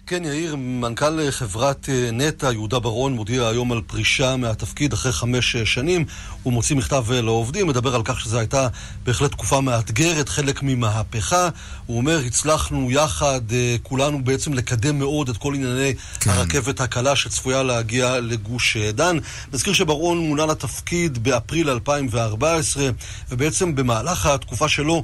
כן, 0.07 0.25
יאיר, 0.25 0.55
מנכ"ל 0.55 1.31
חברת 1.31 1.89
אה, 1.89 2.09
נטע, 2.11 2.51
יהודה 2.51 2.79
בר-און, 2.79 3.13
מודיע 3.13 3.47
היום 3.47 3.71
על 3.71 3.81
פרישה 3.87 4.35
מהתפקיד 4.35 4.93
אחרי 4.93 5.11
חמש 5.11 5.55
אה, 5.55 5.65
שנים. 5.65 6.05
הוא 6.43 6.53
מוציא 6.53 6.75
מכתב 6.75 7.05
אה, 7.11 7.21
לעובדים, 7.21 7.67
מדבר 7.67 7.95
על 7.95 8.01
כך 8.05 8.19
שזו 8.19 8.37
הייתה 8.37 8.67
בהחלט 9.03 9.31
תקופה 9.31 9.61
מאתגרת, 9.61 10.29
חלק 10.29 10.63
ממהפכה. 10.63 11.49
הוא 11.85 11.97
אומר, 11.97 12.19
הצלחנו 12.25 12.91
יחד, 12.91 13.41
כולנו 13.83 14.23
בעצם 14.23 14.53
לקדם 14.53 14.99
מאוד 14.99 15.29
את 15.29 15.37
כל 15.37 15.55
ענייני 15.55 15.93
כן. 16.19 16.29
הרכבת 16.29 16.81
הקלה 16.81 17.15
שצפויה 17.15 17.63
להגיע 17.63 18.19
לגוש 18.19 18.77
דן. 18.77 19.17
נזכיר 19.53 19.73
שבר-און 19.73 20.17
מונה 20.17 20.45
לתפקיד 20.45 21.23
באפריל 21.23 21.69
2014, 21.69 22.89
ובעצם 23.31 23.75
במהלך 23.75 24.25
התקופה 24.25 24.67
שלו 24.67 25.03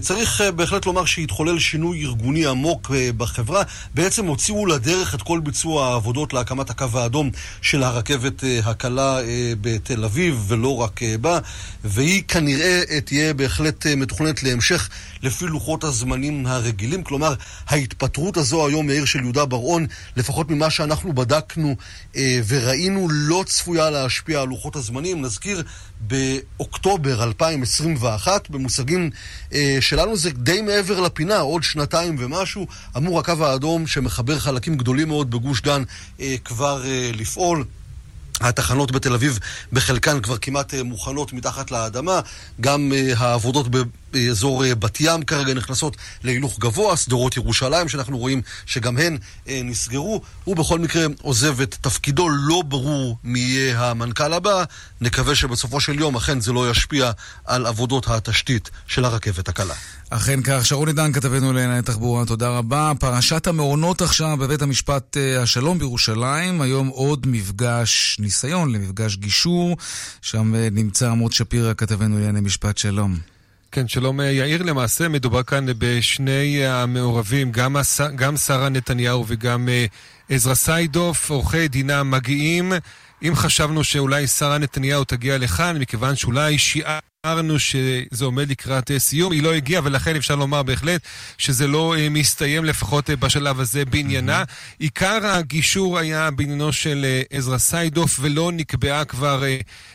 צריך 0.00 0.40
בהחלט 0.56 0.86
לומר 0.86 1.04
שהתחולל 1.04 1.58
שינוי 1.58 2.04
ארגוני 2.04 2.46
עמוק 2.46 2.90
בחברה. 3.16 3.62
בעצם 4.06 4.26
הוציאו 4.26 4.66
לדרך 4.66 5.14
את 5.14 5.22
כל 5.22 5.40
ביצוע 5.40 5.86
העבודות 5.86 6.32
להקמת 6.32 6.70
הקו 6.70 6.86
האדום 6.94 7.30
של 7.62 7.82
הרכבת 7.82 8.44
אה, 8.44 8.60
הקלה 8.64 9.20
אה, 9.20 9.52
בתל 9.60 10.04
אביב, 10.04 10.44
ולא 10.48 10.76
רק 10.76 11.02
אה, 11.02 11.18
בה, 11.18 11.38
והיא 11.84 12.22
כנראה 12.28 12.82
אה, 12.90 13.00
תהיה 13.00 13.34
בהחלט 13.34 13.86
מתוכננת 13.86 14.42
להמשך 14.42 14.88
לפי 15.22 15.46
לוחות 15.46 15.84
הזמנים 15.84 16.46
הרגילים. 16.46 17.04
כלומר, 17.04 17.34
ההתפטרות 17.66 18.36
הזו 18.36 18.66
היום, 18.66 18.90
יאיר, 18.90 19.04
של 19.04 19.20
יהודה 19.20 19.44
בר-און, 19.44 19.86
לפחות 20.16 20.50
ממה 20.50 20.70
שאנחנו 20.70 21.12
בדקנו 21.12 21.76
אה, 22.16 22.40
וראינו, 22.48 23.08
לא 23.10 23.44
צפויה 23.46 23.90
להשפיע 23.90 24.40
על 24.40 24.48
לוחות 24.48 24.76
הזמנים. 24.76 25.22
נזכיר, 25.22 25.62
באוקטובר 26.00 27.22
2021. 27.22 28.50
במושגים 28.50 29.10
אה, 29.52 29.76
שלנו 29.80 30.16
זה 30.16 30.30
די 30.30 30.62
מעבר 30.62 31.00
לפינה, 31.00 31.38
עוד 31.38 31.62
שנתיים 31.62 32.16
ומשהו. 32.18 32.66
אמור 32.96 33.18
הקו 33.18 33.44
האדום 33.44 33.86
שמחבר 33.86 34.38
חלקים 34.38 34.76
גדולים 34.76 35.08
מאוד 35.08 35.30
בגוש 35.30 35.62
דן 35.62 35.82
אה, 36.20 36.36
כבר 36.44 36.86
אה, 36.86 37.10
לפעול. 37.14 37.64
התחנות 38.40 38.92
בתל 38.92 39.14
אביב 39.14 39.38
בחלקן 39.72 40.20
כבר 40.20 40.38
כמעט 40.38 40.74
אה, 40.74 40.82
מוכנות 40.82 41.32
מתחת 41.32 41.70
לאדמה, 41.70 42.20
גם 42.60 42.92
אה, 42.94 43.12
העבודות 43.16 43.66
באזור 44.12 44.64
אה, 44.64 44.74
בת 44.74 45.00
ים 45.00 45.22
כרגע 45.22 45.54
נכנסות 45.54 45.96
להילוך 46.24 46.58
גבוה, 46.58 46.96
שדרות 46.96 47.36
ירושלים 47.36 47.88
שאנחנו 47.88 48.18
רואים 48.18 48.42
שגם 48.66 48.98
הן 48.98 49.18
נסגרו. 49.46 50.22
הוא 50.44 50.56
בכל 50.56 50.78
מקרה 50.78 51.06
עוזב 51.22 51.60
את 51.60 51.76
תפקידו, 51.80 52.28
לא 52.28 52.62
ברור 52.62 53.18
מי 53.24 53.40
יהיה 53.40 53.90
המנכ"ל 53.90 54.32
הבא. 54.32 54.64
נקווה 55.00 55.34
שבסופו 55.34 55.80
של 55.80 56.00
יום 56.00 56.16
אכן 56.16 56.40
זה 56.40 56.52
לא 56.52 56.70
ישפיע 56.70 57.10
על 57.44 57.66
עבודות 57.66 58.08
התשתית 58.08 58.70
של 58.86 59.04
הרכבת 59.04 59.48
הקלה. 59.48 59.74
אכן 60.10 60.42
כך. 60.42 60.66
שרון 60.66 60.88
עידן, 60.88 61.12
כתבנו 61.12 61.52
לענייני 61.52 61.82
תחבורה, 61.82 62.26
תודה 62.26 62.48
רבה. 62.48 62.92
פרשת 63.00 63.46
המעונות 63.46 64.02
עכשיו 64.02 64.36
בבית 64.36 64.62
המשפט 64.62 65.16
השלום 65.38 65.78
בירושלים. 65.78 66.60
היום 66.60 66.88
עוד 66.88 67.26
מפגש, 67.26 68.16
ניסיון 68.20 68.72
למפגש 68.72 69.16
גישור. 69.16 69.76
שם 70.22 70.54
נמצא 70.54 71.10
עמוד 71.10 71.32
שפירא, 71.32 71.74
כתבנו 71.74 72.16
לענייני 72.16 72.40
משפט 72.40 72.78
שלום. 72.78 73.16
כן, 73.72 73.88
שלום 73.88 74.20
יאיר. 74.20 74.62
למעשה 74.62 75.08
מדובר 75.08 75.42
כאן 75.42 75.66
בשני 75.78 76.66
המעורבים, 76.66 77.52
גם, 77.52 77.76
הס... 77.76 78.00
גם 78.00 78.36
שרה 78.36 78.68
נתניהו 78.68 79.24
וגם 79.28 79.68
עזרא 80.28 80.54
סיידוף, 80.54 81.30
עורכי 81.30 81.68
דינה 81.68 82.02
מגיעים. 82.02 82.72
אם 83.22 83.32
חשבנו 83.34 83.84
שאולי 83.84 84.26
שרה 84.26 84.58
נתניהו 84.58 85.04
תגיע 85.04 85.38
לכאן, 85.38 85.78
מכיוון 85.78 86.16
שאולי 86.16 86.58
שיעה... 86.58 86.98
אמרנו 87.26 87.58
שזה 87.58 88.24
עומד 88.24 88.50
לקראת 88.50 88.90
אה, 88.90 88.98
סיום, 88.98 89.32
היא 89.32 89.42
לא 89.42 89.54
הגיעה 89.54 89.82
ולכן 89.84 90.16
אפשר 90.16 90.34
לומר 90.36 90.62
בהחלט 90.62 91.00
שזה 91.38 91.66
לא 91.66 91.96
אה, 91.96 92.08
מסתיים 92.08 92.64
לפחות 92.64 93.10
אה, 93.10 93.16
בשלב 93.16 93.60
הזה 93.60 93.84
בעניינה. 93.84 94.44
עיקר 94.78 95.26
הגישור 95.26 95.98
היה 95.98 96.30
בעניינו 96.30 96.72
של 96.72 97.06
עזרא 97.30 97.58
סיידוף 97.58 98.18
ולא 98.20 98.52
נקבעה 98.52 99.04
כבר 99.04 99.44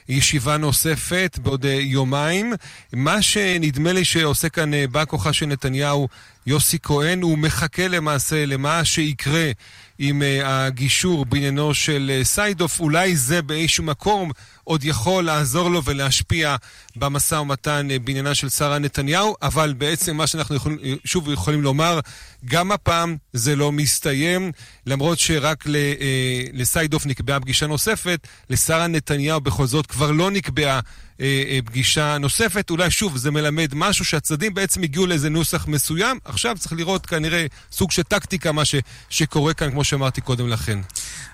ישיבה 0.09 0.57
נוספת 0.57 1.39
בעוד 1.41 1.65
יומיים. 1.79 2.53
מה 2.93 3.21
שנדמה 3.21 3.93
לי 3.93 4.05
שעושה 4.05 4.49
כאן 4.49 4.71
בא 4.91 5.05
כוחה 5.05 5.33
של 5.33 5.45
נתניהו 5.45 6.07
יוסי 6.45 6.77
כהן, 6.83 7.21
הוא 7.21 7.37
מחכה 7.37 7.87
למעשה 7.87 8.45
למה 8.45 8.85
שיקרה 8.85 9.51
עם 9.99 10.21
הגישור 10.43 11.25
בעניינו 11.25 11.73
של 11.73 12.19
סיידוף. 12.23 12.79
אולי 12.79 13.15
זה 13.15 13.41
באיזשהו 13.41 13.83
מקום 13.83 14.31
עוד 14.63 14.83
יכול 14.83 15.23
לעזור 15.23 15.69
לו 15.69 15.83
ולהשפיע 15.83 16.55
במשא 16.95 17.35
ומתן 17.35 17.87
אה, 17.91 17.99
בעניינה 17.99 18.35
של 18.35 18.49
שרה 18.49 18.79
נתניהו, 18.79 19.35
אבל 19.41 19.73
בעצם 19.77 20.17
מה 20.17 20.27
שאנחנו 20.27 20.55
יכול, 20.55 20.77
שוב 21.05 21.31
יכולים 21.31 21.61
לומר, 21.61 21.99
גם 22.45 22.71
הפעם 22.71 23.17
זה 23.33 23.55
לא 23.55 23.71
מסתיים, 23.71 24.51
למרות 24.85 25.19
שרק 25.19 25.67
אה, 25.67 26.43
לסיידוף 26.53 27.05
נקבעה 27.05 27.39
פגישה 27.39 27.67
נוספת, 27.67 28.27
לשרה 28.49 28.87
נתניהו 28.87 29.41
בכל 29.41 29.65
זאת 29.65 29.85
כבר 29.85 30.11
לא 30.11 30.31
נקבעה 30.31 30.79
אה, 31.21 31.59
פגישה 31.65 32.17
נוספת. 32.17 32.69
אולי 32.69 32.91
שוב, 32.91 33.17
זה 33.17 33.31
מלמד 33.31 33.69
משהו 33.75 34.05
שהצדדים 34.05 34.53
בעצם 34.53 34.83
הגיעו 34.83 35.05
לאיזה 35.05 35.29
נוסח 35.29 35.67
מסוים. 35.67 36.19
עכשיו 36.25 36.55
צריך 36.59 36.73
לראות 36.73 37.05
כנראה 37.05 37.45
סוג 37.71 37.91
של 37.91 38.03
טקטיקה, 38.03 38.51
מה 38.51 38.65
ש, 38.65 38.75
שקורה 39.09 39.53
כאן, 39.53 39.71
כמו 39.71 39.83
שאמרתי 39.83 40.21
קודם 40.21 40.47
לכן. 40.47 40.79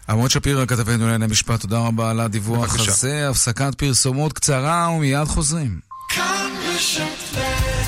עמוד 0.10 0.32
שפירא, 0.32 0.66
כתבנו 0.66 1.06
לענייני 1.06 1.28
משפט, 1.28 1.62
תודה 1.62 1.80
רבה 1.80 2.12
על 2.12 2.20
הדיווח 2.20 2.74
בבקשה. 2.76 2.92
הזה. 2.92 3.30
הפסקת 3.30 3.76
פרסומות 3.76 4.34
קצרה 4.34 4.90
ומיד 4.90 5.28
חוזרים. 5.28 5.80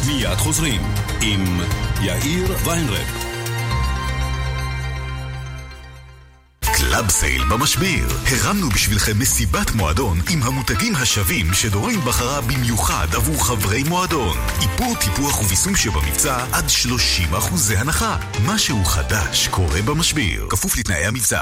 מיד 0.06 0.38
חוזרים 0.38 0.82
עם 1.22 1.62
יאיר 2.02 2.58
ויינרב. 2.66 3.08
club 6.62 7.10
sale 7.10 7.44
במשביר. 7.44 8.08
הרמנו 8.26 8.70
בשבילכם 8.70 9.20
מסיבת 9.20 9.72
מועדון 9.72 10.18
עם 10.30 10.44
המותגים 10.44 10.96
השווים 10.96 11.54
שדורין 11.54 12.00
בחרה 12.00 12.42
במיוחד 12.42 13.08
עבור 13.16 13.46
חברי 13.46 13.84
מועדון. 13.84 14.38
איפור, 14.62 14.96
טיפוח 14.96 15.42
וביסום 15.42 15.76
שבמבצע 15.76 16.46
עד 16.52 16.66
30% 16.68 17.78
הנחה. 17.78 18.18
משהו 18.46 18.86
חדש 18.86 19.48
קורה 19.48 19.82
במשביר. 19.82 20.48
כפוף 20.50 20.78
לתנאי 20.78 21.06
המבצע. 21.06 21.42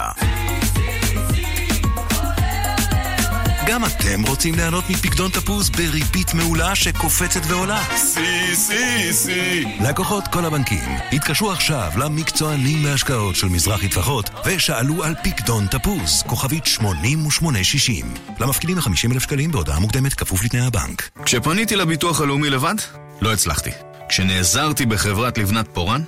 גם 3.68 3.86
אתם 3.86 4.22
רוצים 4.28 4.56
ליהנות 4.56 4.90
מפקדון 4.90 5.32
תפוז 5.32 5.70
בריבית 5.70 6.34
מעולה 6.34 6.76
שקופצת 6.76 7.40
ועולה? 7.44 7.84
סי, 7.96 8.56
סי, 8.56 9.14
סי. 9.14 9.64
לקוחות 9.90 10.28
כל 10.28 10.46
הבנקים, 10.46 10.90
התקשרו 11.12 11.52
עכשיו 11.52 11.92
למקצוענים 11.98 12.86
להשקעות 12.86 13.36
של 13.36 13.48
מזרחי 13.48 13.88
טפחות 13.88 14.30
ושאלו 14.46 15.04
על 15.04 15.16
פקדון 15.24 15.68
תפוז, 15.68 16.24
כוכבית 16.28 16.66
8860. 16.66 18.14
למפקידים 18.40 18.78
ל-50 18.78 19.14
אלף 19.14 19.24
שקלים 19.24 19.52
בהודעה 19.52 19.80
מוקדמת 19.80 20.14
כפוף 20.14 20.44
לתנאי 20.44 20.66
הבנק. 20.66 21.10
כשפניתי 21.26 21.76
לביטוח 21.76 22.22
הלאומי 22.22 22.50
לבד, 22.50 22.76
לא 23.22 23.34
הצלחתי. 23.34 23.72
כשנעזרתי 24.10 24.86
בחברת 24.86 25.38
לבנת 25.38 25.68
פורן, 25.74 26.02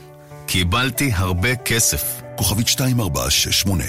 קיבלתי 0.45 1.11
הרבה 1.15 1.55
כסף. 1.55 2.03
כוכבית 2.35 2.67
2468 2.67 3.83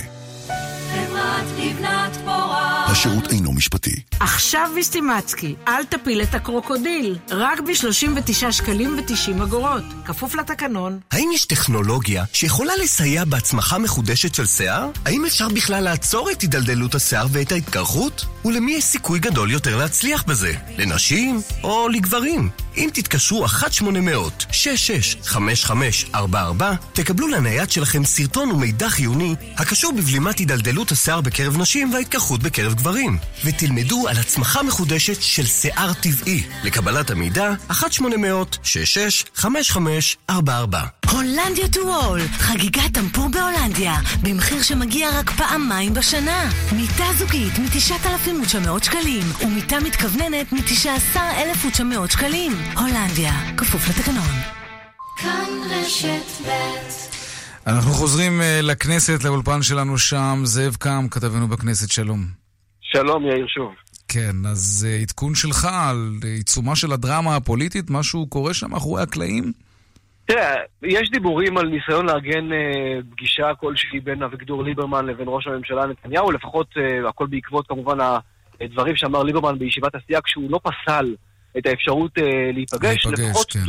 חברת 0.95 1.45
לבנת 1.59 2.17
פורן 2.25 2.50
השירות 2.91 3.31
אינו 3.31 3.53
משפטי. 3.53 3.95
עכשיו 4.21 4.71
ויסטימצקי, 4.75 5.55
אל 5.69 5.85
תפיל 5.85 6.23
את 6.23 6.35
הקרוקודיל. 6.35 7.19
רק 7.31 7.61
ב-39 7.61 8.53
שקלים 8.53 8.99
ו-90 8.99 9.43
אגורות. 9.43 9.83
כפוף 10.05 10.35
לתקנון. 10.35 10.99
האם 11.11 11.31
יש 11.35 11.45
טכנולוגיה 11.45 12.25
שיכולה 12.33 12.73
לסייע 12.83 13.25
בהצמחה 13.25 13.79
מחודשת 13.79 14.35
של 14.35 14.47
שיער? 14.47 14.91
האם 15.05 15.27
אפשר 15.27 15.49
בכלל 15.49 15.85
לעצור 15.85 16.31
את 16.31 16.41
הידלדלות 16.41 16.95
השיער 16.95 17.27
ואת 17.31 17.53
ההתקרחות? 17.53 18.27
ולמי 18.45 18.73
יש 18.73 18.85
סיכוי 18.85 19.19
גדול 19.19 19.51
יותר 19.51 19.77
להצליח 19.77 20.23
בזה? 20.23 20.55
לנשים 20.79 21.41
או 21.63 21.89
לגברים? 21.89 22.49
אם 22.77 22.89
תתקשרו 22.93 23.47
1-800-665544, 23.47 26.17
תקבלו 26.93 27.29
לנייד 27.29 27.71
שלכם 27.71 28.05
סרטון 28.05 28.51
ומידע 28.51 28.89
חיוני 28.89 29.35
הקשור 29.57 29.93
בבלימת 29.93 30.39
הידלדלות 30.39 30.93
השיער 30.93 31.21
בקרב 31.21 31.57
נשים 31.57 31.95
וההתקרחות 31.95 32.43
בקרב 32.43 32.75
גברים, 32.75 32.80
ותלמדו 33.45 34.09
על 34.09 34.17
הצמחה 34.17 34.63
מחודשת 34.63 35.23
של 35.23 35.47
שיער 35.47 35.93
טבעי. 35.93 36.43
לקבלת 36.65 37.11
המידע, 37.11 37.55
1-800-665544. 37.71 40.31
הולנדיה 41.11 41.69
טו 41.73 41.81
וול, 41.81 42.21
חגיגת 42.21 42.95
טמפור 42.95 43.29
בהולנדיה, 43.29 43.95
במחיר 44.23 44.63
שמגיע 44.63 45.19
רק 45.19 45.31
פעמיים 45.31 45.95
בשנה. 45.95 46.51
מיטה 46.73 47.07
זוגית 47.19 47.59
מ-9,900 47.59 48.85
שקלים, 48.85 49.23
ומיטה 49.45 49.81
מתכווננת 49.81 50.53
מ-19,900 50.53 52.13
שקלים. 52.13 52.53
הולנדיה, 52.77 53.33
כפוף 53.57 53.89
לתקנון. 53.89 54.37
כאן 55.17 55.49
רשת 55.71 56.47
ב' 56.47 56.51
אנחנו 57.67 57.93
חוזרים 57.93 58.41
uh, 58.41 58.45
לכנסת, 58.63 59.25
לאולפן 59.25 59.63
שלנו 59.63 59.99
שם. 59.99 60.43
זאב 60.45 60.77
קם, 60.79 61.07
כתבנו 61.11 61.49
בכנסת, 61.49 61.91
שלום. 61.91 62.40
שלום, 62.93 63.27
יאיר 63.27 63.47
שוב. 63.47 63.75
כן, 64.09 64.47
אז 64.51 64.87
uh, 64.89 65.03
עדכון 65.03 65.35
שלך 65.35 65.65
על 65.65 66.11
עיצומה 66.23 66.77
של 66.77 66.93
הדרמה 66.93 67.37
הפוליטית, 67.37 67.85
משהו 67.91 68.27
קורה 68.27 68.55
שם 68.55 68.71
מאחורי 68.71 69.03
הקלעים? 69.03 69.53
תראה, 70.25 70.55
יש 70.83 71.11
דיבורים 71.11 71.59
על 71.59 71.69
ניסיון 71.69 72.07
לארגן 72.07 72.53
אה, 72.53 72.99
פגישה 73.11 73.55
כלשהי 73.55 74.01
בין 74.01 74.23
אביגדור 74.23 74.65
ליברמן 74.65 75.07
לבין 75.07 75.27
ראש 75.29 75.47
הממשלה 75.47 75.87
נתניהו, 75.87 76.31
לפחות 76.31 76.67
אה, 76.77 77.09
הכל 77.09 77.27
בעקבות 77.27 77.67
כמובן 77.69 77.99
הדברים 78.61 78.97
שאמר 78.97 79.23
ליברמן 79.23 79.59
בישיבת 79.59 79.95
הסיעה, 79.95 80.21
כשהוא 80.23 80.51
לא 80.51 80.61
פסל 80.63 81.15
את 81.59 81.67
האפשרות 81.67 82.19
אה, 82.19 82.51
להיפגש. 82.53 83.07
להיפגש, 83.07 83.29
לפחות, 83.29 83.53
כן. 83.53 83.61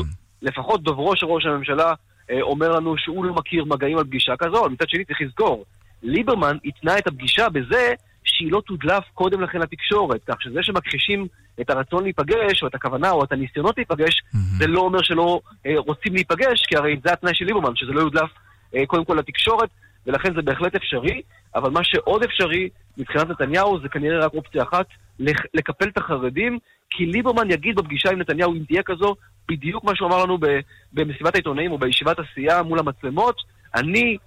לפחות 0.42 0.84
דוברו 0.84 1.16
של 1.16 1.26
ראש 1.26 1.46
הממשלה 1.46 1.94
אה, 2.32 2.42
אומר 2.42 2.72
לנו 2.72 2.96
שהוא 2.98 3.26
לא 3.26 3.34
מכיר 3.34 3.66
מגעים 3.66 3.98
על 3.98 4.04
פגישה 4.04 4.34
כזו, 4.40 4.62
אבל 4.62 4.70
מצד 4.70 4.90
שני 4.90 5.06
צריך 5.06 5.22
לזכור, 5.22 5.66
ליברמן 6.04 6.58
התנה 6.66 6.98
את 6.98 7.08
הפגישה 7.08 7.50
בזה 7.50 7.94
שהיא 8.42 8.52
לא 8.52 8.62
תודלף 8.68 9.04
קודם 9.14 9.42
לכן 9.42 9.60
לתקשורת, 9.60 10.22
כך 10.28 10.42
שזה 10.42 10.60
שמכחישים 10.64 11.28
את 11.62 11.70
הרצון 11.70 12.04
להיפגש, 12.04 12.64
או 12.64 12.68
את 12.68 12.76
הכוונה, 12.76 13.12
או 13.12 13.24
את 13.24 13.32
הניסיונות 13.32 13.78
להיפגש, 13.78 14.22
זה 14.58 14.68
לא 14.68 14.80
אומר 14.82 15.02
שלא 15.02 15.40
אה, 15.66 15.74
רוצים 15.78 16.14
להיפגש, 16.14 16.66
כי 16.68 16.76
הרי 16.78 16.98
זה 17.04 17.14
התנאי 17.14 17.36
של 17.36 17.46
ליברמן, 17.46 17.76
שזה 17.76 17.92
לא 17.92 18.02
יודלף 18.02 18.30
אה, 18.76 18.86
קודם 18.86 19.06
כל 19.06 19.14
לתקשורת, 19.14 19.70
ולכן 20.08 20.34
זה 20.36 20.42
בהחלט 20.42 20.76
אפשרי, 20.76 21.22
אבל 21.56 21.70
מה 21.72 21.84
שעוד 21.84 22.24
אפשרי 22.24 22.70
מבחינת 22.98 23.30
נתניהו 23.30 23.80
זה 23.82 23.90
כנראה 23.90 24.26
רק 24.26 24.34
אופציה 24.34 24.64
אחת, 24.64 24.86
לק- 25.20 25.46
לקפל 25.54 25.88
את 25.88 25.98
החרדים, 25.98 26.60
כי 26.90 27.06
ליברמן 27.06 27.52
יגיד 27.52 27.76
בפגישה 27.76 28.10
עם 28.12 28.20
נתניהו, 28.20 28.54
אם 28.54 28.64
תהיה 28.68 28.84
כזו, 28.84 29.16
בדיוק 29.50 29.84
מה 29.84 29.96
שהוא 29.96 30.08
אמר 30.08 30.24
לנו 30.26 30.38
במסיבת 30.94 31.36
העיתונאים 31.36 31.72
או 31.72 31.78
בישיבת 31.78 32.18
הסיעה 32.20 32.64
מול 32.64 32.80
המצלמות, 32.80 33.36
אני 33.76 34.18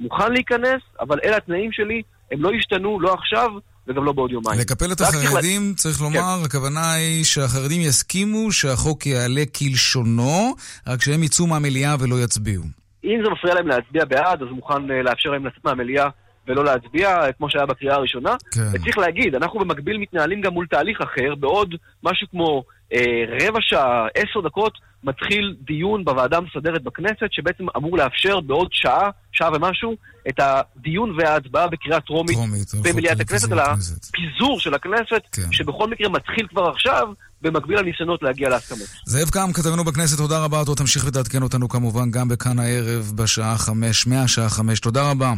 מוכן 0.00 0.32
להיכנס, 0.32 0.82
אבל 1.00 1.18
אלה 1.24 1.36
התנאים 1.36 1.72
שלי, 1.72 2.02
הם 2.32 2.42
לא 2.42 2.50
ישתנו, 2.54 3.00
לא 3.00 3.12
עכשיו 3.14 3.50
וגם 3.88 4.04
לא 4.04 4.12
בעוד 4.12 4.30
יומיים. 4.32 4.60
לקפל 4.60 4.92
את 4.92 4.96
צריך 4.98 5.14
החרדים, 5.14 5.68
לה- 5.68 5.74
צריך 5.76 6.00
לומר, 6.00 6.36
הכוונה 6.44 6.92
היא 6.92 7.24
שהחרדים 7.24 7.80
יסכימו 7.80 8.52
שהחוק 8.52 9.06
יעלה 9.06 9.42
כלשונו, 9.58 10.54
רק 10.86 11.02
שהם 11.02 11.22
יצאו 11.22 11.46
מהמליאה 11.46 11.96
ולא 12.00 12.22
יצביעו. 12.24 12.64
אם 13.04 13.20
זה 13.24 13.30
מפריע 13.30 13.54
להם 13.54 13.68
להצביע 13.68 14.04
בעד, 14.04 14.42
אז 14.42 14.48
מוכן 14.50 14.90
אה, 14.90 15.02
לאפשר 15.02 15.28
להם 15.30 15.46
לצאת 15.46 15.64
מהמליאה 15.64 16.08
ולא 16.48 16.64
להצביע, 16.64 17.08
אה, 17.08 17.32
כמו 17.32 17.50
שהיה 17.50 17.66
בקריאה 17.66 17.94
הראשונה. 17.94 18.36
כן. 18.50 18.68
וצריך 18.72 18.98
להגיד, 18.98 19.34
אנחנו 19.34 19.60
במקביל 19.60 19.98
מתנהלים 19.98 20.40
גם 20.40 20.52
מול 20.52 20.66
תהליך 20.66 21.00
אחר, 21.00 21.34
בעוד 21.34 21.74
משהו 22.02 22.26
כמו 22.30 22.64
אה, 22.92 23.24
רבע 23.40 23.58
שעה, 23.62 24.06
עשר 24.14 24.40
דקות, 24.40 24.72
מתחיל 25.04 25.56
דיון 25.66 26.04
בוועדה 26.04 26.36
המסדרת 26.36 26.82
בכנסת, 26.82 27.26
שבעצם 27.30 27.64
אמור 27.76 27.98
לאפשר 27.98 28.40
בעוד 28.40 28.68
שעה, 28.72 29.10
שעה 29.32 29.50
ומשהו, 29.54 29.96
את 30.28 30.40
הדיון 30.40 31.16
וההצבעה 31.18 31.68
בקריאה 31.68 32.00
טרומית, 32.00 32.38
על 32.38 32.80
במליאת 32.82 33.12
חוק 33.12 33.20
הכנסת, 33.20 33.52
על. 33.52 33.58
הפיזור 33.58 34.60
של 34.60 34.74
הכנסת, 34.74 35.22
כן. 35.32 35.52
שבכל 35.52 35.90
מקרה 35.90 36.08
מתחיל 36.08 36.46
כבר 36.46 36.68
עכשיו, 36.68 37.08
במקביל 37.42 37.78
לניסיונות 37.78 38.22
להגיע 38.22 38.48
להסכמות. 38.48 38.88
זאב 39.06 39.30
קם, 39.30 39.52
כתבנו 39.52 39.84
בכנסת, 39.84 40.16
תודה 40.16 40.44
רבה. 40.44 40.62
אתה 40.62 40.74
תמשיך 40.74 41.04
ותעדכן 41.06 41.42
אותנו 41.42 41.68
כמובן 41.68 42.10
גם 42.10 42.28
בכאן 42.28 42.58
הערב 42.58 43.12
בשעה 43.14 43.58
חמש, 43.58 44.06
מהשעה 44.06 44.48
חמש. 44.48 44.80
תודה 44.80 45.10
רבה. 45.10 45.34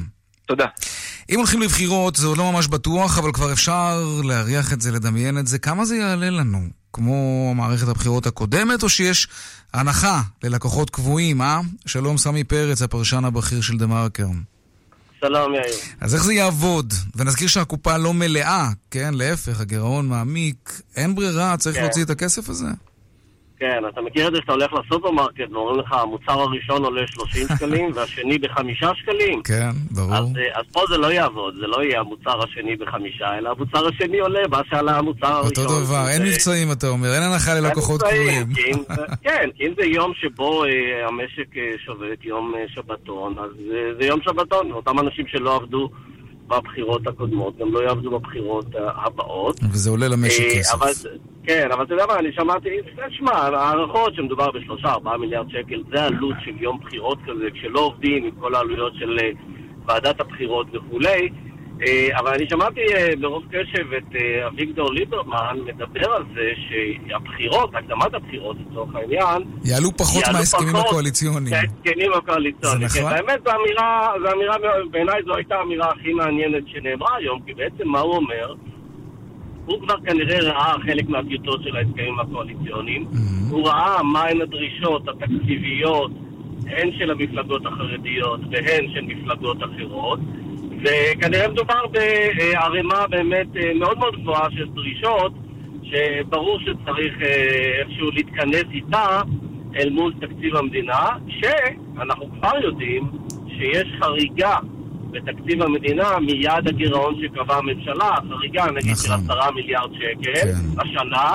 תודה. 0.46 0.66
אם 1.30 1.38
הולכים 1.38 1.62
לבחירות, 1.62 2.16
זה 2.16 2.26
עוד 2.26 2.38
לא 2.38 2.52
ממש 2.52 2.68
בטוח, 2.68 3.18
אבל 3.18 3.32
כבר 3.32 3.52
אפשר 3.52 4.04
להריח 4.24 4.72
את 4.72 4.80
זה, 4.80 4.92
לדמיין 4.92 5.38
את 5.38 5.46
זה. 5.46 5.58
כמה 5.58 5.84
זה 5.84 5.96
יעלה 5.96 6.30
לנו? 6.30 6.68
כמו 6.92 7.52
מערכת 7.54 7.88
הבחירות 7.88 8.26
הקודמת, 8.26 8.82
או 8.82 8.88
שיש 8.88 9.28
הנחה 9.72 10.22
ללקוחות 10.42 10.90
קבועים, 10.90 11.42
אה? 11.42 11.60
שלום, 11.86 12.18
סמי 12.18 12.44
פרץ, 12.44 12.82
הפרשן 12.82 13.24
הבכיר 13.24 13.60
של 13.60 13.78
דה 13.78 13.86
מרקר. 13.86 14.26
שלום 15.20 15.54
יאיר. 15.54 15.74
אז 16.00 16.14
איך 16.14 16.24
זה 16.24 16.34
יעבוד? 16.34 16.94
ונזכיר 17.16 17.48
שהקופה 17.48 17.96
לא 17.96 18.14
מלאה, 18.14 18.68
כן? 18.90 19.14
להפך, 19.14 19.60
הגירעון 19.60 20.08
מעמיק. 20.08 20.82
אין 20.96 21.14
ברירה, 21.14 21.56
צריך 21.56 21.76
כן. 21.76 21.82
להוציא 21.82 22.04
את 22.04 22.10
הכסף 22.10 22.48
הזה? 22.48 22.68
כן, 23.58 23.82
אתה 23.88 24.00
מכיר 24.00 24.28
את 24.28 24.32
זה 24.32 24.38
שאתה 24.40 24.52
הולך 24.52 24.72
לסופרמרקט 24.72 25.52
ואומרים 25.52 25.80
לך, 25.80 25.92
המוצר 25.92 26.32
הראשון 26.40 26.84
עולה 26.84 27.02
30 27.06 27.46
שקלים 27.56 27.90
והשני 27.94 28.38
בחמישה 28.38 28.90
שקלים? 28.94 29.42
כן, 29.42 29.70
ברור. 29.90 30.14
אז, 30.14 30.24
אה, 30.36 30.60
אז 30.60 30.64
פה 30.72 30.80
זה 30.88 30.98
לא 30.98 31.12
יעבוד, 31.12 31.54
זה 31.60 31.66
לא 31.66 31.82
יהיה 31.84 32.00
המוצר 32.00 32.42
השני 32.42 32.76
בחמישה, 32.76 33.38
אלא 33.38 33.50
המוצר 33.50 33.88
השני 33.88 34.18
עולה, 34.18 34.40
מה 34.50 34.60
שעלה 34.70 34.98
המוצר 34.98 35.26
הראשון. 35.26 35.64
אותו 35.64 35.84
דבר, 35.84 36.08
אין 36.08 36.22
מבצעים, 36.22 36.72
אתה 36.72 36.88
אומר, 36.88 37.14
אין 37.14 37.22
הנחה 37.22 37.54
ללקוחות 37.54 38.02
קבועים. 38.02 38.46
כן, 39.26 39.48
כי 39.56 39.66
אם 39.66 39.72
זה 39.78 39.84
יום 39.84 40.12
שבו 40.14 40.64
אה, 40.64 40.70
המשק 41.08 41.56
אה, 41.56 41.70
שובת, 41.84 42.24
יום 42.24 42.54
אה, 42.56 42.64
שבתון, 42.74 43.34
אז 43.38 43.50
אה, 43.74 43.94
זה 44.00 44.06
יום 44.06 44.20
שבתון. 44.22 44.72
אותם 44.72 44.98
אנשים 44.98 45.26
שלא 45.26 45.56
עבדו 45.56 45.90
בבחירות 46.48 47.06
הקודמות, 47.06 47.58
גם 47.58 47.72
לא 47.72 47.80
יעבדו 47.80 48.10
בבחירות 48.18 48.66
אה, 48.76 48.80
הבאות. 49.06 49.60
וזה 49.72 49.90
עולה 49.90 50.08
למשק 50.08 50.40
אה, 50.40 50.58
כסף. 50.58 50.74
אבל, 50.74 50.90
כן, 51.46 51.68
אבל 51.72 51.84
אתה 51.84 51.94
יודע 51.94 52.06
מה, 52.06 52.18
אני 52.18 52.32
שמעתי, 52.32 52.68
תשמע, 53.08 53.32
הערכות 53.32 54.14
שמדובר 54.14 54.50
בשלושה, 54.50 54.88
ארבעה 54.88 55.18
מיליארד 55.18 55.50
שקל, 55.50 55.82
זה 55.92 56.04
עלות 56.04 56.36
של 56.44 56.52
יום 56.60 56.78
בחירות 56.84 57.18
כזה, 57.26 57.44
כשלא 57.54 57.80
עובדים 57.80 58.24
עם 58.24 58.30
כל 58.40 58.54
העלויות 58.54 58.92
של 58.94 59.18
אה, 59.22 59.30
ועדת 59.86 60.20
הבחירות 60.20 60.66
וכולי. 60.72 61.28
אה, 61.86 62.18
אבל 62.18 62.34
אני 62.34 62.48
שמעתי 62.50 62.80
אה, 62.94 63.08
ברוב 63.20 63.44
קשב 63.50 63.92
את 63.92 64.16
אביגדור 64.46 64.92
ליברמן 64.92 65.58
מדבר 65.66 66.12
על 66.12 66.22
זה 66.34 66.50
שהבחירות, 66.68 67.70
הקדמת 67.74 68.14
הבחירות 68.14 68.56
לצורך 68.70 68.94
העניין, 68.94 69.42
יעלו 69.64 69.96
פחות 69.96 70.24
מההסכמים 70.32 70.76
הקואליציוניים. 70.76 71.54
מההסכמים 71.54 72.12
הקואליציוניים. 72.12 72.88
זה 72.88 73.00
נכון? 73.00 73.10
כן, 73.10 73.16
האמת, 73.16 73.40
זו 73.44 73.50
אמירה, 73.56 74.10
בעיניי 74.90 75.22
זו 75.26 75.34
הייתה 75.34 75.54
האמירה 75.54 75.90
הכי 75.90 76.12
מעניינת 76.12 76.62
שנאמרה 76.66 77.16
היום, 77.16 77.40
כי 77.46 77.54
בעצם 77.54 77.88
מה 77.88 78.00
הוא 78.00 78.16
אומר? 78.16 78.54
הוא 79.66 79.80
כבר 79.80 79.94
כנראה 80.06 80.38
ראה 80.40 80.74
חלק 80.86 81.08
מהטיוטות 81.08 81.62
של 81.62 81.76
ההסכמים 81.76 82.20
הקואליציוניים. 82.20 83.06
הוא 83.50 83.68
ראה 83.68 84.02
מהן 84.02 84.40
הדרישות 84.40 85.08
התקציביות, 85.08 86.10
הן 86.66 86.90
של 86.98 87.10
המפלגות 87.10 87.66
החרדיות 87.66 88.40
והן 88.50 88.86
של 88.94 89.00
מפלגות 89.00 89.56
אחרות. 89.62 90.18
וכנראה 90.82 91.48
מדובר 91.48 91.80
בערימה 91.92 93.06
באמת 93.10 93.46
אה, 93.56 93.74
מאוד 93.74 93.98
מאוד 93.98 94.16
גבוהה 94.22 94.50
של 94.50 94.66
דרישות, 94.74 95.32
שברור 95.82 96.58
שצריך 96.60 97.22
אה, 97.22 97.80
איכשהו 97.80 98.10
להתכנס 98.10 98.64
איתה 98.70 99.20
אל 99.76 99.90
מול 99.90 100.12
תקציב 100.20 100.56
המדינה, 100.56 101.08
שאנחנו 101.28 102.26
כבר 102.32 102.58
יודעים 102.62 103.10
שיש 103.48 103.86
חריגה 104.00 104.56
בתקציב 105.16 105.62
המדינה 105.62 106.18
מיעד 106.18 106.68
הגירעון 106.68 107.14
שקבעה 107.22 107.58
הממשלה, 107.58 108.14
חריגה 108.30 108.66
נגיד 108.66 108.96
של 108.96 109.12
עשרה 109.12 109.50
מיליארד 109.50 109.90
שקל 109.94 110.48
השנה, 110.78 111.32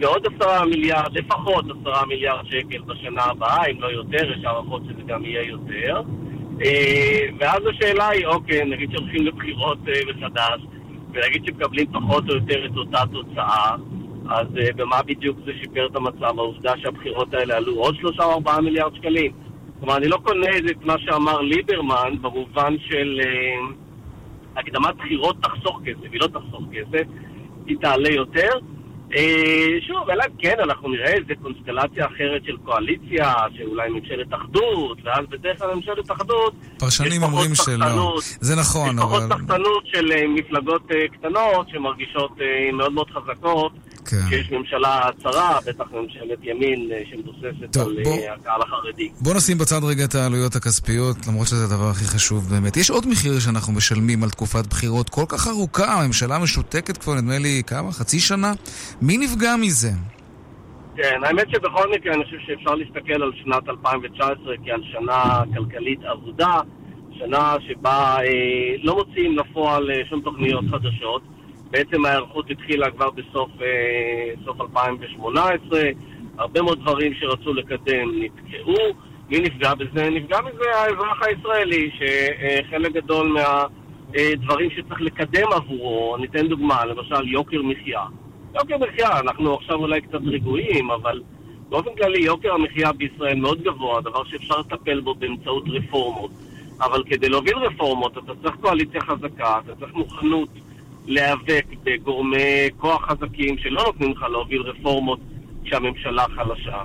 ועוד 0.00 0.26
עשרה 0.26 0.64
מיליארד, 0.64 1.18
לפחות 1.18 1.64
עשרה 1.64 2.06
מיליארד 2.06 2.46
שקל 2.46 2.78
בשנה 2.86 3.22
הבאה, 3.22 3.66
אם 3.70 3.80
לא 3.80 3.86
יותר, 3.86 4.32
יש 4.32 4.44
הערכות 4.44 4.82
שזה 4.84 5.02
גם 5.06 5.24
יהיה 5.24 5.42
יותר. 5.42 6.02
אה, 6.64 7.20
ואז 7.40 7.62
השאלה 7.66 8.08
היא, 8.08 8.26
אוקיי, 8.26 8.64
נגיד 8.64 8.90
שהולכים 8.92 9.26
לבחירות 9.26 9.78
אה, 9.88 10.00
מחדש, 10.08 10.60
ונגיד 11.12 11.42
שמקבלים 11.46 11.86
פחות 11.92 12.24
או 12.28 12.34
יותר 12.34 12.66
את 12.66 12.76
אותה 12.76 13.02
תוצאה, 13.12 13.76
אז 14.28 14.46
אה, 14.58 14.72
במה 14.76 15.02
בדיוק 15.06 15.38
זה 15.44 15.52
שיפר 15.60 15.86
את 15.86 15.96
המצב? 15.96 16.38
העובדה 16.38 16.72
שהבחירות 16.82 17.34
האלה 17.34 17.56
עלו 17.56 17.74
עוד 17.74 17.96
שלושה 17.96 18.24
או 18.24 18.32
ארבעה 18.32 18.60
מיליארד 18.60 18.94
שקלים. 18.94 19.45
כלומר, 19.80 19.96
אני 19.96 20.08
לא 20.08 20.16
קונה 20.16 20.56
את 20.70 20.84
מה 20.84 20.94
שאמר 20.98 21.40
ליברמן 21.40 22.14
במובן 22.20 22.74
של 22.88 23.20
אה, 23.24 24.60
הקדמת 24.60 24.96
בחירות 24.96 25.36
תחסוך 25.42 25.80
כסף, 25.84 26.12
היא 26.12 26.20
לא 26.20 26.26
תחסוך 26.26 26.62
כסף, 26.72 27.06
היא 27.66 27.76
תעלה 27.80 28.10
יותר. 28.10 28.50
אה, 29.16 29.76
שוב, 29.86 30.10
אלא 30.10 30.24
כן, 30.38 30.54
אנחנו 30.62 30.88
נראה 30.88 31.12
איזה 31.12 31.32
קונסטלציה 31.42 32.06
אחרת 32.06 32.44
של 32.44 32.56
קואליציה, 32.56 33.32
שאולי 33.58 33.90
ממשלת 33.90 34.34
אחדות, 34.34 34.98
ואז 35.04 35.26
בדרך 35.30 35.58
כלל 35.58 35.74
ממשלת 35.74 36.10
אחדות, 36.10 36.54
פרשנים 36.78 37.22
אומרים 37.22 37.54
שלא. 37.54 38.18
זה 38.40 38.56
נכון, 38.56 38.88
יש 38.88 39.02
פחות 39.02 39.22
אבל... 39.22 39.36
סחטנות 39.36 39.84
של 39.86 40.12
אה, 40.12 40.26
מפלגות 40.28 40.82
אה, 40.90 41.08
קטנות 41.08 41.68
שמרגישות 41.68 42.30
אה, 42.40 42.72
מאוד 42.72 42.92
מאוד 42.92 43.10
חזקות. 43.10 43.72
כן. 44.10 44.16
שיש 44.28 44.50
ממשלה 44.50 45.00
צרה, 45.22 45.58
בטח 45.66 45.84
ממשלת 45.92 46.38
ימין 46.42 46.88
אה, 46.92 47.02
שמבוססת 47.10 47.72
טוב, 47.72 47.88
על 47.88 48.02
בוא- 48.04 48.18
אה, 48.18 48.34
הקהל 48.34 48.60
החרדי. 48.62 49.08
בוא 49.20 49.34
נשים 49.34 49.58
בצד 49.58 49.80
רגע 49.84 50.04
את 50.04 50.14
העלויות 50.14 50.56
הכספיות, 50.56 51.16
למרות 51.28 51.46
שזה 51.46 51.64
הדבר 51.64 51.88
הכי 51.90 52.04
חשוב 52.04 52.48
באמת. 52.50 52.76
יש 52.76 52.90
עוד 52.90 53.06
מחיר 53.08 53.38
שאנחנו 53.40 53.72
משלמים 53.72 54.22
על 54.22 54.30
תקופת 54.30 54.66
בחירות 54.66 55.08
כל 55.10 55.24
כך 55.28 55.46
ארוכה, 55.48 55.92
הממשלה 56.02 56.38
משותקת 56.38 56.96
כבר 56.96 57.14
נדמה 57.14 57.38
לי 57.38 57.62
כמה? 57.66 57.92
חצי 57.92 58.20
שנה? 58.20 58.52
מי 59.02 59.18
נפגע 59.18 59.56
מזה? 59.56 59.90
כן, 60.96 61.20
האמת 61.24 61.46
שבכל 61.50 61.90
מקרה 61.94 62.14
אני 62.14 62.24
חושב 62.24 62.36
שאפשר 62.46 62.74
להסתכל 62.74 63.22
על 63.22 63.32
שנת 63.44 63.68
2019 63.68 64.34
כעל 64.64 64.80
שנה 64.92 65.22
כלכלית 65.54 65.98
אבודה, 66.12 66.60
שנה 67.18 67.54
שבה 67.68 68.16
אה, 68.18 68.24
לא 68.82 68.96
מוציאים 68.96 69.36
לפועל 69.38 69.90
אה, 69.90 69.96
שום 70.10 70.20
תוכניות 70.20 70.64
חדשות. 70.70 71.22
בעצם 71.76 72.04
ההיערכות 72.04 72.50
התחילה 72.50 72.90
כבר 72.90 73.10
בסוף 73.10 73.50
אה, 73.62 74.30
סוף 74.44 74.60
2018, 74.60 75.82
הרבה 76.38 76.62
מאוד 76.62 76.80
דברים 76.80 77.14
שרצו 77.14 77.54
לקדם 77.54 78.20
נתקעו. 78.20 78.76
מי 79.28 79.40
נפגע 79.40 79.74
בזה? 79.74 80.10
נפגע 80.10 80.38
מזה 80.40 80.64
האזרח 80.74 81.22
הישראלי, 81.22 81.90
שחלק 81.96 82.92
גדול 82.92 83.28
מהדברים 83.28 84.70
שצריך 84.70 85.00
לקדם 85.00 85.52
עבורו, 85.52 86.16
ניתן 86.16 86.48
דוגמה, 86.48 86.84
למשל 86.84 87.28
יוקר 87.28 87.62
מחיה. 87.62 88.00
יוקר 88.54 88.78
מחיה, 88.78 89.20
אנחנו 89.20 89.54
עכשיו 89.54 89.76
אולי 89.76 90.00
קצת 90.00 90.20
רגועים, 90.26 90.90
אבל 90.90 91.22
באופן 91.68 91.90
כללי 91.98 92.20
יוקר 92.24 92.54
המחיה 92.54 92.92
בישראל 92.92 93.40
מאוד 93.40 93.62
גבוה, 93.62 94.00
דבר 94.00 94.24
שאפשר 94.24 94.58
לטפל 94.58 95.00
בו 95.00 95.14
באמצעות 95.14 95.64
רפורמות. 95.68 96.30
אבל 96.80 97.02
כדי 97.06 97.28
להוביל 97.28 97.56
רפורמות 97.56 98.18
אתה 98.18 98.32
צריך 98.42 98.54
קואליציה 98.60 99.00
חזקה, 99.00 99.58
אתה 99.64 99.74
צריך 99.80 99.94
מוכנות 99.94 100.48
להיאבק 101.06 101.66
בגורמי 101.84 102.68
כוח 102.76 103.02
חזקים 103.02 103.58
שלא 103.58 103.82
נותנים 103.86 104.10
לך 104.10 104.22
להוביל 104.22 104.62
רפורמות 104.62 105.18
כשהממשלה 105.64 106.24
חלשה. 106.36 106.82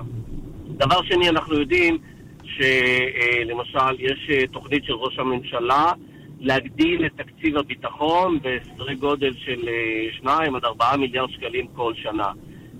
דבר 0.66 1.02
שני, 1.02 1.28
אנחנו 1.28 1.54
יודעים 1.54 1.98
שלמשל 2.44 3.94
יש 3.98 4.30
אה, 4.30 4.46
תוכנית 4.46 4.84
של 4.84 4.92
ראש 4.92 5.18
הממשלה 5.18 5.92
להגדיל 6.40 7.06
את 7.06 7.12
תקציב 7.16 7.56
הביטחון 7.56 8.38
בסדרי 8.42 8.94
גודל 8.94 9.32
של 9.36 9.68
2 10.12 10.56
עד 10.56 10.64
4 10.64 10.96
מיליארד 10.96 11.30
שקלים 11.30 11.66
כל 11.66 11.92
שנה. 11.94 12.32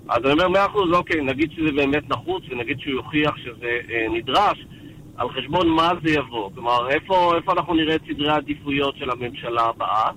אז 0.09 0.25
אני 0.25 0.33
אומר, 0.33 0.47
מאה 0.47 0.65
אחוז, 0.65 0.91
אוקיי, 0.91 1.21
נגיד 1.21 1.51
שזה 1.51 1.71
באמת 1.71 2.09
נחוץ 2.09 2.43
ונגיד 2.49 2.79
שהוא 2.79 2.93
יוכיח 2.93 3.37
שזה 3.37 3.79
אה, 3.89 4.05
נדרש, 4.11 4.65
על 5.17 5.29
חשבון 5.29 5.67
מה 5.69 5.91
זה 6.03 6.11
יבוא? 6.11 6.49
כלומר, 6.53 6.89
איפה, 6.89 7.35
איפה 7.35 7.51
אנחנו 7.51 7.73
נראה 7.73 7.95
את 7.95 8.01
סדרי 8.11 8.29
העדיפויות 8.29 8.95
של 8.97 9.09
הממשלה 9.09 9.61
הבאה? 9.61 10.11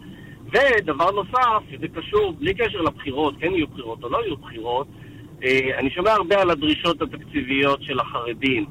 ודבר 0.53 1.11
נוסף, 1.11 1.62
שזה 1.70 1.86
קשור, 1.88 2.32
בלי 2.38 2.55
קשר 2.55 2.80
לבחירות, 2.80 3.34
כן 3.40 3.53
יהיו 3.53 3.66
בחירות 3.66 4.05
או 4.05 4.09
לא 4.09 4.18
יהיו 4.24 4.36
בחירות, 4.36 4.86
אה, 5.44 5.78
אני 5.78 5.90
שומע 5.90 6.12
הרבה 6.12 6.40
על 6.42 6.51
הדרישות 6.51 7.03
התקציביות 7.03 7.82
של 7.82 8.01
החרדים. 8.01 8.66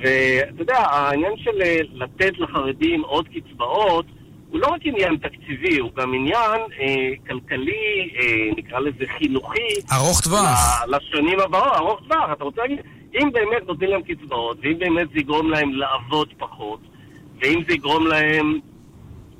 ואתה 0.00 0.62
יודע, 0.62 0.78
העניין 0.78 1.32
של 1.36 1.62
אה, 1.62 1.76
לתת 1.92 2.38
לחרדים 2.38 3.02
עוד 3.02 3.28
קצבאות, 3.28 4.06
הוא 4.50 4.60
לא 4.60 4.66
רק 4.66 4.80
עניין 4.84 5.16
תקציבי, 5.16 5.78
הוא 5.78 5.90
גם 5.96 6.14
עניין 6.14 6.60
אה, 6.80 7.12
כלכלי, 7.26 8.10
אה, 8.20 8.50
נקרא 8.56 8.78
לזה 8.78 9.04
חינוכי. 9.18 9.68
ארוך 9.92 10.20
טווח. 10.20 10.84
לשנים 10.88 11.40
הבאות, 11.40 11.72
ארוך 11.76 12.00
טווח. 12.08 12.32
אתה 12.32 12.44
רוצה 12.44 12.62
להגיד, 12.62 12.78
אם 13.14 13.28
באמת 13.32 13.66
נותנים 13.66 13.90
להם 13.90 14.02
קצבאות, 14.02 14.56
ואם 14.62 14.78
באמת 14.78 15.08
זה 15.12 15.18
יגרום 15.18 15.50
להם 15.50 15.74
לעבוד 15.74 16.28
פחות, 16.38 16.80
ואם 17.40 17.62
זה 17.68 17.74
יגרום 17.74 18.06
להם 18.06 18.58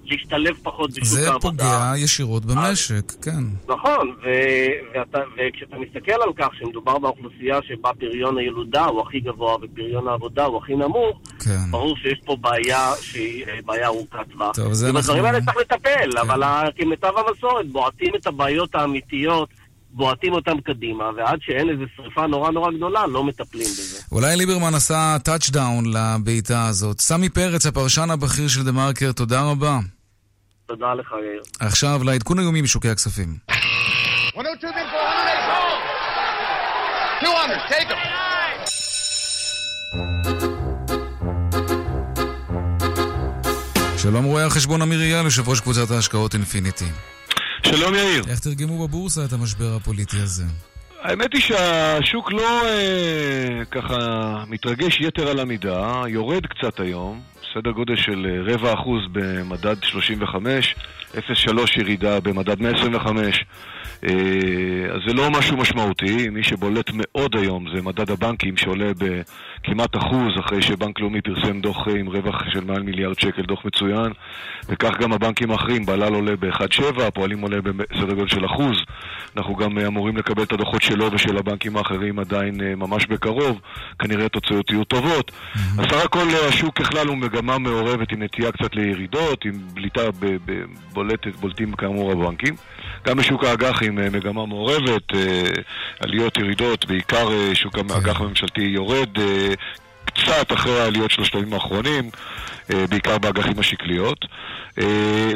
להשתלב 0.07 0.57
פחות 0.63 0.91
בשוק 0.91 1.05
זה 1.05 1.31
העבודה. 1.33 1.41
פוגע 1.65 1.93
ישירות 1.97 2.45
במשק, 2.45 3.13
כן. 3.23 3.45
נכון, 3.69 4.09
ו- 4.25 4.99
ואתה, 4.99 5.19
וכשאתה 5.37 5.77
מסתכל 5.79 6.13
על 6.13 6.33
כך 6.39 6.49
שמדובר 6.59 6.99
באוכלוסייה 6.99 7.59
שבה 7.69 7.91
פריון 8.01 8.39
הילודה 8.39 8.85
הוא 8.85 9.03
הכי 9.03 9.21
גבוה 9.21 9.55
ופריון 9.63 10.09
העבודה 10.09 10.45
הוא 10.45 10.59
הכי 10.63 10.75
נמוך, 10.77 11.21
כן. 11.45 11.71
ברור 11.71 11.97
שיש 11.97 12.21
פה 12.25 12.37
בעיה 12.41 12.93
שהיא 13.01 13.45
אה, 13.47 13.59
בעיה 13.67 13.87
ארוכת 13.87 14.19
טווח. 14.33 14.55
טוב, 14.57 14.73
זה 14.73 14.91
ובדברים 14.91 15.25
אנחנו- 15.25 15.37
האלה 15.37 15.45
צריך 15.45 15.57
לטפל, 15.57 16.11
כן. 16.13 16.19
אבל 16.19 16.43
כמיטב 16.77 17.13
המסורת, 17.29 17.69
בועטים 17.73 18.13
את 18.21 18.27
הבעיות 18.27 18.75
האמיתיות, 18.75 19.49
בועטים 19.97 20.33
אותם 20.33 20.61
קדימה, 20.61 21.05
ועד 21.17 21.39
שאין 21.43 21.71
איזו 21.71 21.83
שריפה 21.97 22.27
נורא 22.27 22.51
נורא 22.51 22.71
גדולה, 22.73 23.07
לא 23.07 23.25
מטפלים 23.25 23.67
בזה. 23.67 24.03
אולי 24.13 24.37
ליברמן 24.37 24.75
עשה 24.75 25.17
touchdown 25.25 25.85
לבעיטה 25.93 26.67
הזאת. 26.67 27.01
סמי 27.01 27.29
פרץ, 27.29 27.67
הפרשן 27.67 28.11
הבכיר 28.11 28.49
של 28.49 28.63
דה 28.63 28.73
מרקר, 28.73 29.13
תודה 29.13 29.43
רבה. 29.43 29.79
תודה 30.67 30.95
לך, 30.95 31.13
יאיר. 31.13 31.43
עכשיו 31.61 32.01
לעדכון 32.05 32.39
היומי 32.39 32.63
בשוקי 32.63 32.89
הכספים. 32.89 33.37
102 34.37 34.73
bid 34.73 34.77
for 34.77 34.97
108 37.23 37.55
200, 37.55 37.59
take 37.69 37.89
them. 37.89 37.95
שלום 43.99 44.25
רואה 44.25 44.47
החשבון 44.47 44.83
אמיר 44.83 45.01
אייל, 45.01 45.25
יושב 45.25 45.49
ראש 45.49 45.61
קבוצת 45.61 45.91
ההשקעות 45.91 46.35
אינפיניטי. 46.35 46.85
שלום 47.67 47.95
יאיר. 47.95 48.25
איך 48.29 48.39
תרגמו 48.39 48.89
בבורסה 48.89 49.25
את 49.25 49.33
המשבר 49.33 49.77
הפוליטי 49.77 50.21
הזה? 50.21 50.45
האמת 51.05 51.33
היא 51.33 51.43
שהשוק 51.43 52.33
לא 52.33 52.67
אה, 52.67 53.65
ככה 53.71 53.97
מתרגש 54.49 55.01
יתר 55.01 55.29
על 55.29 55.41
המידה, 55.41 56.03
יורד 56.09 56.47
קצת 56.47 56.81
היום, 56.81 57.21
סדר 57.55 57.71
גודל 57.71 57.97
של 57.97 58.27
אה, 58.27 58.55
רבע 58.55 58.75
אחוז 58.75 59.03
במדד 59.13 59.83
35, 59.83 60.75
0.3 61.15 61.21
ירידה 61.81 62.21
במדד 62.21 62.61
125. 62.61 63.45
אה, 64.09 64.95
אז 64.95 65.01
זה 65.07 65.13
לא 65.13 65.31
משהו 65.31 65.57
משמעותי, 65.57 66.29
מי 66.29 66.43
שבולט 66.43 66.91
מאוד 66.95 67.37
היום 67.37 67.67
זה 67.75 67.83
מדד 67.83 68.11
הבנקים 68.11 68.57
שעולה 68.57 68.93
בכמעט 68.99 69.97
אחוז 69.97 70.33
אחרי 70.41 70.63
שבנק 70.63 71.01
לאומי 71.01 71.21
פרסם 71.21 71.61
דוח 71.61 71.89
אה, 71.89 71.93
עם 71.99 72.09
רווח 72.09 72.43
של 72.53 72.65
מעל 72.65 72.83
מיליארד 72.83 73.19
שקל, 73.19 73.43
דוח 73.43 73.65
מצוין. 73.65 74.13
וכך 74.69 74.91
גם 75.01 75.13
הבנקים 75.13 75.51
האחרים, 75.51 75.87
בלל 75.87 76.15
עולה 76.15 76.37
ב-1.7, 76.37 77.03
הפועלים 77.03 77.41
עולה 77.41 77.61
בסדר 77.61 78.15
גודל 78.15 78.29
של 78.29 78.47
אחוז. 78.47 78.77
אנחנו 79.37 79.57
גם 79.57 79.79
אה, 79.79 79.87
אמורים 79.87 80.17
לקבל 80.17 80.43
את 80.43 80.53
הדוחות 80.53 80.83
שלו 80.83 81.13
ושל 81.13 81.37
הבנקים 81.37 81.77
האחרים 81.77 82.19
עדיין 82.19 82.55
ממש 82.77 83.07
בקרוב, 83.07 83.61
כנראה 83.99 84.27
התוצאות 84.27 84.71
יהיו 84.71 84.85
טובות. 84.85 85.33
אז 85.79 85.85
סך 85.91 86.05
הכל 86.05 86.27
השוק 86.49 86.79
ככלל 86.79 87.07
הוא 87.07 87.17
מגמה 87.17 87.59
מעורבת 87.59 88.13
עם 88.13 88.23
נטייה 88.23 88.53
קצת 88.53 88.75
לירידות, 88.75 89.45
עם 89.45 89.53
בליטה 89.75 90.01
בולטת, 90.93 91.37
בולטים 91.37 91.73
כאמור 91.73 92.13
הבנקים. 92.13 92.55
גם 93.07 93.17
בשוק 93.17 93.45
האג"חים 93.45 93.94
אה, 93.99 94.11
מגמה 94.11 94.47
מעורבת, 94.47 95.15
אה, 95.15 95.43
עליות, 96.01 96.37
ירידות, 96.37 96.85
בעיקר 96.85 97.33
אה, 97.33 97.55
שוק 97.55 97.79
האג"ח 97.79 98.21
הממשלתי 98.21 98.63
יורד 98.63 99.09
קצת 100.05 100.53
אחרי 100.53 100.81
העליות 100.81 101.11
של 101.11 101.23
השלבים 101.23 101.53
האחרונים, 101.53 102.11
בעיקר 102.69 103.19
באג"חים 103.19 103.59
השקליות. 103.59 104.19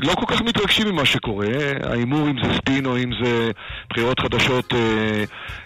לא 0.02 0.14
כל 0.14 0.26
כך 0.26 0.40
מתרגשים 0.40 0.88
ממה 0.88 1.04
שקורה, 1.04 1.46
ההימור 1.82 2.28
אם 2.28 2.36
זה 2.42 2.54
ספין 2.56 2.86
או 2.86 2.96
אם 2.96 3.10
זה 3.24 3.50
בחירות 3.90 4.20
חדשות 4.20 4.74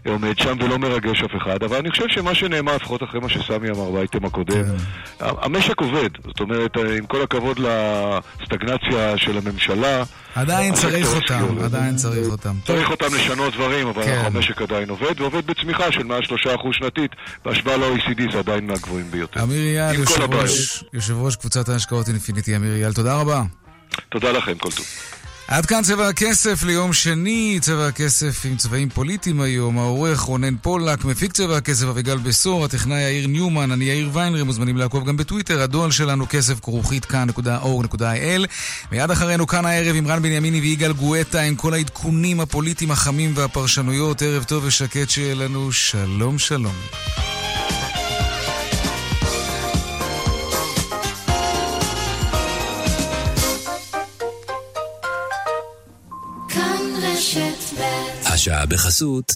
עומד 0.06 0.38
שם 0.38 0.56
ולא 0.60 0.78
מרגש 0.78 1.22
אף 1.22 1.36
אחד, 1.36 1.62
אבל 1.62 1.76
אני 1.76 1.90
חושב 1.90 2.08
שמה 2.08 2.34
שנאמר, 2.34 2.76
לפחות 2.76 3.02
אחרי 3.02 3.20
מה 3.20 3.28
שסמי 3.28 3.70
אמר 3.70 3.90
באייטם 3.90 4.24
הקודם, 4.24 4.64
המשק 5.20 5.80
עובד, 5.80 6.10
זאת 6.24 6.40
אומרת, 6.40 6.76
עם 6.76 7.06
כל 7.06 7.22
הכבוד 7.22 7.58
לסטגנציה 7.58 9.18
של 9.18 9.38
הממשלה, 9.38 10.02
עדיין 10.34 10.74
צריך 10.74 11.14
אותם. 11.14 11.58
עדיין 11.64 11.96
צריך 11.96 12.28
אותם. 12.30 12.54
צריך 12.66 12.90
אותם 12.90 13.14
לשנות 13.14 13.54
דברים, 13.54 13.88
אבל 13.88 14.04
כן. 14.04 14.22
המשק 14.24 14.62
עדיין 14.62 14.88
עובד, 14.88 15.20
ועובד 15.20 15.46
בצמיחה 15.46 15.92
של 15.92 16.02
מעל 16.02 16.22
3% 16.22 16.28
שנתית, 16.72 17.10
בהשוואה 17.44 17.76
ל-OECD 17.76 18.32
זה 18.32 18.38
עדיין 18.38 18.66
מהגבוהים 18.66 19.10
ביותר. 19.10 19.42
אמיר 19.42 19.56
אייל, 19.56 20.00
יושב 20.92 21.14
ראש 21.16 21.36
קבוצת 21.36 21.68
ההשקעות 21.68 22.08
אינפיניטי, 22.08 22.56
אמיר 22.56 22.74
אייל, 22.74 22.92
תודה 22.92 23.20
רבה. 23.20 23.42
תודה 24.08 24.32
לכם, 24.32 24.54
כל 24.58 24.70
טוב. 24.70 24.86
עד 25.48 25.66
כאן 25.66 25.82
צבע 25.82 26.08
הכסף 26.08 26.62
ליום 26.62 26.92
שני, 26.92 27.58
צבע 27.60 27.86
הכסף 27.86 28.42
עם 28.44 28.56
צבעים 28.56 28.88
פוליטיים 28.88 29.40
היום, 29.40 29.78
העורך 29.78 30.20
רונן 30.20 30.56
פולק, 30.56 31.04
מפיק 31.04 31.32
צבע 31.32 31.56
הכסף 31.56 31.86
אביגל 31.86 32.16
בשור, 32.16 32.64
הטכנאי 32.64 33.00
יאיר 33.00 33.26
ניומן, 33.26 33.72
אני 33.72 33.84
יאיר 33.84 34.10
ויינרב, 34.12 34.42
מוזמנים 34.42 34.76
לעקוב 34.76 35.08
גם 35.08 35.16
בטוויטר, 35.16 35.62
הדואל 35.62 35.90
שלנו 35.90 36.26
כסף 36.28 36.60
כרוכית 36.60 37.04
kan.org.il 37.04 38.46
מיד 38.92 39.10
אחרינו 39.10 39.46
כאן 39.46 39.66
הערב 39.66 39.96
עם 39.96 40.06
רן 40.06 40.22
בנימיני 40.22 40.60
ויגאל 40.60 40.92
גואטה 40.92 41.40
עם 41.40 41.56
כל 41.56 41.74
העדכונים 41.74 42.40
הפוליטיים 42.40 42.90
החמים 42.90 43.32
והפרשנויות, 43.34 44.22
ערב 44.22 44.44
טוב 44.44 44.64
ושקט 44.64 45.10
שיהיה 45.10 45.34
לנו, 45.34 45.72
שלום 45.72 46.38
שלום. 46.38 47.31
השעה 58.32 58.66
בחסות 58.66 59.34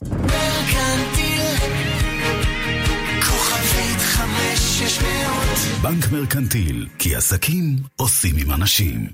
בנק 5.83 6.13
מרקנטיל, 6.13 6.87
כי 6.99 7.17
עסקים 7.17 7.77
עושים 7.97 8.37
עם 8.37 8.53
אנשים. 8.53 9.07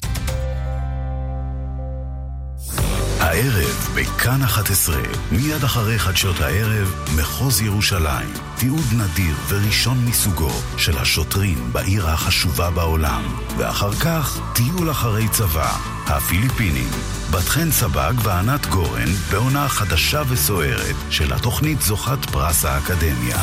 הערב 3.22 3.88
בכאן 3.94 4.42
11, 4.42 4.96
מיד 5.32 5.64
אחרי 5.64 5.98
חדשות 5.98 6.40
הערב, 6.40 6.94
מחוז 7.16 7.60
ירושלים, 7.60 8.32
תיעוד 8.56 8.86
נדיר 8.92 9.36
וראשון 9.48 9.98
מסוגו 10.06 10.50
של 10.76 10.98
השוטרים 10.98 11.72
בעיר 11.72 12.08
החשובה 12.08 12.70
בעולם, 12.70 13.22
ואחר 13.56 13.92
כך 13.92 14.40
טיול 14.54 14.90
אחרי 14.90 15.28
צבא, 15.28 15.76
הפיליפינים. 16.06 16.90
בת 17.30 17.48
חן 17.48 17.70
סבג 17.70 18.12
וענת 18.22 18.66
גורן 18.66 19.12
בעונה 19.30 19.68
חדשה 19.68 20.22
וסוערת 20.28 20.96
של 21.10 21.32
התוכנית 21.32 21.82
זוכת 21.82 22.30
פרס 22.30 22.64
האקדמיה. 22.64 23.38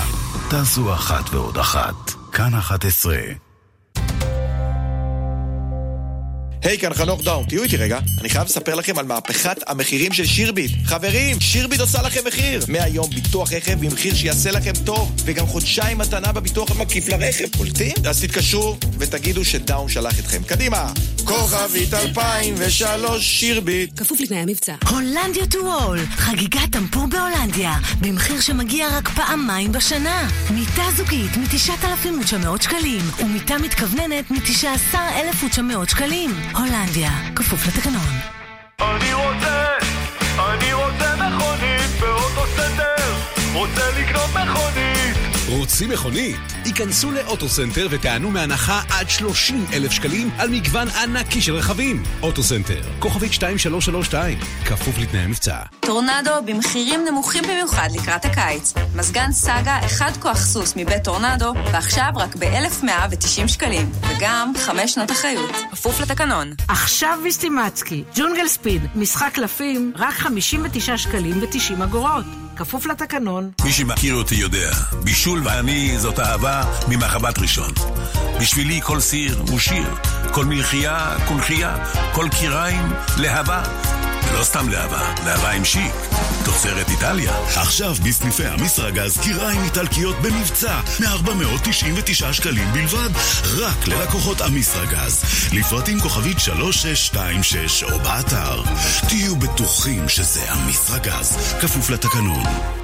תעשו 0.50 0.94
אחת 0.94 1.34
ועוד 1.34 1.58
אחת, 1.58 2.12
כאן 2.32 2.54
11. 2.54 3.49
היי, 6.64 6.78
כאן 6.78 6.94
חנוך 6.94 7.24
דאום, 7.24 7.46
תהיו 7.46 7.64
איתי 7.64 7.78
רגע. 7.78 8.00
אני 8.22 8.30
חייב 8.30 8.46
לספר 8.48 8.76
לכם 8.76 9.00
על 9.00 9.06
מהפכת 9.06 9.58
המחירים 9.68 10.14
של 10.14 10.26
שירביט. 10.26 10.72
חברים, 10.86 11.40
שירביט 11.40 11.80
עושה 11.80 12.02
לכם 12.02 12.22
מחיר. 12.28 12.66
מהיום 12.68 13.10
ביטוח 13.10 13.54
רכב 13.54 13.80
במחיר 13.80 14.16
שיעשה 14.16 14.52
לכם 14.52 14.72
טוב, 14.86 15.12
וגם 15.26 15.48
חודשיים 15.48 15.98
מתנה 15.98 16.32
בביטוח 16.32 16.72
המקיף 16.72 17.08
לרכב. 17.08 17.58
קולטים? 17.58 17.94
אז 18.06 18.22
תתקשרו 18.22 18.78
ותגידו 19.00 19.46
שדאום 19.46 19.90
שלח 19.90 20.20
אתכם. 20.20 20.44
קדימה! 20.44 20.94
כוכבית 21.30 21.94
2003 21.94 23.24
שירביט. 23.40 24.00
כפוף 24.00 24.22
לתנאי 24.22 24.40
המבצע. 24.40 24.76
הולנדיה 24.90 25.48
to 25.48 25.60
all, 25.60 26.00
חגיגת 26.00 26.72
טמפור 26.72 27.08
בהולנדיה, 27.08 27.74
במחיר 28.02 28.42
שמגיע 28.42 28.88
רק 28.98 29.10
פעמיים 29.10 29.72
בשנה. 29.72 30.28
מיטה 30.54 30.84
זוגית 30.98 31.38
מ-9,900 31.38 32.64
שקלים, 32.64 33.02
ומיטה 33.20 33.58
מתכווננת 33.58 34.32
מ-19,900 34.32 35.90
שקלים. 35.90 36.32
הולנדיה, 36.56 37.12
כפוף 37.36 37.68
לתקנון. 37.68 38.14
אני 38.82 39.14
רוצה, 39.14 39.66
אני 40.40 40.74
רוצה 40.74 41.16
מכונית 41.16 42.00
באוטו 42.00 42.42
סנטר, 42.56 43.14
רוצה 43.54 43.84
לקנות 44.00 44.30
מכונית. 44.30 44.79
רוצים 45.50 45.90
מכונית? 45.90 46.40
היכנסו 46.66 47.12
לאוטוסנטר 47.12 47.88
ותיהנו 47.92 48.32
מהנחה 48.32 48.82
עד 48.90 49.10
30 49.10 49.66
אלף 49.74 49.92
שקלים 49.92 50.30
על 50.38 50.50
מגוון 50.50 50.88
ענקי 50.88 51.42
של 51.42 51.56
רכבים. 51.56 52.04
אוטוסנטר, 52.22 52.82
כוכבית 53.00 53.32
2332, 53.32 54.38
כפוף 54.66 54.98
לתנאי 54.98 55.22
המבצע. 55.22 55.58
טורנדו 55.80 56.32
במחירים 56.46 57.06
נמוכים 57.10 57.44
במיוחד 57.44 57.90
לקראת 57.96 58.26
הקיץ. 58.26 58.74
מזגן 58.96 59.32
סאגה 59.32 59.80
אחד 59.86 60.12
כוח 60.20 60.38
סוס 60.38 60.74
מבית 60.76 61.04
טורנדו, 61.04 61.54
ועכשיו 61.74 62.12
רק 62.16 62.36
ב-1,190 62.36 63.48
שקלים, 63.48 63.92
וגם 64.10 64.54
חמש 64.58 64.94
שנות 64.94 65.12
אחריות. 65.12 65.56
כפוף 65.72 66.02
לתקנון. 66.02 66.54
עכשיו 66.68 67.20
בסטימצקי, 67.24 68.04
ג'ונגל 68.16 68.48
ספיד, 68.48 68.82
משחק 68.96 69.32
קלפים, 69.34 69.94
רק 69.96 70.14
59 70.14 70.98
שקלים 70.98 71.42
ו-90 71.42 71.84
אגורות. 71.84 72.49
כפוף 72.60 72.86
לתקנון. 72.86 73.52
מי 73.64 73.72
שמכיר 73.72 74.16
אותי 74.16 74.36
יודע, 74.36 74.72
בישול 75.04 75.42
ואני 75.44 75.98
זאת 75.98 76.20
אהבה 76.20 76.64
ממחבת 76.88 77.40
ראשון. 77.40 77.72
בשבילי 78.40 78.80
כל 78.84 79.00
סיר 79.00 79.44
הוא 79.50 79.60
שיר, 79.60 79.96
כל 80.32 80.46
מלחייה 80.46 81.16
קונכייה, 81.28 81.86
כל 82.14 82.28
קיריים 82.40 82.86
להבה. 83.18 83.64
ולא 84.30 84.44
סתם 84.44 84.70
להבה, 84.70 85.14
להבה 85.26 85.52
עם 85.52 85.66
שיק. 85.66 85.94
תוצרת 86.46 86.90
איטליה. 86.90 87.34
עכשיו 87.56 87.94
בסניפי 88.06 88.46
המסרגז 88.46 89.18
קיריים 89.18 89.64
איטלקיות 89.64 90.16
במבצע 90.22 90.80
מ-499 91.00 92.34
שקלים 92.34 92.68
בלבד, 92.74 93.10
רק 93.58 93.88
ללקוחות 93.88 94.42
המסרגז. 94.42 95.24
לפרטים 95.54 96.00
כוכבית 96.00 96.40
3626 96.40 97.84
או 97.84 98.00
באתר. 98.00 98.64
תהיו 99.08 99.36
בטוחים 99.36 100.10
שזה 100.10 100.52
אמישראגז, 100.52 101.38
כפוף 101.62 101.90
לתקנון. 101.90 102.79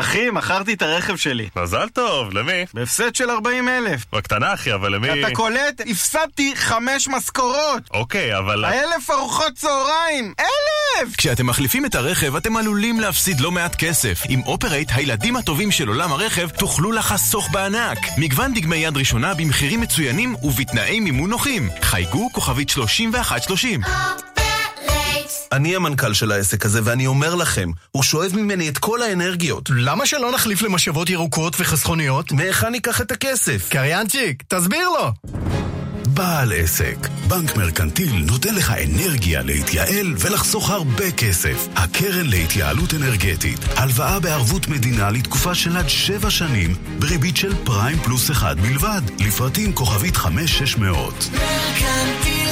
אחי, 0.00 0.30
מכרתי 0.30 0.72
את 0.72 0.82
הרכב 0.82 1.16
שלי. 1.16 1.48
מזל 1.56 1.88
טוב, 1.88 2.32
למי? 2.32 2.64
בהפסד 2.74 3.14
של 3.14 3.30
40 3.30 3.68
אלף. 3.68 4.04
בקטנה 4.12 4.54
אחי, 4.54 4.74
אבל 4.74 4.94
למי? 4.94 5.20
אתה 5.20 5.34
קולט? 5.34 5.80
הפסדתי 5.90 6.52
חמש 6.56 7.08
משכורות! 7.08 7.82
אוקיי, 7.90 8.38
אבל... 8.38 8.64
אלף 8.64 9.10
ארוחות 9.10 9.52
צהריים! 9.54 10.34
אלף! 10.40 11.16
כשאתם 11.16 11.46
מחליפים 11.46 11.86
את 11.86 11.94
הרכב, 11.94 12.36
אתם 12.36 12.56
עלולים 12.56 13.00
להפסיד 13.00 13.40
לא 13.40 13.50
מעט 13.50 13.74
כסף. 13.74 14.22
עם 14.28 14.42
אופרייט, 14.42 14.90
הילדים 14.94 15.36
הטובים 15.36 15.70
של 15.70 15.88
עולם 15.88 16.12
הרכב, 16.12 16.48
תוכלו 16.48 16.92
לחסוך 16.92 17.50
בענק. 17.50 17.98
מגוון 18.18 18.54
דגמי 18.54 18.76
יד 18.76 18.96
ראשונה 18.96 19.34
במחירים 19.34 19.80
מצוינים 19.80 20.36
ובתנאי 20.42 21.00
מימון 21.00 21.30
נוחים. 21.30 21.68
חייגו 21.82 22.30
כוכבית 22.32 22.68
3130. 22.68 23.80
אני 25.52 25.76
המנכ"ל 25.76 26.14
של 26.14 26.32
העסק 26.32 26.66
הזה, 26.66 26.80
ואני 26.84 27.06
אומר 27.06 27.34
לכם, 27.34 27.70
הוא 27.90 28.02
שואב 28.02 28.32
ממני 28.34 28.68
את 28.68 28.78
כל 28.78 29.02
האנרגיות. 29.02 29.70
למה 29.76 30.06
שלא 30.06 30.32
נחליף 30.32 30.62
למשאבות 30.62 31.10
ירוקות 31.10 31.56
וחסכוניות? 31.58 32.32
מהיכן 32.32 32.68
ניקח 32.68 33.00
את 33.00 33.12
הכסף? 33.12 33.68
קריינצ'יק, 33.68 34.42
תסביר 34.48 34.88
לו! 34.88 35.12
בעל 36.14 36.52
עסק, 36.52 37.08
בנק 37.28 37.56
מרקנטיל 37.56 38.24
נותן 38.26 38.54
לך 38.54 38.74
אנרגיה 38.84 39.42
להתייעל 39.42 40.14
ולחסוך 40.18 40.70
הרבה 40.70 41.10
כסף. 41.10 41.68
הקרן 41.76 42.26
להתייעלות 42.26 42.94
אנרגטית, 42.94 43.58
הלוואה 43.76 44.20
בערבות 44.20 44.68
מדינה 44.68 45.10
לתקופה 45.10 45.54
של 45.54 45.76
עד 45.76 45.88
שבע 45.88 46.30
שנים, 46.30 46.74
בריבית 46.98 47.36
של 47.36 47.54
פריים 47.64 47.98
פלוס 47.98 48.30
אחד 48.30 48.60
בלבד, 48.60 49.02
לפרטים 49.18 49.72
כוכבית 49.72 50.16
5600. 50.16 51.28
מרקנטיל, 51.32 52.44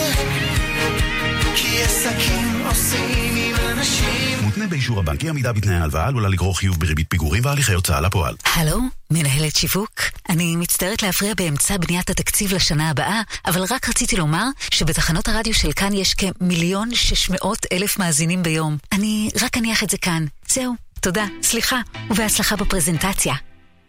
כי 1.56 1.82
עסקים 1.82 2.66
עושים 2.66 3.36
עם 3.36 3.56
אנשים. 3.70 4.38
מותנה 4.42 4.66
באישור 4.66 4.98
הבנק, 4.98 5.24
אי 5.24 5.28
עמידה 5.28 5.52
בתנאי 5.52 5.74
ההלוואה 5.74 6.06
עלולה 6.06 6.28
לגרור 6.28 6.58
חיוב 6.58 6.80
בריבית 6.80 7.06
פיגורים 7.10 7.44
והליכי 7.44 7.72
הוצאה 7.72 8.00
לפועל. 8.00 8.34
הלו, 8.54 8.78
מנהלת 9.10 9.56
שיווק? 9.56 10.00
אני 10.28 10.56
מצטערת 10.56 11.02
להפריע 11.02 11.34
באמצע 11.34 11.76
בניית 11.76 12.10
התקציב 12.10 12.54
לשנה 12.54 12.90
הבאה, 12.90 13.20
אבל 13.46 13.62
רק 13.70 13.88
רציתי 13.88 14.16
לומר 14.16 14.44
שבתחנות 14.70 15.28
הרדיו 15.28 15.54
של 15.54 15.72
כאן 15.72 15.92
יש 15.94 16.14
כמיליון 16.14 16.94
שש 16.94 17.30
מאות 17.30 17.66
אלף 17.72 17.98
מאזינים 17.98 18.42
ביום. 18.42 18.76
אני 18.92 19.30
רק 19.42 19.56
אניח 19.56 19.82
את 19.82 19.90
זה 19.90 19.98
כאן. 19.98 20.24
זהו, 20.48 20.74
תודה, 21.00 21.24
סליחה, 21.42 21.80
ובהצלחה 22.10 22.56
בפרזנטציה. 22.56 23.34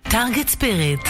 טארגט 0.10 0.48
ספיריט. 0.48 1.10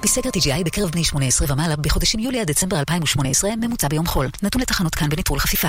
על 0.00 0.02
פי 0.02 0.08
סקר 0.08 0.28
TGI 0.28 0.64
בקרב 0.64 0.90
בני 0.90 1.04
18 1.04 1.52
ומעלה 1.52 1.76
בחודשים 1.76 2.20
יולי 2.20 2.40
עד 2.40 2.46
דצמבר 2.46 2.78
2018, 2.78 3.50
ממוצע 3.56 3.88
ביום 3.88 4.06
חול. 4.06 4.28
נתון 4.42 4.62
לתחנות 4.62 4.94
כאן 4.94 5.08
בניטרול 5.08 5.38
חפיפה. 5.38 5.68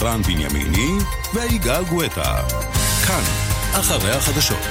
רן 0.00 0.22
בנימיני 0.22 0.98
ויגאל 1.34 1.84
גואטה. 1.84 2.42
כאן, 3.06 3.22
אחרי 3.72 4.10
החדשות. 4.10 4.62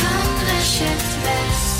כאן 0.00 0.34
רשת 0.46 1.02
ב' 1.24 1.71